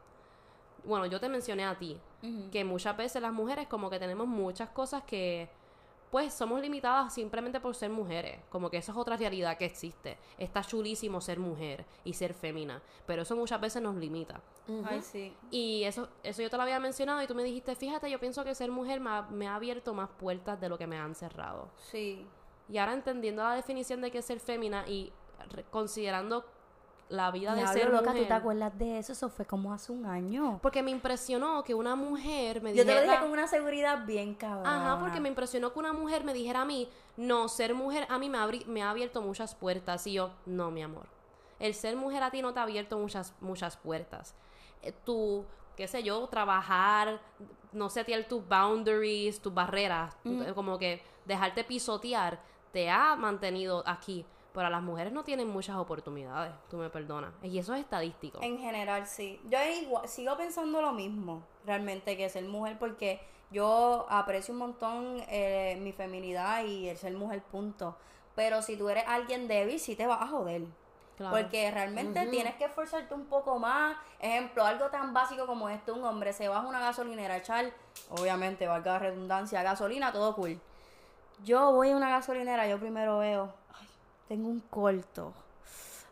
bueno, 0.85 1.07
yo 1.07 1.20
te 1.20 1.28
mencioné 1.28 1.64
a 1.64 1.76
ti, 1.76 1.98
que 2.50 2.64
muchas 2.64 2.96
veces 2.96 3.20
las 3.20 3.33
mujeres 3.33 3.66
como 3.66 3.90
que 3.90 3.98
tenemos 3.98 4.26
muchas 4.26 4.70
cosas 4.70 5.02
que 5.02 5.50
pues 6.12 6.35
somos 6.35 6.61
limitadas 6.61 7.14
simplemente 7.14 7.59
por 7.59 7.75
ser 7.75 7.88
mujeres. 7.88 8.38
Como 8.51 8.68
que 8.68 8.77
esa 8.77 8.92
es 8.92 8.98
otra 8.98 9.16
realidad 9.16 9.57
que 9.57 9.64
existe. 9.64 10.18
Está 10.37 10.61
chulísimo 10.61 11.22
ser 11.22 11.38
mujer 11.38 11.87
y 12.05 12.12
ser 12.12 12.35
fémina, 12.35 12.83
pero 13.07 13.22
eso 13.22 13.35
muchas 13.35 13.59
veces 13.59 13.81
nos 13.81 13.96
limita. 13.96 14.42
Ay, 14.85 15.01
sí. 15.01 15.35
Y 15.51 15.85
eso, 15.85 16.11
eso 16.22 16.42
yo 16.42 16.51
te 16.51 16.57
lo 16.59 16.64
había 16.64 16.79
mencionado 16.79 17.22
y 17.22 17.27
tú 17.27 17.35
me 17.35 17.42
dijiste, 17.42 17.75
fíjate, 17.75 18.11
yo 18.11 18.20
pienso 18.20 18.44
que 18.44 18.55
ser 18.55 18.70
mujer 18.70 19.01
me 19.01 19.09
ha, 19.09 19.22
me 19.22 19.48
ha 19.48 19.55
abierto 19.55 19.94
más 19.94 20.11
puertas 20.11 20.61
de 20.61 20.68
lo 20.68 20.77
que 20.77 20.87
me 20.87 20.98
han 20.98 21.14
cerrado. 21.14 21.70
Sí. 21.79 22.27
Y 22.68 22.77
ahora 22.77 22.92
entendiendo 22.92 23.42
la 23.42 23.55
definición 23.55 24.03
de 24.03 24.11
qué 24.11 24.18
es 24.18 24.27
ser 24.27 24.38
fémina 24.38 24.87
y 24.87 25.14
considerando 25.70 26.44
la 27.12 27.31
vida 27.31 27.55
de 27.55 27.66
ser 27.68 27.90
loca, 27.90 28.12
¿tú 28.14 28.25
te 28.25 28.33
acuerdas 28.33 28.77
de 28.79 28.98
eso? 28.98 29.12
Eso 29.12 29.29
fue 29.29 29.44
como 29.44 29.72
hace 29.72 29.92
un 29.92 30.07
año. 30.07 30.59
Porque 30.62 30.83
me 30.83 30.90
impresionó 30.90 31.62
que 31.62 31.75
una 31.75 31.94
mujer 31.94 32.62
me 32.62 32.70
Yo 32.75 32.85
te 32.85 32.90
dijera... 32.90 33.01
lo 33.07 33.11
dije 33.12 33.20
con 33.22 33.31
una 33.31 33.46
seguridad 33.46 34.05
bien 34.07 34.35
cabrona. 34.35 34.92
Ajá, 34.92 34.98
porque 34.98 35.20
me 35.20 35.29
impresionó 35.29 35.72
que 35.72 35.79
una 35.79 35.92
mujer 35.92 36.25
me 36.25 36.33
dijera 36.33 36.62
a 36.62 36.64
mí, 36.64 36.88
no, 37.16 37.48
ser 37.48 37.75
mujer 37.75 38.07
a 38.09 38.18
mí 38.18 38.29
me, 38.31 38.38
abri- 38.38 38.64
me 38.66 38.83
ha 38.83 38.90
abierto 38.90 39.20
muchas 39.22 39.55
puertas. 39.55 40.07
Y 40.07 40.14
yo, 40.14 40.31
no, 40.46 40.70
mi 40.70 40.83
amor. 40.83 41.07
El 41.61 41.75
ser 41.75 41.94
mujer 41.96 42.22
a 42.22 42.31
ti 42.31 42.42
no 42.42 42.53
te 42.53 42.61
ha 42.61 42.62
abierto 42.64 42.98
muchas, 42.98 43.35
muchas 43.40 43.77
puertas. 43.77 44.35
Eh, 44.83 44.92
tú, 45.05 45.44
qué 45.77 45.87
sé 45.87 46.03
yo, 46.03 46.27
trabajar, 46.29 47.20
no 47.72 47.88
setear 47.90 48.25
tus 48.25 48.46
boundaries, 48.48 49.40
tus 49.40 49.53
barreras, 49.53 50.16
eh, 50.25 50.53
como 50.55 50.79
que 50.79 51.03
dejarte 51.25 51.62
pisotear, 51.62 52.40
te 52.72 52.90
ha 52.90 53.14
mantenido 53.16 53.83
aquí. 53.87 54.25
Pero 54.53 54.69
las 54.69 54.83
mujeres 54.83 55.12
no 55.12 55.25
tienen 55.25 55.49
muchas 55.49 55.77
oportunidades, 55.77 56.53
tú 56.69 56.77
me 56.77 56.91
perdonas. 56.91 57.33
Y 57.43 57.59
eso 57.59 57.75
es 57.75 57.81
estadístico. 57.81 58.38
En 58.43 58.59
general, 58.59 59.07
sí. 59.07 59.41
Yo 59.49 59.59
igual- 59.62 60.07
sigo 60.07 60.37
pensando 60.37 60.83
lo 60.83 60.93
mismo, 60.93 61.43
realmente, 61.65 62.17
que 62.17 62.29
ser 62.29 62.45
mujer, 62.45 62.79
porque 62.79 63.21
yo 63.51 64.07
aprecio 64.11 64.53
un 64.53 64.59
montón 64.59 65.23
eh, 65.29 65.79
mi 65.81 65.93
feminidad 65.93 66.65
y 66.65 66.88
el 66.88 66.97
ser 66.99 67.15
mujer, 67.15 67.43
punto. 67.43 67.97
Pero 68.35 68.61
si 68.62 68.77
tú 68.77 68.88
eres 68.88 69.05
alguien 69.07 69.49
débil, 69.49 69.79
sí 69.81 69.97
te 69.97 70.07
vas 70.07 70.21
a 70.23 70.27
joder. 70.27 70.62
Claro. 71.17 71.37
Porque 71.37 71.71
realmente 71.71 72.27
tienes 72.27 72.55
que 72.57 72.65
esforzarte 72.65 73.15
un 73.15 73.27
poco 73.27 73.59
más. 73.59 73.97
Ejemplo, 74.19 74.65
algo 74.65 74.87
tan 74.88 75.12
básico 75.12 75.47
como 75.47 75.69
esto, 75.69 75.95
un 75.95 76.05
hombre 76.05 76.33
se 76.33 76.49
baja 76.49 76.62
a 76.62 76.69
una 76.69 76.81
gasolinera 76.81 77.35
a 77.35 77.37
echar, 77.38 77.71
obviamente, 78.11 78.67
valga 78.67 78.95
la 78.95 78.99
redundancia, 78.99 79.62
gasolina, 79.62 80.12
todo 80.12 80.35
cool. 80.35 80.59
Yo 81.45 81.73
voy 81.73 81.91
a 81.91 81.97
una 81.97 82.09
gasolinera, 82.09 82.67
yo 82.67 82.79
primero 82.79 83.19
veo, 83.19 83.53
tengo 84.29 84.49
un 84.49 84.61
corto. 84.61 85.33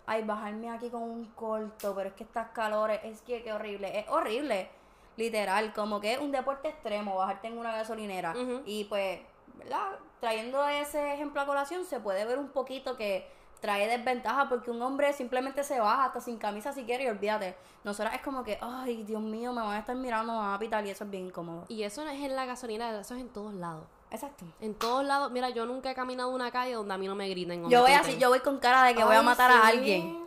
Ay, 0.06 0.24
bajarme 0.24 0.70
aquí 0.70 0.90
con 0.90 1.02
un 1.02 1.26
corto, 1.26 1.94
pero 1.94 2.08
es 2.08 2.14
que 2.14 2.24
estas 2.24 2.50
calores, 2.50 3.00
es 3.04 3.20
que 3.22 3.42
qué 3.42 3.52
horrible, 3.52 3.98
es 3.98 4.08
horrible. 4.08 4.68
Literal, 5.16 5.72
como 5.72 6.00
que 6.00 6.14
es 6.14 6.18
un 6.18 6.32
deporte 6.32 6.68
extremo 6.68 7.16
bajarte 7.16 7.48
en 7.48 7.58
una 7.58 7.72
gasolinera. 7.72 8.34
Y 8.64 8.84
pues, 8.84 9.20
¿verdad? 9.56 9.98
Trayendo 10.20 10.66
ese 10.66 11.14
ejemplo 11.14 11.40
a 11.40 11.46
colación, 11.46 11.84
se 11.84 12.00
puede 12.00 12.24
ver 12.24 12.38
un 12.38 12.48
poquito 12.48 12.96
que 12.96 13.26
trae 13.60 13.86
desventaja 13.86 14.48
porque 14.48 14.70
un 14.70 14.80
hombre 14.82 15.12
simplemente 15.12 15.62
se 15.62 15.78
baja 15.78 16.06
hasta 16.06 16.20
sin 16.20 16.38
camisa 16.38 16.72
si 16.72 16.84
quiere 16.84 17.04
y 17.04 17.08
olvídate. 17.08 17.56
Nosotras 17.84 18.14
es 18.14 18.22
como 18.22 18.42
que, 18.42 18.58
ay, 18.60 19.04
Dios 19.04 19.20
mío, 19.20 19.52
me 19.52 19.60
van 19.60 19.72
a 19.72 19.78
estar 19.78 19.94
mirando, 19.94 20.32
me 20.32 20.38
van 20.38 20.54
a 20.54 20.58
pitar 20.58 20.84
y 20.86 20.90
eso 20.90 21.04
es 21.04 21.10
bien 21.10 21.26
incómodo. 21.26 21.66
Y 21.68 21.82
eso 21.82 22.04
no 22.04 22.10
es 22.10 22.20
en 22.22 22.34
la 22.34 22.46
gasolina, 22.46 22.98
eso 22.98 23.14
es 23.14 23.20
en 23.20 23.28
todos 23.28 23.54
lados. 23.54 23.86
Exacto. 24.10 24.44
En 24.60 24.74
todos 24.74 25.04
lados, 25.04 25.30
mira, 25.30 25.50
yo 25.50 25.66
nunca 25.66 25.90
he 25.90 25.94
caminado 25.94 26.30
una 26.30 26.50
calle 26.50 26.74
donde 26.74 26.92
a 26.94 26.98
mí 26.98 27.06
no 27.06 27.14
me 27.14 27.28
griten. 27.28 27.68
Yo 27.68 27.82
voy 27.82 27.92
así, 27.92 28.18
yo 28.18 28.28
voy 28.28 28.40
con 28.40 28.58
cara 28.58 28.84
de 28.84 28.94
que 28.94 29.04
voy 29.04 29.16
a 29.16 29.22
matar 29.22 29.50
a 29.50 29.66
alguien. 29.68 30.24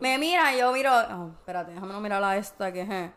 Me 0.00 0.18
mira 0.18 0.54
y 0.54 0.58
yo 0.58 0.70
miro, 0.72 0.90
oh, 0.92 1.28
espérate, 1.38 1.72
déjame 1.72 1.92
no 1.92 2.00
mirar 2.00 2.22
a 2.22 2.36
esta 2.36 2.70
que 2.72 2.84
je. 2.84 3.12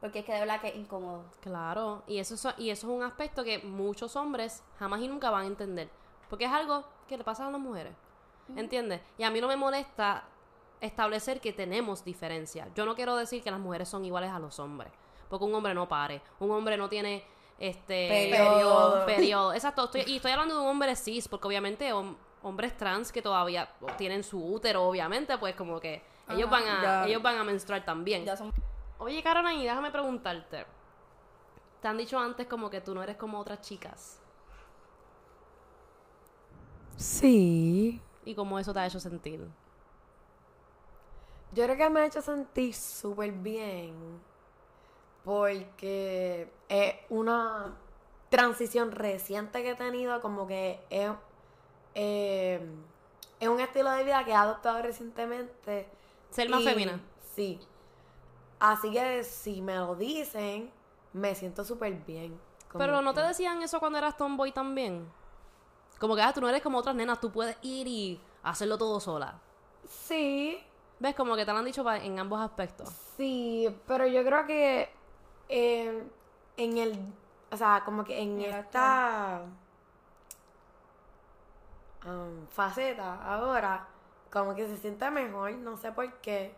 Porque 0.00 0.18
es 0.18 0.24
que 0.24 0.32
de 0.32 0.40
verdad 0.40 0.60
que 0.60 0.68
es 0.68 0.76
incómodo. 0.76 1.22
Claro, 1.40 2.02
y 2.06 2.18
eso, 2.18 2.34
es- 2.34 2.54
y 2.58 2.70
eso 2.70 2.88
es 2.88 2.92
un 2.96 3.02
aspecto 3.04 3.44
que 3.44 3.58
muchos 3.60 4.16
hombres 4.16 4.62
jamás 4.78 5.00
y 5.00 5.08
nunca 5.08 5.30
van 5.30 5.44
a 5.44 5.46
entender. 5.46 5.88
Porque 6.28 6.44
es 6.46 6.52
algo 6.52 6.84
que 7.08 7.16
le 7.16 7.22
pasa 7.24 7.46
a 7.46 7.50
las 7.50 7.60
mujeres. 7.60 7.94
¿Entiendes? 8.56 9.00
Y 9.16 9.22
a 9.22 9.30
mí 9.30 9.40
no 9.40 9.46
me 9.48 9.56
molesta 9.56 10.24
establecer 10.80 11.40
que 11.40 11.52
tenemos 11.52 12.04
diferencias. 12.04 12.68
Yo 12.74 12.84
no 12.84 12.94
quiero 12.94 13.16
decir 13.16 13.42
que 13.42 13.50
las 13.50 13.60
mujeres 13.60 13.88
son 13.88 14.04
iguales 14.04 14.30
a 14.32 14.38
los 14.38 14.58
hombres. 14.58 14.92
Porque 15.30 15.44
un 15.46 15.54
hombre 15.54 15.72
no 15.74 15.88
pare. 15.88 16.20
Un 16.40 16.50
hombre 16.50 16.76
no 16.76 16.88
tiene 16.88 17.24
este 17.58 18.08
Periodo. 18.30 19.06
periodo. 19.06 19.54
Exacto. 19.54 19.84
Estoy- 19.84 20.04
y 20.06 20.16
estoy 20.16 20.32
hablando 20.32 20.54
de 20.56 20.60
un 20.62 20.68
hombre 20.68 20.94
cis, 20.96 21.28
porque 21.28 21.46
obviamente 21.48 21.92
hom- 21.92 22.16
hombres 22.42 22.76
trans 22.76 23.10
que 23.12 23.22
todavía 23.22 23.68
tienen 23.96 24.22
su 24.22 24.38
útero, 24.44 24.84
obviamente, 24.84 25.38
pues 25.38 25.54
como 25.54 25.80
que 25.80 26.02
ellos 26.28 26.48
Ajá, 26.50 26.60
van 26.60 26.68
a, 26.68 26.82
ya. 26.82 27.06
ellos 27.06 27.22
van 27.22 27.38
a 27.38 27.44
menstruar 27.44 27.84
también. 27.84 28.24
Ya 28.24 28.36
son... 28.36 28.52
Oye, 28.98 29.22
Caroline, 29.22 29.62
déjame 29.62 29.90
preguntarte. 29.90 30.66
Te 31.80 31.88
han 31.88 31.96
dicho 31.98 32.18
antes 32.18 32.46
como 32.46 32.70
que 32.70 32.80
tú 32.80 32.94
no 32.94 33.02
eres 33.02 33.16
como 33.16 33.38
otras 33.38 33.60
chicas. 33.60 34.20
Sí. 36.96 38.00
¿Y 38.24 38.34
cómo 38.34 38.58
eso 38.58 38.72
te 38.72 38.80
ha 38.80 38.86
hecho 38.86 39.00
sentir? 39.00 39.40
Yo 41.52 41.64
creo 41.64 41.76
que 41.76 41.90
me 41.90 42.00
ha 42.00 42.06
hecho 42.06 42.22
sentir 42.22 42.74
súper 42.74 43.32
bien 43.32 43.94
porque 45.24 46.52
es 46.68 46.94
una 47.08 47.74
transición 48.28 48.92
reciente 48.92 49.62
que 49.62 49.70
he 49.70 49.74
tenido, 49.74 50.20
como 50.20 50.46
que 50.46 50.80
es, 50.90 51.10
eh, 51.94 52.60
es 53.40 53.48
un 53.48 53.60
estilo 53.60 53.90
de 53.90 54.04
vida 54.04 54.24
que 54.24 54.30
he 54.32 54.34
adoptado 54.34 54.82
recientemente. 54.82 55.88
Ser 56.30 56.48
más 56.50 56.60
Y- 56.60 56.64
fémina. 56.64 57.00
Sí. 57.34 57.58
Así 58.60 58.92
que 58.92 59.24
si 59.24 59.60
me 59.62 59.76
lo 59.76 59.94
dicen, 59.94 60.70
me 61.12 61.34
siento 61.34 61.64
súper 61.64 61.92
bien. 62.06 62.38
Pero 62.76 63.02
¿no 63.02 63.14
te 63.14 63.20
decían 63.20 63.62
eso 63.62 63.78
cuando 63.78 63.98
eras 63.98 64.16
tomboy 64.16 64.52
también? 64.52 65.06
Como 65.98 66.16
que, 66.16 66.22
ah, 66.22 66.32
tú 66.32 66.40
no 66.40 66.48
eres 66.48 66.60
como 66.62 66.78
otras 66.78 66.94
nenas, 66.94 67.20
tú 67.20 67.30
puedes 67.30 67.56
ir 67.62 67.86
y 67.86 68.20
hacerlo 68.42 68.76
todo 68.78 69.00
sola. 69.00 69.40
Sí, 69.88 70.58
¿Ves? 71.00 71.14
Como 71.16 71.34
que 71.36 71.44
te 71.44 71.52
lo 71.52 71.58
han 71.58 71.64
dicho 71.64 71.84
en 71.92 72.18
ambos 72.20 72.40
aspectos. 72.40 72.88
Sí, 73.16 73.68
pero 73.86 74.06
yo 74.06 74.24
creo 74.24 74.46
que 74.46 74.88
eh, 75.48 76.04
en 76.56 76.78
el, 76.78 76.98
o 77.50 77.56
sea, 77.56 77.82
como 77.84 78.04
que 78.04 78.20
en 78.20 78.40
esta 78.40 79.42
um, 82.06 82.46
faceta 82.48 83.22
ahora, 83.24 83.86
como 84.30 84.54
que 84.54 84.66
se 84.66 84.76
siente 84.76 85.10
mejor, 85.10 85.52
no 85.52 85.76
sé 85.76 85.92
por 85.92 86.12
qué. 86.20 86.54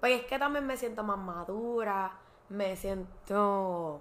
Porque 0.00 0.16
es 0.16 0.24
que 0.26 0.38
también 0.38 0.66
me 0.66 0.76
siento 0.76 1.02
más 1.02 1.18
madura, 1.18 2.12
me 2.48 2.76
siento, 2.76 4.00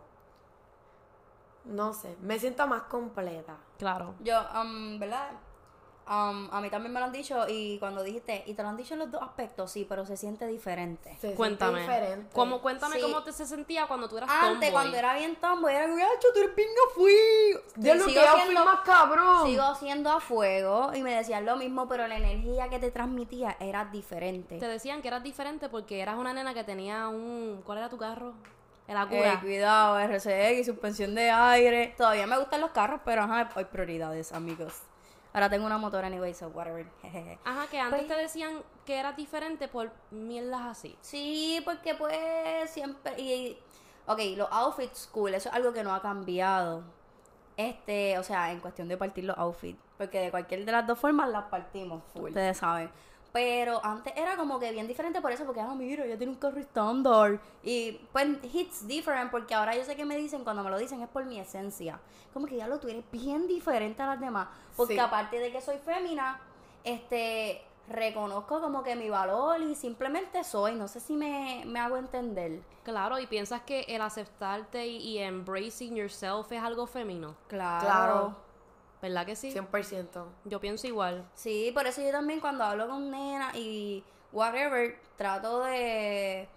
no 1.66 1.94
sé, 1.94 2.16
me 2.22 2.38
siento 2.40 2.68
más 2.68 2.84
completa. 2.84 3.58
Claro. 3.78 4.14
Yo, 4.20 4.40
um, 4.62 5.00
¿verdad? 5.00 5.32
Um, 6.10 6.48
a 6.52 6.62
mí 6.62 6.70
también 6.70 6.94
me 6.94 7.00
lo 7.00 7.06
han 7.08 7.12
dicho 7.12 7.46
y 7.48 7.78
cuando 7.80 8.04
dijiste, 8.04 8.44
y 8.46 8.54
te 8.54 8.64
lo 8.64 8.70
han 8.70 8.78
dicho 8.78 8.94
en 8.94 9.00
los 9.02 9.12
dos 9.12 9.22
aspectos, 9.22 9.72
sí, 9.72 9.86
pero 9.88 10.06
se 10.06 10.18
siente 10.18 10.48
diferente. 10.48 11.12
Se 11.16 11.20
siente 11.20 11.38
Cuéntame. 11.38 11.82
diferente. 11.82 12.30
¿Cómo, 12.34 12.62
cuéntame 12.62 12.96
Sí. 12.96 13.02
cómo 13.02 13.24
te 13.24 13.32
se 13.34 13.46
sentía 13.46 13.88
cuando 13.88 14.08
tú 14.10 14.18
eras 14.18 14.30
Antes, 14.30 14.52
tomboy. 14.54 14.72
cuando 14.72 14.98
era 14.98 15.14
bien 15.16 15.36
tomboy, 15.36 15.74
era 15.74 15.88
como, 15.88 15.98
"Acho, 15.98 16.28
tú 16.34 16.40
eres 16.40 16.56
bien 16.56 16.70
a 16.70 16.94
fuego". 16.96 17.62
Yo 17.78 17.94
Sí, 17.94 18.00
lo 18.00 18.06
que 18.06 18.12
sigo 18.12 18.22
siendo- 18.44 18.66
más 18.66 18.80
cabrón. 18.82 19.46
Sigo 19.48 19.76
siendo 19.76 20.12
a 20.12 20.20
fuego 20.20 20.92
y 20.94 21.02
me 21.04 21.14
decían 21.16 21.46
lo 21.46 21.56
mismo, 21.58 21.88
pero 21.88 22.08
la 22.08 22.18
energía 22.18 22.70
que 22.70 22.80
te 22.80 22.92
transmitía 22.92 23.58
era 23.60 23.86
diferente. 23.86 24.58
Te 24.60 24.68
decían 24.68 25.02
que 25.02 25.08
eras 25.10 25.24
diferente 25.24 25.70
porque 25.70 26.02
eras 26.02 26.18
una 26.18 26.34
nena 26.34 26.54
que 26.54 26.64
tenía 26.64 27.08
un... 27.08 27.62
¿Cuál 27.66 27.80
era 27.80 27.90
tu 27.90 27.98
carro? 27.98 28.34
El 28.88 28.96
Ey, 28.96 29.02
Acura. 29.04 29.40
cuidado, 29.42 30.00
RCX, 30.00 30.66
suspensión 30.66 31.14
de 31.14 31.30
aire. 31.30 31.94
Todavía 31.98 32.26
me 32.26 32.38
gustan 32.38 32.62
los 32.62 32.72
carros, 32.72 33.02
pero 33.04 33.24
ajá, 33.24 33.50
hay 33.56 33.66
prioridades, 33.66 34.32
amigos. 34.32 34.74
Ahora 35.38 35.52
tengo 35.52 35.68
una 35.68 35.78
motora 35.78 36.08
anyway, 36.08 36.34
so 36.34 36.48
whatever. 36.48 36.84
Ajá, 37.46 37.68
que 37.70 37.80
antes 37.80 38.00
Pues- 38.00 38.08
te 38.08 38.16
decían 38.20 38.64
que 38.86 38.98
eras 38.98 39.16
diferente 39.16 39.68
por 39.68 39.92
mierdas 40.10 40.62
así. 40.62 40.98
Sí, 41.02 41.62
porque 41.64 41.94
pues 41.94 42.68
siempre. 42.72 43.14
Y, 43.22 43.56
ok, 44.08 44.20
los 44.36 44.48
outfits 44.52 45.08
cool, 45.14 45.36
eso 45.36 45.50
es 45.50 45.56
algo 45.56 45.74
que 45.74 45.84
no 45.84 45.94
ha 45.94 46.02
cambiado. 46.02 46.82
Este, 47.56 48.18
o 48.18 48.24
sea, 48.24 48.52
en 48.52 48.60
cuestión 48.62 48.88
de 48.88 48.98
partir 48.98 49.26
los 49.26 49.38
outfits. 49.38 49.80
Porque 50.00 50.20
de 50.22 50.32
cualquier 50.32 50.66
de 50.66 50.72
las 50.72 50.88
dos 50.88 50.98
formas 50.98 51.30
las 51.30 51.44
partimos, 51.46 52.02
Full. 52.14 52.30
ustedes 52.30 52.58
saben. 52.58 52.90
Pero 53.38 53.80
antes 53.86 54.14
era 54.16 54.36
como 54.36 54.60
que 54.60 54.72
bien 54.72 54.88
diferente 54.88 55.22
por 55.22 55.32
eso, 55.32 55.46
porque, 55.46 55.62
ah, 55.62 55.76
mira, 55.76 56.08
ya 56.08 56.18
tiene 56.18 56.34
un 56.34 56.40
carro 56.40 56.60
estándar. 56.60 57.40
Y 57.62 57.92
pues, 58.12 58.30
hits 58.52 58.88
different, 58.88 59.30
porque 59.30 59.54
ahora 59.54 59.76
yo 59.76 59.84
sé 59.86 59.96
que 59.96 60.06
me 60.06 60.18
dicen, 60.18 60.44
cuando 60.44 60.64
me 60.64 60.72
lo 60.72 60.78
dicen 60.80 61.04
es 61.04 61.08
por 61.10 61.24
mi 61.24 61.40
esencia. 61.40 62.00
Como 62.34 62.48
que 62.48 62.58
ya 62.58 62.68
lo 62.68 62.80
tú 62.80 62.88
eres 62.88 63.04
bien 63.12 63.46
diferente 63.48 64.02
a 64.02 64.08
las 64.08 64.20
demás. 64.20 64.48
Porque 64.76 64.96
Sí. 64.96 65.00
aparte 65.00 65.38
de 65.38 65.52
que 65.52 65.62
soy 65.62 65.78
fémina, 65.78 66.40
este, 66.84 67.62
reconozco 67.90 68.60
como 68.60 68.82
que 68.82 68.96
mi 68.96 69.12
valor 69.12 69.62
y 69.62 69.76
simplemente 69.76 70.44
soy. 70.44 70.74
No 70.74 70.88
sé 70.88 71.00
si 71.00 71.16
me, 71.16 71.62
me 71.68 71.80
hago 71.80 71.98
entender. 71.98 72.62
Claro, 72.84 73.20
y 73.20 73.28
piensas 73.28 73.62
que 73.62 73.82
el 73.82 74.02
aceptarte 74.02 74.88
y, 74.88 74.98
y 74.98 75.18
embracing 75.20 75.96
yourself 75.96 76.52
es 76.52 76.64
algo 76.64 76.88
femenino. 76.88 77.36
Claro. 77.48 77.86
Claro. 77.86 78.47
¿Verdad 79.08 79.26
que 79.26 79.38
sí? 79.38 79.54
100%. 79.54 80.26
Yo 80.44 80.60
pienso 80.60 80.86
igual. 80.86 81.26
Sí, 81.34 81.72
por 81.74 81.88
eso 81.88 82.02
yo 82.02 82.12
también 82.12 82.42
cuando 82.42 82.66
hablo 82.66 82.90
con 82.90 83.10
nena 83.10 83.52
y 83.56 84.04
whatever, 84.34 85.00
trato 85.16 85.62
de, 85.64 86.50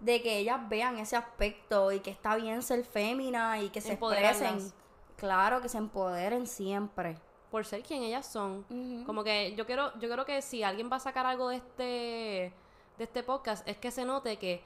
de 0.00 0.22
que 0.22 0.38
ellas 0.38 0.66
vean 0.70 0.98
ese 0.98 1.16
aspecto 1.16 1.92
y 1.92 2.00
que 2.00 2.10
está 2.10 2.34
bien 2.36 2.62
ser 2.62 2.82
fémina 2.84 3.60
y 3.60 3.68
que 3.68 3.82
se 3.82 3.92
expresen. 3.92 4.72
Claro, 5.16 5.60
que 5.60 5.68
se 5.68 5.76
empoderen 5.76 6.46
siempre. 6.46 7.18
Por 7.50 7.66
ser 7.66 7.82
quien 7.82 8.02
ellas 8.02 8.26
son. 8.26 8.64
Como 9.04 9.22
que 9.22 9.54
yo 9.54 9.66
quiero, 9.66 9.92
yo 9.98 10.08
creo 10.08 10.24
que 10.24 10.40
si 10.40 10.62
alguien 10.62 10.90
va 10.90 10.96
a 10.96 11.00
sacar 11.00 11.26
algo 11.26 11.50
de 11.50 11.56
este, 11.56 12.52
de 12.96 13.04
este 13.04 13.22
podcast, 13.22 13.68
es 13.68 13.76
que 13.76 13.90
se 13.90 14.06
note 14.06 14.38
que 14.38 14.62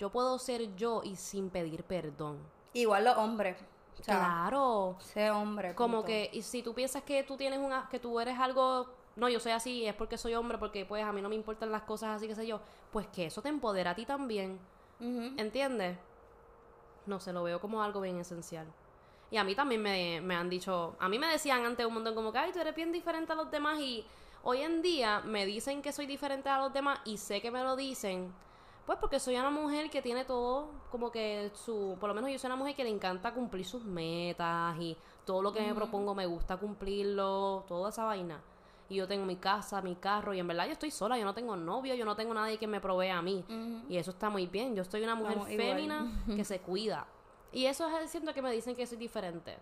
yo 0.00 0.10
puedo 0.10 0.38
ser 0.40 0.74
yo 0.74 1.02
y 1.04 1.14
sin 1.14 1.50
pedir 1.50 1.84
perdón. 1.84 2.38
Igual 2.72 3.04
los 3.04 3.16
hombres. 3.16 3.56
O 4.00 4.02
sea, 4.02 4.16
claro. 4.16 4.96
sé 4.98 5.30
hombre. 5.30 5.74
Como 5.74 5.98
punto. 5.98 6.06
que, 6.06 6.30
y 6.32 6.42
si 6.42 6.62
tú 6.62 6.74
piensas 6.74 7.02
que 7.02 7.22
tú 7.22 7.36
tienes 7.36 7.58
una, 7.58 7.88
que 7.90 7.98
tú 7.98 8.18
eres 8.20 8.38
algo, 8.38 8.88
no, 9.16 9.28
yo 9.28 9.40
soy 9.40 9.52
así, 9.52 9.86
es 9.86 9.94
porque 9.94 10.16
soy 10.16 10.34
hombre, 10.34 10.58
porque 10.58 10.84
pues 10.86 11.04
a 11.04 11.12
mí 11.12 11.20
no 11.20 11.28
me 11.28 11.34
importan 11.34 11.70
las 11.70 11.82
cosas 11.82 12.16
así, 12.16 12.26
que 12.26 12.34
sé 12.34 12.46
yo, 12.46 12.60
pues 12.92 13.06
que 13.08 13.26
eso 13.26 13.42
te 13.42 13.48
empodera 13.50 13.90
a 13.90 13.94
ti 13.94 14.06
también, 14.06 14.58
Ujú. 15.00 15.34
¿entiendes? 15.36 15.98
No 17.06 17.20
sé, 17.20 17.32
lo 17.32 17.42
veo 17.42 17.60
como 17.60 17.82
algo 17.82 18.00
bien 18.00 18.18
esencial. 18.18 18.66
Y 19.30 19.36
a 19.36 19.44
mí 19.44 19.54
también 19.54 19.82
me, 19.82 20.20
me 20.20 20.34
han 20.34 20.48
dicho, 20.50 20.96
a 20.98 21.08
mí 21.08 21.18
me 21.18 21.26
decían 21.28 21.64
antes 21.64 21.86
un 21.86 21.94
montón 21.94 22.14
como 22.14 22.32
que, 22.32 22.38
ay, 22.38 22.52
tú 22.52 22.58
eres 22.58 22.74
bien 22.74 22.92
diferente 22.92 23.32
a 23.32 23.36
los 23.36 23.50
demás 23.50 23.78
y 23.80 24.04
hoy 24.42 24.62
en 24.62 24.82
día 24.82 25.20
me 25.24 25.46
dicen 25.46 25.82
que 25.82 25.92
soy 25.92 26.06
diferente 26.06 26.48
a 26.48 26.58
los 26.58 26.72
demás 26.72 27.00
y 27.04 27.16
sé 27.18 27.40
que 27.40 27.50
me 27.50 27.62
lo 27.62 27.76
dicen, 27.76 28.32
pues 28.90 28.98
porque 28.98 29.20
soy 29.20 29.36
una 29.36 29.50
mujer 29.50 29.88
que 29.88 30.02
tiene 30.02 30.24
todo, 30.24 30.68
como 30.90 31.12
que 31.12 31.52
su, 31.54 31.96
por 32.00 32.08
lo 32.08 32.14
menos 32.16 32.28
yo 32.28 32.40
soy 32.40 32.48
una 32.48 32.56
mujer 32.56 32.74
que 32.74 32.82
le 32.82 32.90
encanta 32.90 33.32
cumplir 33.32 33.64
sus 33.64 33.84
metas 33.84 34.76
y 34.80 34.96
todo 35.24 35.42
lo 35.42 35.52
que 35.52 35.60
me 35.60 35.72
propongo 35.76 36.12
me 36.12 36.26
gusta 36.26 36.56
cumplirlo, 36.56 37.64
toda 37.68 37.90
esa 37.90 38.02
vaina. 38.02 38.40
Y 38.88 38.96
yo 38.96 39.06
tengo 39.06 39.24
mi 39.24 39.36
casa, 39.36 39.80
mi 39.80 39.94
carro, 39.94 40.34
y 40.34 40.40
en 40.40 40.48
verdad 40.48 40.66
yo 40.66 40.72
estoy 40.72 40.90
sola, 40.90 41.16
yo 41.16 41.24
no 41.24 41.32
tengo 41.34 41.54
novio, 41.54 41.94
yo 41.94 42.04
no 42.04 42.16
tengo 42.16 42.34
nadie 42.34 42.58
que 42.58 42.66
me 42.66 42.80
provea 42.80 43.18
a 43.18 43.22
mí. 43.22 43.44
Y 43.88 43.96
eso 43.96 44.10
está 44.10 44.28
muy 44.28 44.48
bien. 44.48 44.74
Yo 44.74 44.82
soy 44.82 45.04
una 45.04 45.14
mujer 45.14 45.34
igual. 45.34 45.56
fémina 45.56 46.24
que 46.34 46.44
se 46.44 46.58
cuida. 46.58 47.06
Y 47.52 47.66
eso 47.66 47.88
es 47.96 48.10
siento 48.10 48.34
que 48.34 48.42
me 48.42 48.50
dicen 48.50 48.74
que 48.74 48.88
soy 48.88 48.98
diferente. 48.98 49.56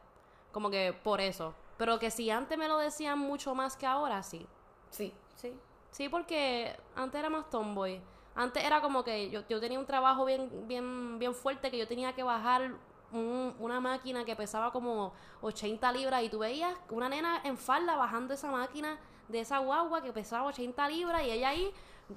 Como 0.53 0.71
que 0.71 0.99
por 1.05 1.21
eso. 1.21 1.53
Pero 1.77 1.99
que 1.99 2.11
si 2.11 2.31
antes 2.31 2.57
me 2.57 2.67
lo 2.67 2.79
decían 2.79 3.19
mucho 3.19 3.55
más 3.55 3.77
que 3.77 3.85
ahora, 3.85 4.23
sí. 4.23 4.47
Sí. 4.88 5.12
Sí. 5.35 5.53
Sí, 5.91 6.09
porque 6.09 6.75
antes 6.97 7.19
era 7.19 7.29
más 7.29 7.51
tomboy. 7.51 8.01
Antes 8.38 8.64
era 8.64 8.81
como 8.81 9.03
que 9.03 9.31
yo, 9.31 9.42
yo 9.48 9.59
tenía 9.61 9.79
un 9.81 9.85
trabajo 9.87 10.24
bien, 10.24 10.48
bien, 10.68 11.18
bien 11.18 11.35
fuerte 11.35 11.70
que 11.70 11.79
yo 11.79 11.88
tenía 11.88 12.12
que 12.14 12.22
bajar 12.22 12.70
un- 13.12 13.55
una 13.59 13.81
máquina 13.81 14.24
que 14.24 14.37
pesaba 14.37 14.70
como 14.70 15.12
80 15.40 15.90
libras 15.92 16.22
y 16.22 16.29
tú 16.29 16.38
veías 16.38 16.72
una 16.90 17.09
nena 17.09 17.40
en 17.42 17.57
falda 17.59 17.96
bajando 17.96 18.35
esa 18.35 18.51
máquina 18.51 18.96
de 19.29 19.40
esa 19.40 19.59
guagua 19.59 20.03
que 20.03 20.12
pesaba 20.12 20.46
80 20.46 20.88
libras 20.88 21.22
y 21.24 21.31
ella 21.33 21.48
ahí, 21.48 21.72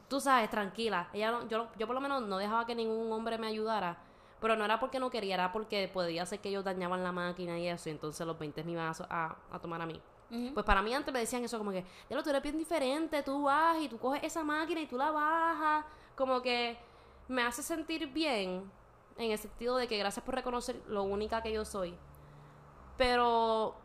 tú 0.08 0.20
sabes, 0.22 0.50
tranquila. 0.50 1.10
Ella 1.12 1.32
no- 1.32 1.48
yo, 1.48 1.68
yo 1.78 1.88
por 1.88 1.96
lo 1.96 2.02
menos 2.02 2.22
no 2.22 2.38
dejaba 2.38 2.66
que 2.66 2.76
ningún 2.76 3.12
hombre 3.12 3.38
me 3.38 3.48
ayudara. 3.48 3.98
Pero 4.40 4.56
no 4.56 4.64
era 4.66 4.80
porque 4.80 5.00
no 5.00 5.10
quería, 5.10 5.34
era 5.36 5.52
porque 5.52 5.90
podía 5.94 6.26
ser 6.26 6.40
que 6.40 6.50
ellos 6.50 6.64
dañaban 6.64 7.04
la 7.04 7.12
máquina 7.12 7.58
y 7.60 7.68
eso, 7.68 7.90
y 7.90 7.94
entonces 7.94 8.26
los 8.28 8.38
20 8.40 8.64
me 8.64 8.72
iban 8.74 8.88
a, 8.88 8.94
a- 9.10 9.36
a 9.52 9.60
tomar 9.60 9.82
a 9.82 9.86
mí. 9.86 10.00
Pues 10.54 10.66
para 10.66 10.82
mí 10.82 10.94
antes 10.94 11.14
me 11.14 11.20
decían 11.20 11.44
eso 11.44 11.58
como 11.58 11.72
que, 11.72 11.84
ya 12.10 12.16
lo 12.16 12.24
tú 12.24 12.30
eres 12.30 12.42
bien 12.42 12.58
diferente, 12.58 13.22
tú 13.22 13.44
vas 13.44 13.78
y 13.82 13.88
tú 13.90 13.98
coges 14.00 14.24
esa 14.24 14.44
máquina 14.44 14.80
y 14.82 14.86
tú 14.88 14.98
la 14.98 15.12
bajas, 15.12 15.86
como 16.22 16.42
que 16.42 16.78
me 17.28 17.42
hace 17.44 17.62
sentir 17.64 18.08
bien 18.08 18.70
en 19.18 19.32
el 19.32 19.38
sentido 19.38 19.76
de 19.78 19.88
que 19.88 19.98
gracias 19.98 20.24
por 20.24 20.36
reconocer 20.36 20.82
lo 20.88 21.04
única 21.04 21.42
que 21.42 21.52
yo 21.52 21.66
soy. 21.66 21.96
Pero 22.98 23.76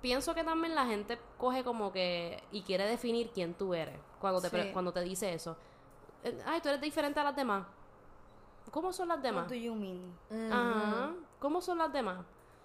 pienso 0.00 0.34
que 0.34 0.44
también 0.44 0.74
la 0.74 0.86
gente 0.86 1.18
coge 1.38 1.64
como 1.64 1.92
que 1.92 2.42
y 2.52 2.62
quiere 2.62 2.84
definir 2.86 3.30
quién 3.30 3.54
tú 3.54 3.74
eres 3.74 3.98
cuando 4.20 4.40
te, 4.40 4.48
Sí. 4.50 4.70
cuando 4.72 4.92
te 4.92 5.00
dice 5.00 5.32
eso. 5.32 5.56
Eh, 6.24 6.38
Ay, 6.46 6.60
tú 6.60 6.68
eres 6.68 6.80
diferente 6.80 7.20
a 7.20 7.24
las 7.24 7.36
demás. 7.36 7.66
¿Cómo 8.70 8.92
son 8.92 9.08
las 9.08 9.22
demás? 9.22 9.44
What 9.44 9.50
do 9.50 9.54
you 9.54 9.74
mean? 9.74 10.52
Ajá. 10.52 11.12
¿Cómo 11.38 11.60
son 11.60 11.78
las 11.78 11.92
demás? 11.92 12.18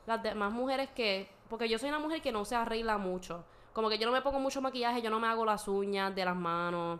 Las 0.07 0.21
demás 0.23 0.51
mujeres 0.51 0.89
que... 0.91 1.29
Porque 1.47 1.69
yo 1.69 1.77
soy 1.77 1.89
una 1.89 1.99
mujer 1.99 2.21
que 2.21 2.31
no 2.31 2.43
se 2.43 2.55
arregla 2.55 2.97
mucho. 2.97 3.43
Como 3.73 3.87
que 3.89 3.99
yo 3.99 4.07
no 4.07 4.11
me 4.11 4.21
pongo 4.21 4.39
mucho 4.39 4.61
maquillaje, 4.61 5.01
yo 5.01 5.09
no 5.11 5.19
me 5.19 5.27
hago 5.27 5.45
las 5.45 5.67
uñas 5.67 6.13
de 6.15 6.25
las 6.25 6.35
manos. 6.35 6.99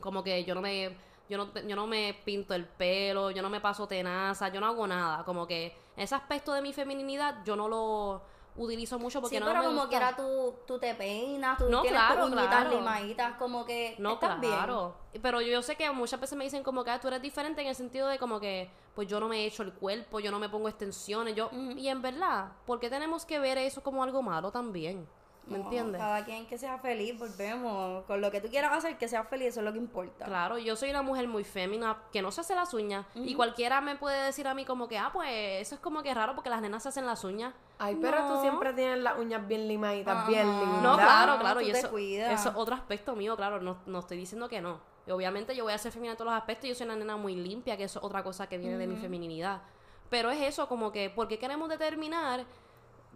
Como 0.00 0.22
que 0.22 0.44
yo 0.44 0.54
no 0.54 0.60
me... 0.60 0.96
Yo 1.28 1.36
no, 1.36 1.52
yo 1.54 1.76
no 1.76 1.86
me 1.86 2.14
pinto 2.24 2.54
el 2.54 2.64
pelo, 2.64 3.30
yo 3.30 3.42
no 3.42 3.50
me 3.50 3.60
paso 3.60 3.86
tenaza, 3.86 4.48
yo 4.48 4.60
no 4.60 4.66
hago 4.66 4.86
nada. 4.86 5.24
Como 5.24 5.46
que 5.46 5.76
ese 5.94 6.14
aspecto 6.14 6.54
de 6.54 6.62
mi 6.62 6.72
feminidad 6.72 7.44
yo 7.44 7.54
no 7.54 7.68
lo 7.68 8.22
utilizo 8.56 8.98
mucho 8.98 9.20
porque 9.20 9.36
sí, 9.36 9.40
no 9.40 9.46
pero 9.46 9.58
me 9.60 9.66
como 9.66 9.80
gusta. 9.82 9.88
quiera 9.90 10.16
tú, 10.16 10.54
tú 10.66 10.78
te 10.78 10.94
peinas, 10.94 11.58
tú 11.58 11.68
No, 11.68 11.82
tienes 11.82 12.00
claro, 12.00 12.22
tus 12.22 12.32
uñitas 12.32 12.48
claro. 12.48 12.70
limaditas, 12.70 13.36
como 13.36 13.66
que 13.66 13.94
No, 13.98 14.14
estás 14.14 14.38
claro. 14.40 14.96
Pero 15.20 15.42
yo 15.42 15.60
sé 15.62 15.76
que 15.76 15.90
muchas 15.90 16.18
veces 16.18 16.36
me 16.38 16.44
dicen 16.44 16.62
como 16.62 16.82
que 16.82 16.90
"Ah, 16.92 16.98
tú 16.98 17.08
eres 17.08 17.20
diferente 17.20 17.60
en 17.60 17.68
el 17.68 17.74
sentido 17.74 18.08
de 18.08 18.18
como 18.18 18.40
que 18.40 18.70
pues 18.94 19.06
yo 19.06 19.20
no 19.20 19.28
me 19.28 19.44
echo 19.44 19.62
el 19.62 19.74
cuerpo, 19.74 20.18
yo 20.20 20.30
no 20.30 20.38
me 20.38 20.48
pongo 20.48 20.68
extensiones, 20.70 21.34
yo 21.36 21.50
y 21.76 21.88
en 21.88 22.00
verdad, 22.00 22.52
¿por 22.66 22.80
qué 22.80 22.88
tenemos 22.88 23.26
que 23.26 23.38
ver 23.38 23.58
eso 23.58 23.82
como 23.82 24.02
algo 24.02 24.22
malo 24.22 24.50
también? 24.50 25.06
¿Me. 25.48 25.58
No, 25.58 25.64
entiendes? 25.64 26.00
Cada 26.00 26.24
quien 26.24 26.46
que 26.46 26.58
sea 26.58 26.78
feliz, 26.78 27.18
volvemos. 27.18 28.04
Con 28.04 28.20
lo 28.20 28.30
que 28.30 28.40
tú 28.40 28.48
quieras 28.48 28.72
hacer, 28.72 28.96
que 28.98 29.08
sea 29.08 29.24
feliz, 29.24 29.48
eso 29.48 29.60
es 29.60 29.66
lo 29.66 29.72
que 29.72 29.78
importa. 29.78 30.24
Claro, 30.24 30.58
yo 30.58 30.76
soy 30.76 30.90
una 30.90 31.02
mujer 31.02 31.28
muy 31.28 31.44
fémina 31.44 31.96
que 32.12 32.22
no 32.22 32.30
se 32.30 32.40
hace 32.42 32.54
las 32.54 32.72
uñas 32.74 33.06
y 33.14 33.34
cualquiera 33.34 33.80
me 33.80 33.96
puede 33.96 34.22
decir 34.24 34.46
a 34.48 34.54
mí 34.54 34.64
como 34.64 34.88
que, 34.88 34.98
ah, 34.98 35.10
pues 35.12 35.28
eso 35.62 35.74
es 35.74 35.80
como 35.80 36.02
que 36.02 36.12
raro 36.14 36.34
porque 36.34 36.50
las 36.50 36.60
nenas 36.60 36.82
se 36.82 36.90
hacen 36.90 37.06
las 37.06 37.24
uñas. 37.24 37.54
Ay, 37.78 37.96
pero 38.00 38.18
No. 38.20 38.34
tú 38.34 38.40
siempre 38.42 38.72
tienes 38.72 38.98
las 38.98 39.18
uñas 39.18 39.46
bien 39.46 39.68
limaditas, 39.68 40.26
bien 40.26 40.46
lindas. 40.46 40.82
No, 40.82 40.96
claro, 40.96 41.38
claro, 41.38 41.60
y 41.60 41.70
eso, 41.70 41.96
es 41.96 42.46
otro 42.54 42.74
aspecto 42.74 43.14
mío, 43.16 43.36
claro, 43.36 43.60
no, 43.60 43.78
no 43.86 43.98
estoy 44.00 44.16
diciendo 44.18 44.48
que 44.48 44.60
no. 44.60 44.80
Y 45.06 45.10
obviamente 45.10 45.56
yo 45.56 45.64
voy 45.64 45.72
a 45.72 45.78
ser 45.78 45.90
femenina 45.92 46.12
en 46.12 46.18
todos 46.18 46.30
los 46.30 46.38
aspectos, 46.38 46.68
yo 46.68 46.74
soy 46.74 46.84
una 46.86 46.96
nena 46.96 47.16
muy 47.16 47.34
limpia, 47.34 47.76
que 47.76 47.84
eso 47.84 47.98
es 47.98 48.04
otra 48.04 48.22
cosa 48.22 48.46
que 48.48 48.58
viene 48.58 48.76
de 48.76 48.86
mi 48.86 48.96
feminidad. 48.96 49.62
Pero 50.10 50.30
es 50.30 50.40
eso, 50.42 50.68
como 50.68 50.92
que, 50.92 51.10
¿por 51.10 51.28
qué 51.28 51.38
queremos 51.38 51.68
determinar? 51.68 52.44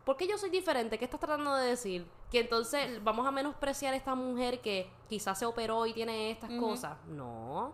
¿Por 0.05 0.17
qué 0.17 0.27
yo 0.27 0.37
soy 0.37 0.51
diferente? 0.51 0.99
¿Qué 0.99 1.05
estás 1.05 1.21
tratando 1.21 1.55
de 1.55 1.67
decir? 1.67 2.07
Que 2.31 2.41
entonces 2.41 3.03
vamos 3.05 3.27
a 3.27 3.31
menospreciar 3.31 3.95
a 3.95 3.97
esta 3.97 4.15
mujer 4.15 4.61
que 4.61 4.91
quizás 5.09 5.39
se 5.39 5.47
operó 5.47 5.87
y 5.87 5.93
tiene 5.93 6.31
estas 6.33 6.51
cosas. 6.59 6.97
No. 7.07 7.73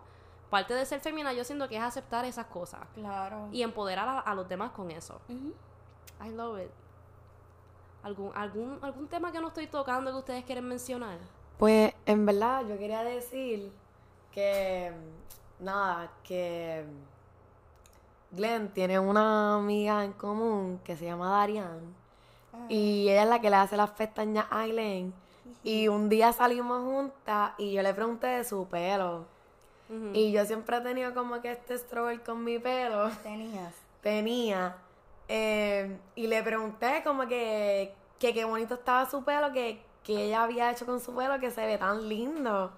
Parte 0.49 0.73
de 0.73 0.85
ser 0.85 0.99
femenina 0.99 1.33
yo 1.33 1.43
siento 1.43 1.67
que 1.67 1.77
es 1.77 1.81
aceptar 1.83 2.25
esas 2.25 2.45
cosas 2.47 2.81
Claro. 2.95 3.49
y 3.51 3.61
empoderar 3.63 4.07
a, 4.07 4.19
a 4.19 4.35
los 4.35 4.47
demás 4.49 4.71
con 4.71 4.91
eso. 4.91 5.19
I 5.29 6.29
love 6.31 6.59
it. 6.59 6.71
¿Algún, 8.03 8.31
algún, 8.35 8.79
¿Algún 8.81 9.07
tema 9.07 9.31
que 9.31 9.39
no 9.41 9.47
estoy 9.49 9.67
tocando 9.67 10.11
que 10.11 10.17
ustedes 10.17 10.43
quieren 10.45 10.67
mencionar? 10.67 11.17
Pues 11.57 11.93
en 12.05 12.25
verdad 12.25 12.63
yo 12.67 12.77
quería 12.77 13.03
decir 13.03 13.71
que 14.31 14.93
nada, 15.59 16.11
que 16.23 16.85
Glenn 18.31 18.69
tiene 18.73 18.99
una 18.99 19.55
amiga 19.55 20.03
en 20.05 20.13
común 20.13 20.79
que 20.83 20.95
se 20.95 21.05
llama 21.05 21.29
Darian 21.31 21.93
y 22.67 23.09
ella 23.09 23.23
es 23.23 23.29
la 23.29 23.39
que 23.41 23.49
le 23.49 23.55
hace 23.57 23.77
las 23.77 23.91
pestañas 23.91 24.45
a 24.49 24.65
Glenn 24.67 25.13
Y 25.63 25.87
un 25.87 26.09
día 26.09 26.33
salimos 26.33 26.83
juntas 26.83 27.53
y 27.57 27.71
yo 27.73 27.81
le 27.81 27.93
pregunté 27.93 28.27
de 28.27 28.43
su 28.43 28.67
pelo. 28.67 29.25
Y 30.13 30.31
yo 30.31 30.45
siempre 30.45 30.77
he 30.77 30.81
tenido 30.81 31.13
como 31.15 31.41
que 31.41 31.51
este 31.51 31.77
struggle 31.77 32.21
con 32.21 32.43
mi 32.43 32.59
pelo. 32.59 33.09
Tenías. 33.23 33.73
Tenía. 34.01 34.77
eh, 35.27 35.97
y 36.15 36.27
le 36.27 36.43
pregunté 36.43 37.01
como 37.03 37.27
que, 37.27 37.93
que 38.19 38.33
qué 38.33 38.45
bonito 38.45 38.75
estaba 38.75 39.09
su 39.09 39.23
pelo, 39.23 39.51
que, 39.51 39.81
que 40.03 40.25
ella 40.25 40.43
había 40.43 40.71
hecho 40.71 40.85
con 40.85 40.99
su 40.99 41.15
pelo, 41.15 41.39
que 41.39 41.51
se 41.51 41.65
ve 41.65 41.77
tan 41.77 42.07
lindo. 42.07 42.71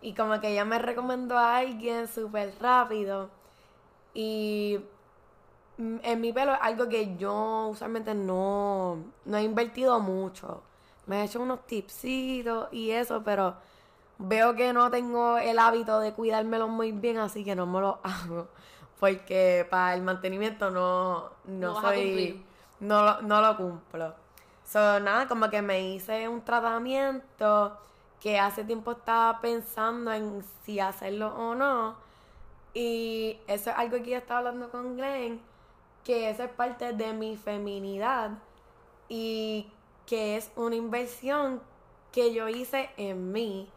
Y 0.00 0.14
como 0.14 0.40
que 0.40 0.48
ella 0.50 0.64
me 0.64 0.78
recomendó 0.78 1.36
a 1.38 1.56
alguien 1.58 2.08
súper 2.08 2.54
rápido. 2.60 3.30
Y 4.14 4.80
en 5.78 6.20
mi 6.20 6.32
pelo 6.32 6.52
es 6.54 6.58
algo 6.60 6.88
que 6.88 7.16
yo 7.16 7.68
usualmente 7.70 8.14
no, 8.14 8.98
no 9.24 9.36
he 9.36 9.42
invertido 9.42 9.98
mucho. 10.00 10.62
Me 11.06 11.20
he 11.20 11.24
hecho 11.24 11.40
unos 11.40 11.66
tipsitos 11.66 12.68
y 12.72 12.90
eso, 12.90 13.22
pero 13.24 13.56
veo 14.18 14.54
que 14.54 14.72
no 14.72 14.90
tengo 14.90 15.38
el 15.38 15.58
hábito 15.58 16.00
de 16.00 16.12
cuidármelo 16.12 16.68
muy 16.68 16.92
bien, 16.92 17.18
así 17.18 17.44
que 17.44 17.54
no 17.54 17.66
me 17.66 17.80
lo 17.80 17.98
hago. 18.02 18.48
Porque 19.00 19.66
para 19.68 19.94
el 19.94 20.02
mantenimiento 20.02 20.70
no, 20.70 21.30
no, 21.44 21.80
soy. 21.80 22.44
No, 22.80 23.20
no 23.22 23.40
lo 23.40 23.56
cumplo. 23.56 24.14
So, 24.64 25.00
nada, 25.00 25.28
como 25.28 25.50
que 25.50 25.60
me 25.60 25.90
hice 25.90 26.26
un 26.28 26.42
tratamiento 26.42 27.76
que 28.20 28.38
hace 28.38 28.64
tiempo 28.64 28.92
estaba 28.92 29.40
pensando 29.40 30.12
en 30.12 30.42
si 30.64 30.80
hacerlo 30.80 31.34
o 31.36 31.54
no. 31.54 31.96
Y 32.72 33.38
eso 33.46 33.70
es 33.70 33.76
algo 33.76 33.98
que 33.98 34.10
yo 34.10 34.16
estaba 34.16 34.38
hablando 34.40 34.70
con 34.70 34.96
Glenn, 34.96 35.40
que 36.04 36.30
eso 36.30 36.44
es 36.44 36.50
parte 36.50 36.92
de 36.92 37.12
mi 37.12 37.36
feminidad 37.36 38.32
y 39.08 39.66
que 40.06 40.36
es 40.36 40.52
una 40.56 40.76
inversión 40.76 41.60
que 42.12 42.32
yo 42.32 42.48
hice 42.48 42.90
en 42.96 43.32
mí. 43.32 43.68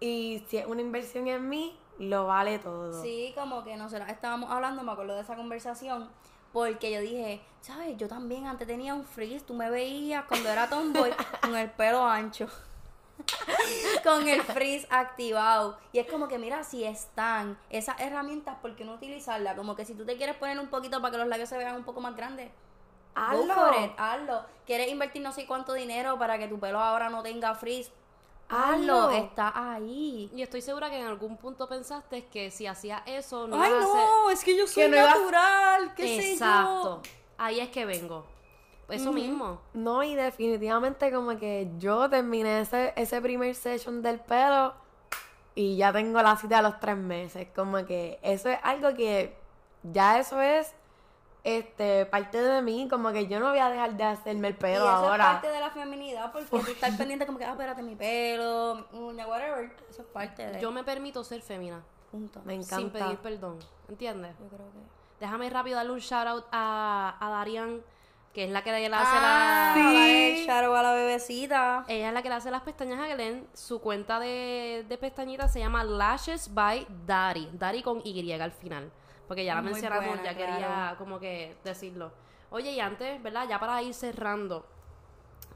Y 0.00 0.44
si 0.48 0.58
es 0.58 0.66
una 0.66 0.80
inversión 0.80 1.28
en 1.28 1.48
mí, 1.48 1.78
lo 1.98 2.26
vale 2.26 2.58
todo. 2.58 3.02
Sí, 3.02 3.32
como 3.36 3.64
que 3.64 3.76
nosotros 3.76 4.08
estábamos 4.08 4.50
hablando, 4.50 4.82
me 4.82 4.92
acuerdo 4.92 5.14
de 5.14 5.22
esa 5.22 5.36
conversación, 5.36 6.08
porque 6.52 6.92
yo 6.92 7.00
dije, 7.00 7.40
¿sabes? 7.60 7.96
Yo 7.96 8.08
también 8.08 8.46
antes 8.46 8.66
tenía 8.66 8.94
un 8.94 9.04
frizz, 9.04 9.44
tú 9.44 9.54
me 9.54 9.70
veías 9.70 10.24
cuando 10.24 10.48
era 10.48 10.68
tomboy 10.68 11.10
con 11.42 11.56
el 11.56 11.70
pelo 11.70 12.04
ancho. 12.04 12.48
con 14.04 14.28
el 14.28 14.42
frizz 14.42 14.86
activado. 14.90 15.78
Y 15.92 15.98
es 15.98 16.06
como 16.10 16.28
que, 16.28 16.38
mira, 16.38 16.64
si 16.64 16.84
están 16.84 17.58
esas 17.70 17.98
herramientas, 18.00 18.56
¿por 18.60 18.74
qué 18.76 18.84
no 18.84 18.94
utilizarlas? 18.94 19.56
Como 19.56 19.76
que 19.76 19.84
si 19.84 19.94
tú 19.94 20.04
te 20.04 20.16
quieres 20.16 20.36
poner 20.36 20.58
un 20.58 20.68
poquito 20.68 21.00
para 21.00 21.12
que 21.12 21.18
los 21.18 21.28
labios 21.28 21.48
se 21.48 21.56
vean 21.58 21.76
un 21.76 21.84
poco 21.84 22.00
más 22.00 22.14
grandes, 22.16 22.50
go 23.14 23.22
Hazlo. 23.22 23.54
for 23.54 23.74
it, 23.82 23.90
hazlo. 23.96 24.44
¿Quieres 24.66 24.88
invertir 24.88 25.22
no 25.22 25.32
sé 25.32 25.46
cuánto 25.46 25.72
dinero 25.72 26.18
para 26.18 26.38
que 26.38 26.48
tu 26.48 26.58
pelo 26.58 26.78
ahora 26.80 27.08
no 27.10 27.22
tenga 27.22 27.54
frizz? 27.54 27.90
Hazlo, 28.50 29.08
Hazlo. 29.08 29.10
está 29.10 29.52
ahí. 29.74 30.30
Y 30.34 30.40
estoy 30.42 30.62
segura 30.62 30.88
que 30.88 30.98
en 30.98 31.06
algún 31.06 31.36
punto 31.36 31.68
pensaste 31.68 32.26
que 32.28 32.50
si 32.50 32.66
hacías 32.66 33.02
eso 33.04 33.46
no 33.46 33.60
Ay, 33.62 33.70
ibas 33.70 33.84
a 33.84 33.88
hacer- 33.88 34.04
no, 34.08 34.30
es 34.30 34.44
que 34.44 34.56
yo 34.56 34.66
soy 34.66 34.88
no 34.88 34.96
natural, 34.96 35.94
qué 35.94 36.02
sé 36.06 36.22
yo. 36.28 36.32
Exacto. 36.32 37.02
Ahí 37.36 37.60
es 37.60 37.68
que 37.68 37.84
vengo. 37.84 38.24
Eso 38.88 39.12
mismo. 39.12 39.60
No, 39.74 40.02
y 40.02 40.14
definitivamente 40.14 41.12
como 41.12 41.36
que 41.38 41.70
yo 41.78 42.08
terminé 42.08 42.60
ese, 42.60 42.92
ese 42.96 43.20
primer 43.20 43.54
session 43.54 44.00
del 44.02 44.18
pelo 44.20 44.74
y 45.54 45.76
ya 45.76 45.92
tengo 45.92 46.22
la 46.22 46.36
cita 46.36 46.58
a 46.58 46.62
los 46.62 46.80
tres 46.80 46.96
meses. 46.96 47.48
Como 47.54 47.84
que 47.84 48.18
eso 48.22 48.48
es 48.48 48.58
algo 48.62 48.94
que 48.94 49.36
ya 49.82 50.18
eso 50.18 50.40
es 50.40 50.74
este 51.44 52.06
parte 52.06 52.40
de 52.40 52.62
mí. 52.62 52.88
Como 52.90 53.10
que 53.12 53.26
yo 53.26 53.40
no 53.40 53.50
voy 53.50 53.58
a 53.58 53.68
dejar 53.70 53.96
de 53.96 54.04
hacerme 54.04 54.48
el 54.48 54.54
Y 54.54 54.56
pelo 54.56 54.84
eso 54.84 54.88
ahora. 54.88 55.24
es 55.24 55.30
parte 55.32 55.48
de 55.50 55.60
la 55.60 55.70
feminidad, 55.70 56.32
porque 56.32 56.46
tú 56.48 56.56
estás 56.70 56.96
pendiente 56.96 57.26
como 57.26 57.38
que, 57.38 57.44
ah, 57.44 57.50
espérate, 57.52 57.82
mi 57.82 57.94
pelo, 57.96 58.86
mi 58.92 58.98
uña, 59.00 59.26
whatever. 59.26 59.70
Eso 59.90 60.02
es 60.02 60.08
parte 60.08 60.46
de... 60.46 60.60
Yo 60.60 60.70
me 60.72 60.82
permito 60.84 61.22
ser 61.24 61.42
femina. 61.42 61.82
Punto. 62.10 62.40
Me 62.44 62.54
Sin 62.62 62.78
encanta. 62.86 63.04
pedir 63.04 63.18
perdón. 63.18 63.58
¿Entiendes? 63.88 64.34
Yo 64.38 64.48
creo 64.48 64.66
que... 64.72 64.78
Déjame 65.20 65.50
rápido 65.50 65.76
darle 65.76 65.92
un 65.92 65.98
shout 65.98 66.26
out 66.26 66.44
a, 66.52 67.16
a 67.20 67.30
Darian, 67.30 67.82
que 68.32 68.44
es 68.44 68.50
la 68.50 68.62
que 68.62 68.70
le 68.72 68.86
hace 68.86 68.94
Ah, 68.94 69.72
la. 69.74 69.82
Sí. 69.82 70.44
Charo 70.46 70.76
a 70.76 70.82
la 70.82 70.92
bebecita. 70.92 71.84
Ella 71.88 72.08
es 72.08 72.14
la 72.14 72.22
que 72.22 72.28
le 72.28 72.34
hace 72.36 72.50
las 72.50 72.62
pestañas 72.62 73.00
a 73.00 73.14
Glenn. 73.14 73.46
Su 73.54 73.80
cuenta 73.80 74.20
de, 74.20 74.84
de 74.88 74.98
pestañitas 74.98 75.52
se 75.52 75.60
llama 75.60 75.82
Lashes 75.84 76.52
by 76.54 76.86
Dari. 77.06 77.48
Dari 77.52 77.82
con 77.82 78.00
Y 78.04 78.32
al 78.32 78.52
final. 78.52 78.90
Porque 79.26 79.44
ya 79.44 79.54
la 79.54 79.62
Muy 79.62 79.72
mencionamos, 79.72 80.06
buena, 80.06 80.22
ya 80.24 80.34
claro. 80.34 80.52
quería 80.52 80.94
como 80.98 81.18
que 81.20 81.56
decirlo. 81.64 82.12
Oye, 82.50 82.72
y 82.72 82.80
antes, 82.80 83.22
¿verdad? 83.22 83.46
Ya 83.48 83.60
para 83.60 83.82
ir 83.82 83.92
cerrando, 83.92 84.64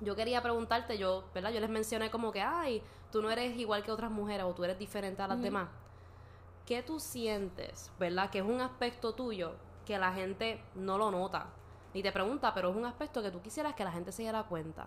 yo 0.01 0.14
quería 0.14 0.43
preguntarte, 0.43 0.99
yo, 0.99 1.25
¿verdad? 1.35 1.51
Yo 1.53 1.61
les 1.61 1.70
mencioné 1.70 2.11
como 2.11 2.33
que, 2.33 2.43
ay, 2.43 2.83
tú 3.11 3.23
no 3.23 3.31
eres 3.31 3.57
igual 3.57 3.83
que 3.83 3.91
otras 3.91 4.11
mujeres 4.11 4.45
o 4.45 4.53
tú 4.53 4.64
eres 4.64 4.79
diferente 4.79 5.23
a 5.23 5.29
las 5.29 5.41
demás. 5.41 5.68
¿Qué 6.66 6.83
tú 6.83 7.01
sientes, 7.01 7.91
verdad? 7.99 8.29
Que 8.29 8.39
es 8.41 8.45
un 8.45 8.61
aspecto 8.61 9.14
tuyo 9.14 9.55
que 9.87 9.99
la 9.99 10.12
gente 10.12 10.62
no 10.75 10.99
lo 10.99 11.11
nota. 11.11 11.47
Ni 11.95 12.03
te 12.03 12.12
pregunta, 12.12 12.53
pero 12.55 12.70
es 12.70 12.76
un 12.76 12.84
aspecto 12.86 13.22
que 13.22 13.30
tú 13.30 13.40
quisieras 13.43 13.74
que 13.74 13.84
la 13.84 13.93
gente 13.93 14.12
se 14.12 14.22
diera 14.22 14.43
cuenta. 14.45 14.86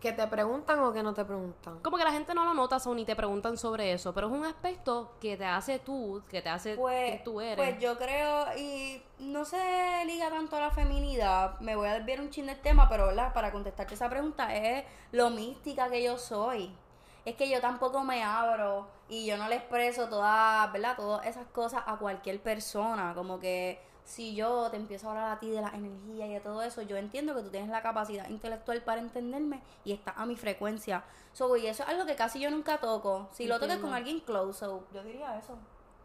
¿Que 0.00 0.12
te 0.12 0.26
preguntan 0.26 0.78
o 0.80 0.92
que 0.92 1.02
no 1.02 1.14
te 1.14 1.24
preguntan? 1.24 1.78
Como 1.80 1.96
que 1.96 2.04
la 2.04 2.12
gente 2.12 2.34
no 2.34 2.44
lo 2.44 2.52
nota 2.52 2.76
o 2.84 2.94
ni 2.94 3.04
te 3.06 3.16
preguntan 3.16 3.56
sobre 3.56 3.92
eso, 3.92 4.12
pero 4.12 4.26
es 4.26 4.32
un 4.32 4.44
aspecto 4.44 5.12
que 5.20 5.36
te 5.38 5.46
hace 5.46 5.78
tú, 5.78 6.22
que 6.28 6.42
te 6.42 6.50
hace 6.50 6.76
Pues, 6.76 7.10
quien 7.12 7.24
tú 7.24 7.40
eres. 7.40 7.56
pues 7.56 7.78
yo 7.80 7.96
creo, 7.96 8.46
y 8.58 9.02
no 9.18 9.44
se 9.46 10.04
liga 10.04 10.28
tanto 10.28 10.56
a 10.56 10.60
la 10.60 10.70
feminidad, 10.70 11.58
me 11.60 11.76
voy 11.76 11.88
a 11.88 11.94
desviar 11.94 12.20
un 12.20 12.28
chin 12.30 12.46
del 12.46 12.60
tema, 12.60 12.88
pero 12.90 13.06
¿verdad? 13.06 13.32
para 13.32 13.50
contestarte 13.50 13.94
esa 13.94 14.08
pregunta 14.10 14.54
es 14.54 14.84
lo 15.12 15.30
mística 15.30 15.88
que 15.88 16.02
yo 16.02 16.18
soy. 16.18 16.76
Es 17.24 17.34
que 17.34 17.48
yo 17.48 17.60
tampoco 17.60 18.04
me 18.04 18.22
abro 18.22 18.86
y 19.08 19.24
yo 19.26 19.36
no 19.38 19.48
le 19.48 19.56
expreso 19.56 20.08
todas, 20.08 20.70
¿verdad? 20.72 20.94
Todas 20.94 21.26
esas 21.26 21.46
cosas 21.48 21.82
a 21.86 21.96
cualquier 21.96 22.40
persona. 22.40 23.14
Como 23.16 23.40
que 23.40 23.80
si 24.06 24.36
yo 24.36 24.70
te 24.70 24.76
empiezo 24.76 25.08
a 25.08 25.10
hablar 25.10 25.32
a 25.32 25.40
ti 25.40 25.50
de 25.50 25.60
la 25.60 25.70
energía 25.70 26.26
y 26.26 26.34
de 26.34 26.40
todo 26.40 26.62
eso, 26.62 26.80
yo 26.80 26.96
entiendo 26.96 27.34
que 27.34 27.42
tú 27.42 27.50
tienes 27.50 27.68
la 27.68 27.82
capacidad 27.82 28.28
intelectual 28.30 28.80
para 28.82 29.00
entenderme 29.00 29.60
y 29.84 29.92
estás 29.92 30.14
a 30.16 30.24
mi 30.24 30.36
frecuencia. 30.36 31.04
So, 31.32 31.56
y 31.56 31.66
eso 31.66 31.82
es 31.82 31.88
algo 31.88 32.06
que 32.06 32.14
casi 32.14 32.40
yo 32.40 32.50
nunca 32.50 32.78
toco. 32.78 33.28
Si 33.32 33.46
lo 33.46 33.58
toques 33.58 33.78
con 33.78 33.92
alguien 33.92 34.20
close, 34.20 34.60
so, 34.60 34.84
yo 34.94 35.02
diría 35.02 35.36
eso. 35.36 35.58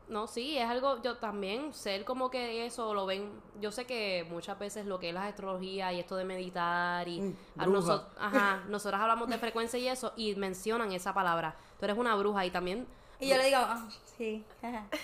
No, 0.07 0.27
sí, 0.27 0.57
es 0.57 0.67
algo, 0.67 1.01
yo 1.01 1.17
también, 1.17 1.73
ser 1.73 2.03
como 2.03 2.29
que 2.29 2.65
eso 2.65 2.93
lo 2.93 3.05
ven, 3.05 3.31
yo 3.61 3.71
sé 3.71 3.85
que 3.85 4.27
muchas 4.29 4.59
veces 4.59 4.85
lo 4.85 4.99
que 4.99 5.09
es 5.09 5.13
la 5.13 5.27
astrología 5.27 5.93
y 5.93 5.99
esto 5.99 6.17
de 6.17 6.25
meditar 6.25 7.07
y 7.07 7.21
Mm, 7.21 7.35
a 7.57 8.03
ajá, 8.19 8.63
nosotros 8.67 8.99
hablamos 8.99 9.29
de 9.29 9.37
frecuencia 9.37 9.79
y 9.79 9.87
eso 9.87 10.11
y 10.17 10.35
mencionan 10.35 10.91
esa 10.91 11.13
palabra. 11.13 11.55
Tú 11.79 11.85
eres 11.85 11.97
una 11.97 12.15
bruja 12.15 12.45
y 12.45 12.51
también 12.51 12.87
Y 13.21 13.29
yo 13.29 13.37
le 13.37 13.45
digo, 13.45 13.57
ah, 13.61 13.87
sí. 14.17 14.43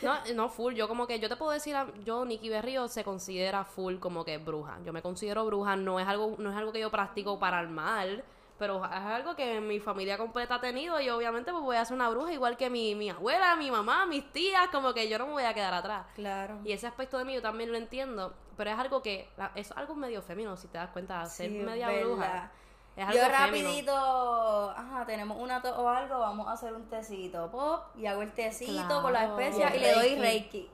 No, 0.02 0.14
no 0.36 0.50
full, 0.50 0.74
yo 0.76 0.88
como 0.88 1.08
que 1.08 1.20
yo 1.20 1.30
te 1.30 1.36
puedo 1.38 1.52
decir, 1.52 1.76
a- 1.76 1.92
yo 2.04 2.26
Nikki 2.26 2.50
Berrío 2.50 2.88
se 2.88 3.04
considera 3.04 3.64
full 3.64 3.98
como 4.00 4.26
que 4.26 4.38
bruja. 4.38 4.78
Yo 4.86 4.94
me 4.94 5.02
considero 5.02 5.46
bruja, 5.46 5.76
no 5.76 6.00
es 6.00 6.08
algo 6.08 6.36
no 6.38 6.52
es 6.52 6.56
algo 6.58 6.72
que 6.72 6.80
yo 6.80 6.92
practico 6.92 7.40
para 7.40 7.60
el 7.62 7.70
mal, 7.70 8.24
pero 8.60 8.84
es 8.84 8.92
algo 8.92 9.36
que 9.36 9.60
mi 9.62 9.80
familia 9.80 10.18
completa 10.18 10.56
ha 10.56 10.62
tenido 10.62 11.00
y 11.00 11.10
obviamente 11.10 11.52
pues 11.52 11.64
voy 11.64 11.78
a 11.78 11.86
ser 11.86 11.96
una 11.96 12.10
bruja 12.10 12.34
igual 12.34 12.58
que 12.58 12.70
mi, 12.70 12.96
mi 12.96 13.10
abuela, 13.10 13.56
mi 13.56 13.72
mamá, 13.72 14.06
mis 14.06 14.32
tías, 14.32 14.68
como 14.72 14.94
que 14.94 15.08
yo 15.10 15.18
no 15.20 15.28
me 15.28 15.34
voy 15.34 15.44
a 15.44 15.54
quedar 15.54 15.74
atrás. 15.74 16.06
claro. 16.16 16.60
Y 16.66 16.72
ese 16.74 16.86
aspecto 16.88 17.18
de 17.18 17.26
mí 17.26 17.34
yo 17.34 17.42
también 17.42 17.72
lo 17.72 17.78
entiendo, 17.78 18.34
pero 18.56 18.72
es 18.72 18.78
algo 18.78 19.02
que 19.02 19.30
es 19.56 19.72
algo 19.72 19.96
medio 19.96 20.22
femenino, 20.22 20.58
si 20.58 20.68
te 20.68 20.78
das 20.78 20.90
cuenta, 20.90 21.26
ser 21.26 21.50
Sí, 21.52 21.58
media 21.60 21.90
bruja. 21.92 22.52
Es 22.98 23.08
algo 23.08 23.20
Yo 23.22 23.30
rapidito, 23.30 24.72
ajá, 24.72 25.06
tenemos 25.06 25.38
una 25.40 25.62
tos 25.62 25.78
o 25.78 25.88
algo, 25.88 26.18
vamos 26.18 26.48
a 26.48 26.54
hacer 26.54 26.74
un 26.74 26.90
tecito 26.90 27.50
pop 27.52 27.84
y 27.96 28.08
hago 28.08 28.24
el 28.24 28.32
tecito 28.34 29.02
con 29.04 29.14
las 29.14 29.26
Claro. 29.28 29.40
especias 29.40 29.74
y 29.74 29.78
Y 29.78 29.80
le 29.80 29.94
doy 29.94 30.16
Reiki. 30.16 30.70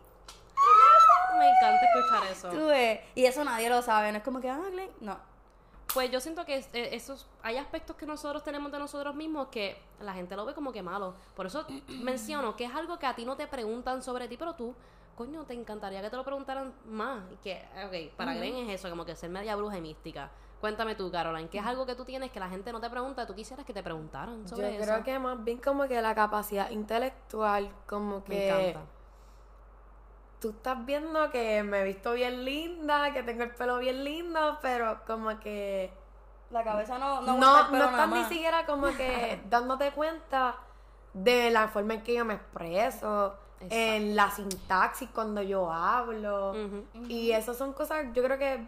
Me 1.38 1.50
encanta 1.50 1.86
escuchar 1.86 2.32
eso. 2.32 2.50
Tú 2.50 2.68
ves, 2.68 3.02
Y 3.16 3.26
eso 3.26 3.44
nadie 3.44 3.70
lo 3.70 3.82
sabe, 3.82 4.12
no 4.12 4.20
es 4.20 4.24
como 4.24 4.40
que, 4.40 4.50
ah, 4.50 4.62
Glenn, 4.72 4.90
no. 5.02 5.18
Pues 5.94 6.10
yo 6.12 6.22
siento 6.22 6.46
que 6.46 6.58
eh, 6.74 6.90
esos 6.94 7.28
hay 7.44 7.58
aspectos 7.58 7.96
que 7.98 8.06
nosotros 8.06 8.42
tenemos 8.44 8.72
de 8.72 8.80
nosotros 8.80 9.14
mismos 9.14 9.50
que 9.50 9.78
la 10.00 10.14
gente 10.14 10.36
lo 10.36 10.46
ve 10.46 10.54
como 10.54 10.72
que 10.72 10.82
malo. 10.82 11.14
Por 11.36 11.46
eso 11.46 11.66
menciono 11.90 12.56
que 12.56 12.64
es 12.66 12.74
algo 12.74 12.98
que 13.00 13.06
a 13.06 13.16
ti 13.16 13.26
no 13.26 13.36
te 13.36 13.48
preguntan 13.48 14.02
sobre 14.02 14.28
ti, 14.30 14.38
pero 14.38 14.54
tú, 14.54 14.74
coño, 15.18 15.44
te 15.44 15.54
encantaría 15.54 16.02
que 16.02 16.10
te 16.10 16.16
lo 16.16 16.24
preguntaran 16.24 16.74
más. 16.86 17.22
Y 17.34 17.36
que, 17.38 17.66
ok, 17.86 18.16
para 18.16 18.34
Glenn 18.34 18.70
es 18.70 18.80
eso, 18.80 18.90
como 18.90 19.04
que 19.04 19.14
ser 19.16 19.30
media 19.30 19.56
bruja 19.58 19.78
y 19.78 19.82
mística. 19.82 20.32
Cuéntame 20.64 20.96
tú, 20.96 21.12
Caroline, 21.12 21.50
¿qué 21.50 21.58
es 21.58 21.66
algo 21.66 21.86
que 21.86 21.94
tú 21.94 22.06
tienes 22.06 22.32
que 22.32 22.40
la 22.40 22.48
gente 22.48 22.72
no 22.72 22.80
te 22.80 22.90
pregunta? 22.90 23.28
Tú 23.28 23.36
quisieras 23.36 23.66
que 23.66 23.74
te 23.74 23.84
preguntaran 23.84 24.44
Yo 24.46 24.56
sobre 24.56 24.78
eso. 24.78 24.86
creo 24.86 25.04
que 25.04 25.20
más 25.20 25.44
bien 25.44 25.58
como 25.58 25.90
que 25.90 26.02
la 26.02 26.16
capacidad 26.16 26.70
intelectual, 26.70 27.70
como 27.86 28.20
Me 28.20 28.24
que 28.24 28.48
encanta. 28.70 28.86
tú 30.40 30.52
estás 30.52 30.86
viendo 30.86 31.30
que 31.32 31.64
me 31.64 31.82
he 31.82 31.84
visto 31.84 32.14
bien 32.14 32.46
linda, 32.46 33.12
que 33.12 33.24
tengo 33.24 33.44
el 33.44 33.54
pelo 33.54 33.78
bien 33.80 34.06
lindo, 34.06 34.58
pero 34.62 35.02
como 35.06 35.38
que 35.42 35.92
La 36.50 36.64
cabeza 36.64 36.98
no, 36.98 37.20
no, 37.20 37.38
no, 37.38 37.70
no, 37.70 37.84
estás 37.90 38.10
ni 38.10 38.24
siquiera 38.24 38.66
como 38.66 38.88
que 38.96 39.42
dándote 39.50 39.92
cuenta 39.92 40.56
de 41.12 41.52
la 41.52 41.68
forma 41.68 41.96
en 41.96 42.04
que 42.04 42.14
yo 42.14 42.24
me 42.24 42.36
expreso, 42.36 43.36
en 43.60 44.16
la 44.16 44.32
sintaxis 44.32 45.10
cuando 45.10 45.42
yo 45.42 45.70
hablo. 45.70 46.52
Ujú. 46.52 46.86
Y 47.10 47.34
esas 47.34 47.58
son 47.58 47.74
cosas, 47.74 48.06
yo 48.14 48.24
creo 48.24 48.38
que 48.38 48.66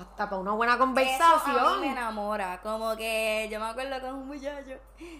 hasta 0.00 0.28
para 0.28 0.40
una 0.40 0.52
buena 0.52 0.74
Eso 0.74 0.82
a 0.82 0.86
mí 0.86 0.92
me 0.94 1.04
conversación. 1.04 1.84
enamora. 1.84 2.60
Como 2.62 2.96
que 2.96 3.48
yo 3.50 3.60
me 3.60 3.66
acuerdo 3.66 4.00
con 4.00 4.14
un 4.14 4.26
muchacho, 4.26 4.78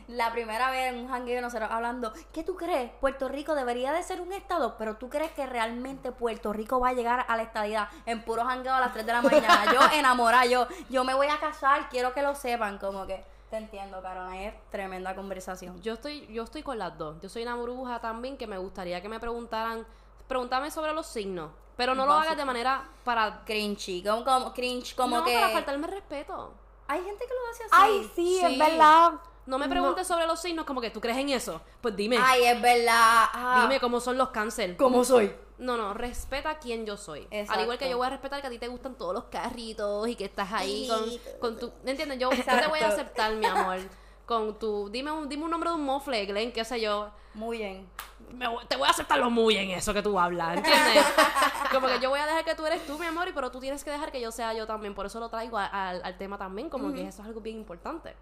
la 0.09 0.33
primera 0.33 0.71
vez 0.71 0.93
en 0.93 1.01
un 1.01 1.09
jangueo 1.09 1.41
nosotros 1.41 1.71
hablando, 1.71 2.13
¿qué 2.33 2.43
tú 2.43 2.57
crees? 2.57 2.91
Puerto 3.01 3.29
Rico 3.29 3.55
debería 3.55 3.93
de 3.93 4.03
ser 4.03 4.21
un 4.21 4.33
estado, 4.33 4.77
pero 4.77 4.97
tú 4.97 5.09
crees 5.09 5.33
que 5.33 5.47
realmente 5.47 6.13
Puerto 6.13 6.53
Rico 6.53 6.81
va 6.81 6.89
a 6.89 6.93
llegar 6.93 7.25
a 7.29 7.37
la 7.37 7.43
estadidad 7.43 7.89
en 8.07 8.23
puro 8.25 8.45
jangueo 8.45 8.75
a 8.75 8.81
las 8.81 8.93
3 8.93 9.07
de 9.07 9.13
la 9.13 9.23
mañana. 9.23 9.65
Yo 9.73 9.81
enamorada, 9.93 10.47
yo, 10.47 10.67
yo 10.89 11.05
me 11.05 11.15
voy 11.15 11.29
a 11.29 11.39
casar, 11.39 11.89
quiero 11.89 12.13
que 12.13 12.23
lo 12.23 12.35
sepan, 12.35 12.79
como 12.79 13.07
que 13.07 13.25
te 13.51 13.57
entiendo, 13.57 14.01
Carolina, 14.01 14.45
es 14.45 14.55
tremenda 14.71 15.15
conversación. 15.17 15.83
Yo 15.83 15.95
estoy, 15.95 16.27
yo 16.29 16.45
estoy 16.45 16.63
con 16.63 16.79
las 16.79 16.97
dos. 16.97 17.21
Yo 17.21 17.29
soy 17.29 17.43
una 17.43 17.57
bruja 17.57 18.01
también 18.01 18.37
que 18.37 18.47
me 18.47 18.57
gustaría 18.59 19.03
que 19.03 19.09
me 19.09 19.19
preguntaran, 19.19 19.85
pregúntame 20.29 20.71
sobre 20.71 20.93
los 20.93 21.07
signos, 21.07 21.51
pero 21.81 21.95
no 21.95 22.05
lo 22.05 22.13
hagas 22.13 22.37
de 22.37 22.45
manera 22.45 22.85
para 23.05 23.43
Cringy, 23.47 24.03
como, 24.03 24.23
como 24.23 24.53
cringe, 24.53 24.95
como 24.95 25.17
no, 25.17 25.25
que 25.25 25.33
para 25.33 25.49
faltarme 25.49 25.87
respeto. 25.87 26.53
hay 26.87 27.03
gente 27.03 27.25
que 27.27 27.33
lo 27.33 27.51
hace 27.51 27.63
así. 27.65 27.73
Ay, 27.73 28.11
sí, 28.15 28.39
Sí. 28.39 28.45
es 28.45 28.59
verdad. 28.59 29.13
No 29.47 29.59
me 29.59 29.67
preguntes 29.67 30.07
sobre 30.07 30.27
los 30.27 30.39
signos 30.43 30.67
como 30.67 30.83
que 30.83 30.91
tú 30.91 31.01
crees 31.01 31.17
en 31.17 31.31
eso. 31.31 31.63
Pues 31.81 31.97
dime, 31.97 32.19
Ay, 32.23 32.45
es 32.45 32.61
verdad. 32.61 33.25
Ah. 33.33 33.61
dime 33.63 33.81
cómo 33.81 33.99
son 33.99 34.19
los 34.19 34.29
cáncer. 34.29 34.77
¿Cómo 34.77 35.03
soy? 35.05 35.35
No, 35.57 35.79
no, 35.79 35.95
respeta 35.95 36.59
quién 36.59 36.85
yo 36.85 36.99
soy. 36.99 37.21
Al 37.31 37.39
Exacto. 37.39 37.63
igual 37.63 37.79
que 37.79 37.89
yo 37.89 37.97
voy 37.97 38.09
a 38.09 38.11
respetar 38.11 38.43
que 38.43 38.47
a 38.49 38.51
ti 38.51 38.59
te 38.59 38.69
gustan 38.69 38.95
todos 38.97 39.15
los 39.15 39.25
carritos 39.25 40.07
y 40.07 40.17
que 40.17 40.27
estás 40.27 40.53
ahí 40.53 40.85
Sí. 40.85 41.21
con, 41.41 41.55
con 41.55 41.59
tu... 41.59 41.73
¿Entiendes? 41.89 42.19
Yo, 42.19 42.31
yo 42.31 42.45
te 42.45 42.67
voy 42.69 42.81
a 42.81 42.89
aceptar, 42.89 43.33
mi 43.35 43.47
amor. 43.47 43.79
Con 44.27 44.57
tu... 44.61 44.89
Dime 44.91 45.11
un, 45.11 45.29
dime 45.29 45.45
un 45.45 45.51
nombre 45.51 45.71
de 45.71 45.75
un 45.77 45.85
mofle, 45.85 46.25
Glenn, 46.27 46.53
qué 46.53 46.65
sé 46.65 46.81
yo. 46.81 47.09
Muy 47.35 47.59
bien. 47.59 47.89
Me 48.35 48.47
te 48.69 48.77
voy 48.77 48.87
a 48.87 48.91
aceptar 48.91 49.19
lo 49.19 49.31
muy 49.31 49.57
en 49.57 49.71
eso 49.71 49.93
que 49.95 50.03
tú 50.03 50.19
hablas, 50.19 50.57
¿entiendes? 50.57 51.05
como 51.73 51.87
que 51.89 51.99
yo 52.01 52.11
voy 52.11 52.21
a 52.21 52.27
dejar 52.27 52.45
que 52.45 52.55
tú 52.55 52.65
eres 52.67 52.85
tú, 52.87 52.99
mi 52.99 53.07
amor, 53.07 53.29
y 53.29 53.33
pero 53.33 53.51
tú 53.51 53.61
tienes 53.61 53.83
que 53.85 53.91
dejar 53.91 54.11
que 54.13 54.21
yo 54.21 54.31
sea 54.33 54.53
yo 54.55 54.67
también. 54.67 54.95
Por 54.95 55.07
eso 55.07 55.21
lo 55.21 55.29
traigo 55.29 55.59
a- 55.59 55.67
al 55.91 56.17
tema 56.19 56.39
también, 56.39 56.69
como 56.71 56.93
que 56.93 57.07
eso 57.07 57.23
es 57.23 57.29
algo 57.29 57.41
bien 57.41 57.57
importante. 57.57 58.15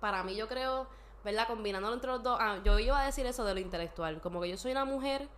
Para 0.00 0.22
mí, 0.22 0.36
yo 0.36 0.48
creo, 0.48 0.86
¿verdad? 1.24 1.46
Combinándolo 1.46 1.94
entre 1.94 2.10
los 2.10 2.22
dos, 2.22 2.38
ah, 2.40 2.58
yo 2.64 2.78
iba 2.78 3.00
a 3.00 3.06
decir 3.06 3.24
eso 3.26 3.44
de 3.44 3.54
lo 3.54 3.60
intelectual. 3.60 4.20
Como 4.20 4.40
que 4.40 4.48
yo 4.50 4.56
soy 4.56 4.72
una 4.72 4.84
mujer, 4.84 5.28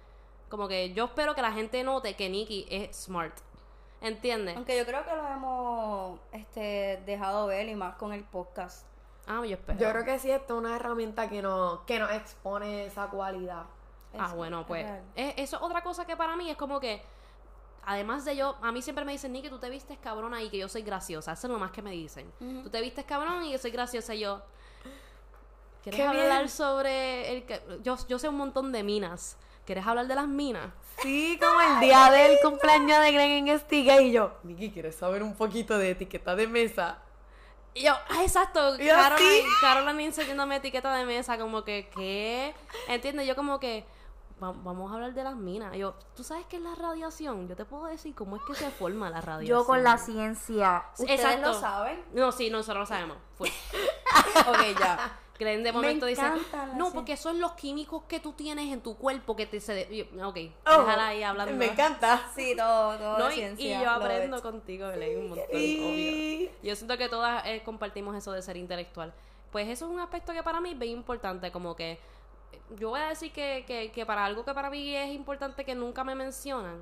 como 0.49 0.66
que 0.68 0.93
yo 0.93 1.05
espero 1.05 1.34
que 1.34 1.43
la 1.43 1.53
gente 1.53 1.82
note 1.84 2.14
que 2.16 2.28
Nikki 2.28 2.66
es 2.70 2.97
smart. 3.05 3.37
¿Entiendes? 4.01 4.57
Aunque 4.57 4.76
yo 4.76 4.84
creo 4.84 5.05
que 5.05 5.16
lo 5.16 5.26
hemos 5.26 6.20
este, 6.32 7.03
dejado 7.07 7.47
ver 7.47 7.68
y 7.68 7.74
más 7.74 7.95
con 7.97 8.12
el 8.12 8.24
podcast. 8.24 8.87
Ah, 9.26 9.41
yo 9.45 9.55
espero. 9.57 9.78
Yo 9.78 9.91
creo 9.91 10.05
que 10.05 10.18
sí, 10.18 10.30
esto 10.30 10.55
es 10.55 10.59
una 10.61 10.76
herramienta 10.76 11.28
que 11.28 11.43
nos, 11.43 11.80
que 11.80 11.99
nos 11.99 12.11
expone 12.12 12.84
esa 12.87 13.07
cualidad. 13.09 13.64
Ah, 14.18 14.32
bueno, 14.34 14.60
es 14.60 14.66
pues 14.66 14.86
es- 15.14 15.34
eso 15.36 15.56
es 15.56 15.62
otra 15.62 15.82
cosa 15.82 16.06
que 16.06 16.16
para 16.16 16.36
mí 16.36 16.48
es 16.50 16.56
como 16.56 16.80
que, 16.80 17.02
además 17.84 18.24
de 18.24 18.36
yo, 18.36 18.56
a 18.62 18.72
mí 18.72 18.82
siempre 18.82 19.04
me 19.04 19.12
dicen, 19.12 19.32
ni 19.32 19.42
que 19.42 19.48
tú 19.50 19.58
te 19.58 19.70
vistes 19.70 19.98
cabrona 19.98 20.42
y 20.42 20.48
que 20.50 20.58
yo 20.58 20.68
soy 20.68 20.82
graciosa. 20.82 21.32
Eso 21.32 21.46
es 21.46 21.52
lo 21.52 21.58
más 21.58 21.70
que 21.70 21.82
me 21.82 21.90
dicen. 21.92 22.30
Tú 22.62 22.70
te 22.70 22.80
vistes 22.80 23.04
cabrón 23.04 23.44
y 23.44 23.52
yo 23.52 23.58
soy 23.58 23.70
graciosa. 23.70 24.14
Y 24.14 24.20
yo, 24.20 24.42
¿quieres 25.82 26.00
Qué 26.00 26.06
hablar 26.06 26.38
bien. 26.38 26.48
sobre 26.48 27.32
el 27.36 27.44
que... 27.44 27.62
Yo, 27.82 27.96
yo 28.08 28.18
sé 28.18 28.28
un 28.28 28.36
montón 28.36 28.72
de 28.72 28.82
minas. 28.82 29.36
¿Quieres 29.64 29.84
hablar 29.86 30.06
de 30.06 30.14
las 30.14 30.28
minas? 30.28 30.68
Sí, 31.02 31.38
como 31.40 31.60
el 31.60 31.80
día 31.80 32.10
del 32.12 32.38
cumpleaños 32.42 33.00
de 33.02 33.12
Glenn 33.12 33.48
en 33.48 33.58
Stiga 33.58 34.00
y 34.00 34.12
yo, 34.12 34.32
Niki, 34.44 34.70
¿quieres 34.70 34.94
saber 34.94 35.22
un 35.24 35.34
poquito 35.34 35.76
de 35.76 35.90
etiqueta 35.90 36.36
de 36.36 36.46
mesa? 36.46 36.98
Y 37.74 37.82
yo, 37.82 37.92
ah, 38.08 38.22
exacto. 38.22 38.74
Caroline. 38.78 39.48
Caroline 39.60 40.04
enseñándome 40.06 40.56
etiqueta 40.56 40.94
de 40.96 41.04
mesa, 41.04 41.36
como 41.36 41.62
que, 41.64 41.90
¿qué? 41.94 42.54
¿Entiendes? 42.88 43.26
Yo 43.26 43.34
como 43.36 43.58
que, 43.60 43.84
va- 44.43 44.53
vamos 44.53 44.91
a 44.91 44.95
hablar 44.95 45.14
de 45.14 45.24
las 45.24 45.37
minas. 45.37 45.74
Yo, 45.76 45.95
¿tú 46.14 46.22
sabes 46.24 46.47
qué 46.47 46.57
es 46.57 46.62
la 46.62 46.74
radiación? 46.74 47.49
Yo 47.49 47.57
te 47.57 47.64
puedo 47.64 47.84
decir 47.87 48.14
cómo 48.14 48.37
es 48.37 48.43
que 48.43 48.55
se 48.55 48.70
forma 48.70 49.11
la 49.11 49.20
radiación. 49.20 49.59
Yo 49.61 49.64
con 49.66 49.82
la 49.82 49.99
ciencia. 49.99 50.84
¿Ustedes 50.99 51.20
Exacto. 51.20 51.49
lo 51.49 51.55
saben? 51.61 52.03
No, 52.12 52.32
sí, 52.32 52.51
nosotros 52.51 52.80
lo 52.80 52.87
sabemos. 52.87 53.16
Full. 53.37 53.49
ok, 54.49 54.78
ya. 54.78 55.18
Glenn 55.39 55.62
de 55.62 55.70
momento 55.70 56.07
dice, 56.07 56.22
encanta 56.24 56.66
la 56.66 56.74
no, 56.76 56.91
porque 56.93 57.14
son 57.18 57.41
los 57.41 57.53
químicos 57.53 58.05
que 58.09 58.20
tú 58.20 58.32
tienes 58.32 58.72
en 58.72 58.80
tu 58.80 58.97
cuerpo 58.97 59.37
que 59.37 59.45
te 59.45 59.61
se... 59.61 59.74
de-". 59.74 60.09
Ok, 60.24 60.39
Oh, 60.66 60.80
déjala 60.80 61.09
ahí 61.09 61.22
hablando. 61.22 61.55
Me 61.55 61.66
encanta. 61.72 62.22
Sí, 62.34 62.55
todo, 62.57 62.97
todo 62.97 63.18
No, 63.18 63.30
y, 63.30 63.34
ciencia. 63.34 63.80
y 63.80 63.84
yo 63.84 63.91
aprendo 63.91 64.41
contigo, 64.41 64.89
Belén, 64.89 65.18
un 65.18 65.28
montón, 65.28 65.45
obvio. 65.51 66.51
Yo 66.62 66.74
siento 66.74 66.97
que 66.97 67.11
todas 67.11 67.45
eh, 67.45 67.61
compartimos 67.66 68.16
eso 68.16 68.32
de 68.32 68.41
ser 68.41 68.57
intelectual. 68.57 69.12
Pues 69.53 69.68
eso 69.68 69.84
es 69.84 69.91
un 69.93 70.01
aspecto 70.01 70.32
que 70.32 70.43
para 70.43 70.59
mí 70.62 70.70
es 70.70 70.78
bien 70.78 70.93
importante, 70.93 71.53
como 71.53 71.76
que 71.76 71.99
yo 72.78 72.90
voy 72.90 73.00
a 73.00 73.09
decir 73.09 73.32
que, 73.32 73.64
que, 73.66 73.90
que 73.92 74.07
para 74.07 74.24
algo 74.24 74.44
que 74.44 74.52
para 74.54 74.70
mí 74.70 74.94
es 74.94 75.11
importante 75.14 75.64
que 75.64 75.74
nunca 75.74 76.04
me 76.04 76.14
mencionan, 76.14 76.78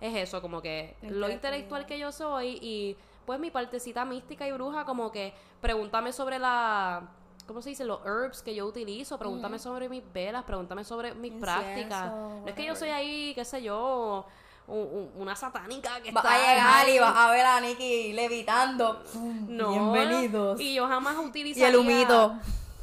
es 0.00 0.14
eso, 0.16 0.40
como 0.42 0.60
que 0.62 0.96
lo 1.02 1.30
intelectual 1.30 1.86
que 1.86 1.98
yo 1.98 2.10
soy 2.12 2.58
y 2.60 2.96
pues 3.26 3.38
mi 3.38 3.50
partecita 3.50 4.04
mística 4.04 4.46
y 4.48 4.52
bruja, 4.52 4.84
como 4.84 5.12
que 5.12 5.32
pregúntame 5.60 6.12
sobre 6.12 6.38
la... 6.38 7.02
¿Cómo 7.46 7.60
se 7.60 7.70
dice? 7.70 7.84
Los 7.84 8.00
herbs 8.06 8.40
que 8.42 8.54
yo 8.54 8.66
utilizo, 8.66 9.18
pregúntame 9.18 9.58
sobre 9.58 9.88
mis 9.88 10.02
velas, 10.12 10.44
pregúntame 10.44 10.84
sobre 10.84 11.12
mis 11.14 11.32
Incienso, 11.32 11.44
prácticas. 11.62 12.10
No 12.12 12.44
es 12.46 12.54
que 12.54 12.64
yo 12.64 12.74
soy 12.76 12.90
ahí, 12.90 13.32
qué 13.34 13.44
sé 13.44 13.62
yo, 13.62 14.24
un- 14.68 14.78
un- 14.78 15.12
una 15.16 15.34
satánica 15.34 16.00
que 16.00 16.12
Vas 16.12 16.24
está 16.24 16.36
a 16.36 16.38
llegar 16.38 16.88
y 16.88 16.98
vas 17.00 17.16
a 17.16 17.30
ver 17.32 17.44
a 17.44 17.60
Nicky 17.60 18.12
levitando. 18.12 19.02
No. 19.48 19.70
Bienvenidos. 19.70 20.60
Y 20.60 20.74
yo 20.74 20.86
jamás 20.86 21.16
Y 21.16 21.26
utilizaría... 21.26 21.68
el 21.68 21.76
humito 21.76 22.34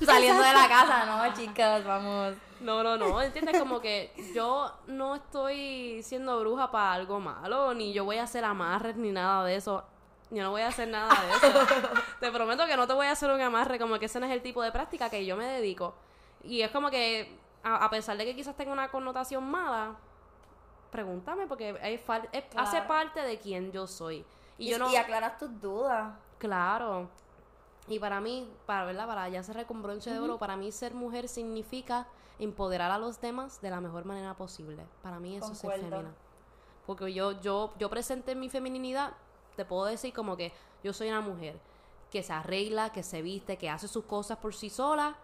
saliendo 0.05 0.41
de 0.43 0.53
la 0.53 0.67
casa, 0.67 1.05
¿no, 1.05 1.33
chicas? 1.33 1.83
Vamos. 1.85 2.35
No, 2.61 2.83
no, 2.83 2.97
no. 2.97 3.21
¿Entiendes? 3.21 3.57
Como 3.59 3.79
que 3.79 4.11
yo 4.35 4.71
no 4.87 5.15
estoy 5.15 6.01
siendo 6.03 6.39
bruja 6.39 6.71
para 6.71 6.93
algo 6.93 7.19
malo, 7.19 7.73
ni 7.73 7.93
yo 7.93 8.03
voy 8.05 8.17
a 8.17 8.23
hacer 8.23 8.43
amarres 8.43 8.95
ni 8.95 9.11
nada 9.11 9.43
de 9.45 9.55
eso. 9.55 9.83
Yo 10.31 10.43
no 10.43 10.51
voy 10.51 10.61
a 10.61 10.67
hacer 10.67 10.87
nada 10.87 11.09
de 11.23 11.47
eso. 11.47 11.59
te 12.19 12.31
prometo 12.31 12.65
que 12.67 12.77
no 12.77 12.85
te 12.85 12.93
voy 12.93 13.07
a 13.07 13.11
hacer 13.11 13.31
un 13.31 13.41
amarre, 13.41 13.79
como 13.79 13.97
que 13.97 14.05
ese 14.05 14.19
no 14.19 14.25
es 14.27 14.31
el 14.31 14.41
tipo 14.41 14.61
de 14.61 14.71
práctica 14.71 15.09
que 15.09 15.25
yo 15.25 15.35
me 15.35 15.45
dedico. 15.45 15.95
Y 16.43 16.61
es 16.61 16.69
como 16.71 16.89
que, 16.89 17.39
a, 17.63 17.85
a 17.85 17.89
pesar 17.89 18.17
de 18.17 18.25
que 18.25 18.35
quizás 18.35 18.55
tenga 18.55 18.71
una 18.71 18.89
connotación 18.89 19.49
mala, 19.49 19.95
pregúntame, 20.91 21.47
porque 21.47 21.77
es 21.81 22.01
hace 22.55 22.81
parte 22.83 23.21
de 23.21 23.39
quien 23.39 23.71
yo 23.71 23.87
soy. 23.87 24.25
Y, 24.57 24.67
Y, 24.67 24.71
yo 24.71 24.77
no. 24.79 24.91
y 24.91 24.95
aclaras 24.97 25.37
tus 25.37 25.59
dudas. 25.61 26.13
Claro. 26.37 27.09
Y 27.87 27.99
para 27.99 28.21
mí, 28.21 28.47
para 28.65 28.85
verdad, 28.85 29.07
para 29.07 29.29
ya 29.29 29.41
cerrar 29.43 29.65
con 29.65 29.81
bronce 29.81 30.11
de 30.11 30.19
oro, 30.19 30.37
para 30.37 30.55
mí 30.55 30.71
ser 30.71 30.93
mujer 30.93 31.27
significa 31.27 32.07
empoderar 32.37 32.91
a 32.91 32.97
los 32.97 33.19
demás 33.19 33.61
de 33.61 33.69
la 33.69 33.81
mejor 33.81 34.05
manera 34.05 34.35
posible. 34.35 34.85
Para 35.01 35.19
mí 35.19 35.35
eso 35.35 35.51
es 35.51 35.57
ser 35.57 35.71
femina. 35.71 36.13
Porque 36.85 37.13
yo, 37.13 37.39
yo, 37.41 37.73
yo 37.77 37.89
presenté 37.89 38.35
mi 38.35 38.49
feminidad, 38.49 39.13
te 39.55 39.65
puedo 39.65 39.85
decir 39.85 40.13
como 40.13 40.37
que 40.37 40.53
yo 40.83 40.93
soy 40.93 41.09
una 41.09 41.21
mujer 41.21 41.59
que 42.11 42.23
se 42.23 42.33
arregla, 42.33 42.91
que 42.91 43.03
se 43.03 43.21
viste, 43.21 43.57
que 43.57 43.69
hace 43.69 43.87
sus 43.87 44.05
cosas 44.05 44.37
por 44.37 44.55
sí 44.55 44.69
sola, 44.69 45.15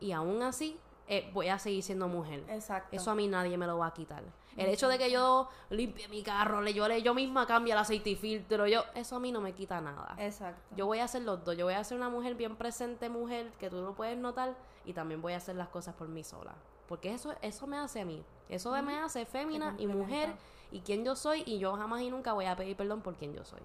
y 0.00 0.12
aún 0.12 0.42
así 0.42 0.78
eh, 1.14 1.30
voy 1.34 1.48
a 1.48 1.58
seguir 1.58 1.82
siendo 1.82 2.08
mujer. 2.08 2.42
Exacto. 2.48 2.96
Eso 2.96 3.10
a 3.10 3.14
mí 3.14 3.28
nadie 3.28 3.56
me 3.58 3.66
lo 3.66 3.76
va 3.78 3.88
a 3.88 3.92
quitar. 3.92 4.22
El 4.56 4.68
hecho 4.68 4.88
de 4.88 4.98
que 4.98 5.10
yo 5.10 5.48
limpie 5.70 6.08
mi 6.08 6.22
carro, 6.22 6.60
le- 6.60 6.74
yo, 6.74 6.86
le- 6.88 7.02
yo 7.02 7.14
misma 7.14 7.46
cambie 7.46 7.72
el 7.72 7.78
aceite 7.78 8.10
y 8.10 8.16
filtro, 8.16 8.66
yo, 8.66 8.82
eso 8.94 9.16
a 9.16 9.20
mí 9.20 9.32
no 9.32 9.40
me 9.40 9.52
quita 9.54 9.80
nada. 9.80 10.14
Exacto. 10.18 10.74
Yo 10.76 10.86
voy 10.86 10.98
a 11.00 11.04
hacer 11.04 11.22
los 11.22 11.42
dos. 11.44 11.56
Yo 11.56 11.64
voy 11.66 11.74
a 11.74 11.82
ser 11.84 11.96
una 11.98 12.08
mujer 12.10 12.34
bien 12.34 12.56
presente, 12.56 13.08
mujer, 13.08 13.50
que 13.58 13.68
tú 13.70 13.80
lo 13.82 13.94
puedes 13.94 14.16
notar, 14.18 14.54
y 14.84 14.92
también 14.92 15.20
voy 15.22 15.32
a 15.32 15.38
hacer 15.38 15.56
las 15.56 15.68
cosas 15.68 15.94
por 15.94 16.08
mí 16.08 16.22
sola. 16.24 16.52
Porque 16.88 17.12
eso, 17.14 17.34
eso 17.40 17.66
me 17.66 17.78
hace 17.78 18.00
a 18.02 18.04
mí. 18.04 18.22
Eso 18.48 18.70
me 18.82 18.98
hace 18.98 19.24
fémina 19.26 19.74
y 19.78 19.86
mujer, 19.86 20.34
y 20.70 20.80
quién 20.80 21.04
yo 21.04 21.16
soy, 21.16 21.42
y 21.46 21.58
yo 21.58 21.74
jamás 21.76 22.02
y 22.02 22.10
nunca 22.10 22.32
voy 22.34 22.44
a 22.46 22.54
pedir 22.56 22.76
perdón 22.76 23.00
por 23.00 23.14
quién 23.16 23.32
yo 23.34 23.44
soy. 23.44 23.60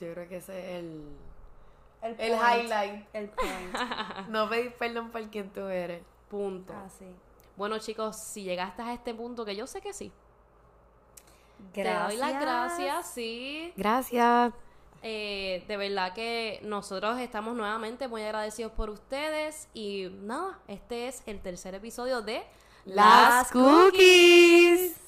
Yo 0.00 0.12
creo 0.12 0.28
que 0.28 0.36
ese 0.38 0.58
es 0.58 0.78
el, 0.80 1.16
El, 2.02 2.20
el 2.20 2.32
highlight. 2.34 3.06
El 3.14 3.28
point. 3.30 3.74
No 4.28 4.48
pedir 4.50 4.74
perdón 4.74 5.10
por 5.10 5.22
quien 5.30 5.50
tú 5.50 5.60
eres. 5.68 6.02
Punto. 6.28 6.72
Así. 6.84 7.06
Bueno, 7.56 7.78
chicos, 7.78 8.16
si 8.16 8.42
llegaste 8.42 8.82
a 8.82 8.92
este 8.92 9.14
punto, 9.14 9.44
que 9.44 9.54
yo 9.54 9.66
sé 9.66 9.80
que 9.80 9.92
sí. 9.92 10.10
Gracias. 11.72 12.08
Te 12.08 12.12
doy 12.12 12.16
las 12.16 12.40
gracias, 12.40 13.06
sí. 13.14 13.72
Gracias. 13.76 14.52
Eh, 15.02 15.64
de 15.68 15.76
verdad 15.76 16.14
que 16.14 16.60
nosotros 16.62 17.18
estamos 17.18 17.54
nuevamente 17.54 18.08
muy 18.08 18.22
agradecidos 18.22 18.72
por 18.72 18.90
ustedes. 18.90 19.68
Y 19.74 20.08
nada, 20.22 20.58
este 20.66 21.08
es 21.08 21.22
el 21.26 21.40
tercer 21.40 21.74
episodio 21.74 22.22
de 22.22 22.42
Las 22.86 23.52
cookies. 23.52 25.03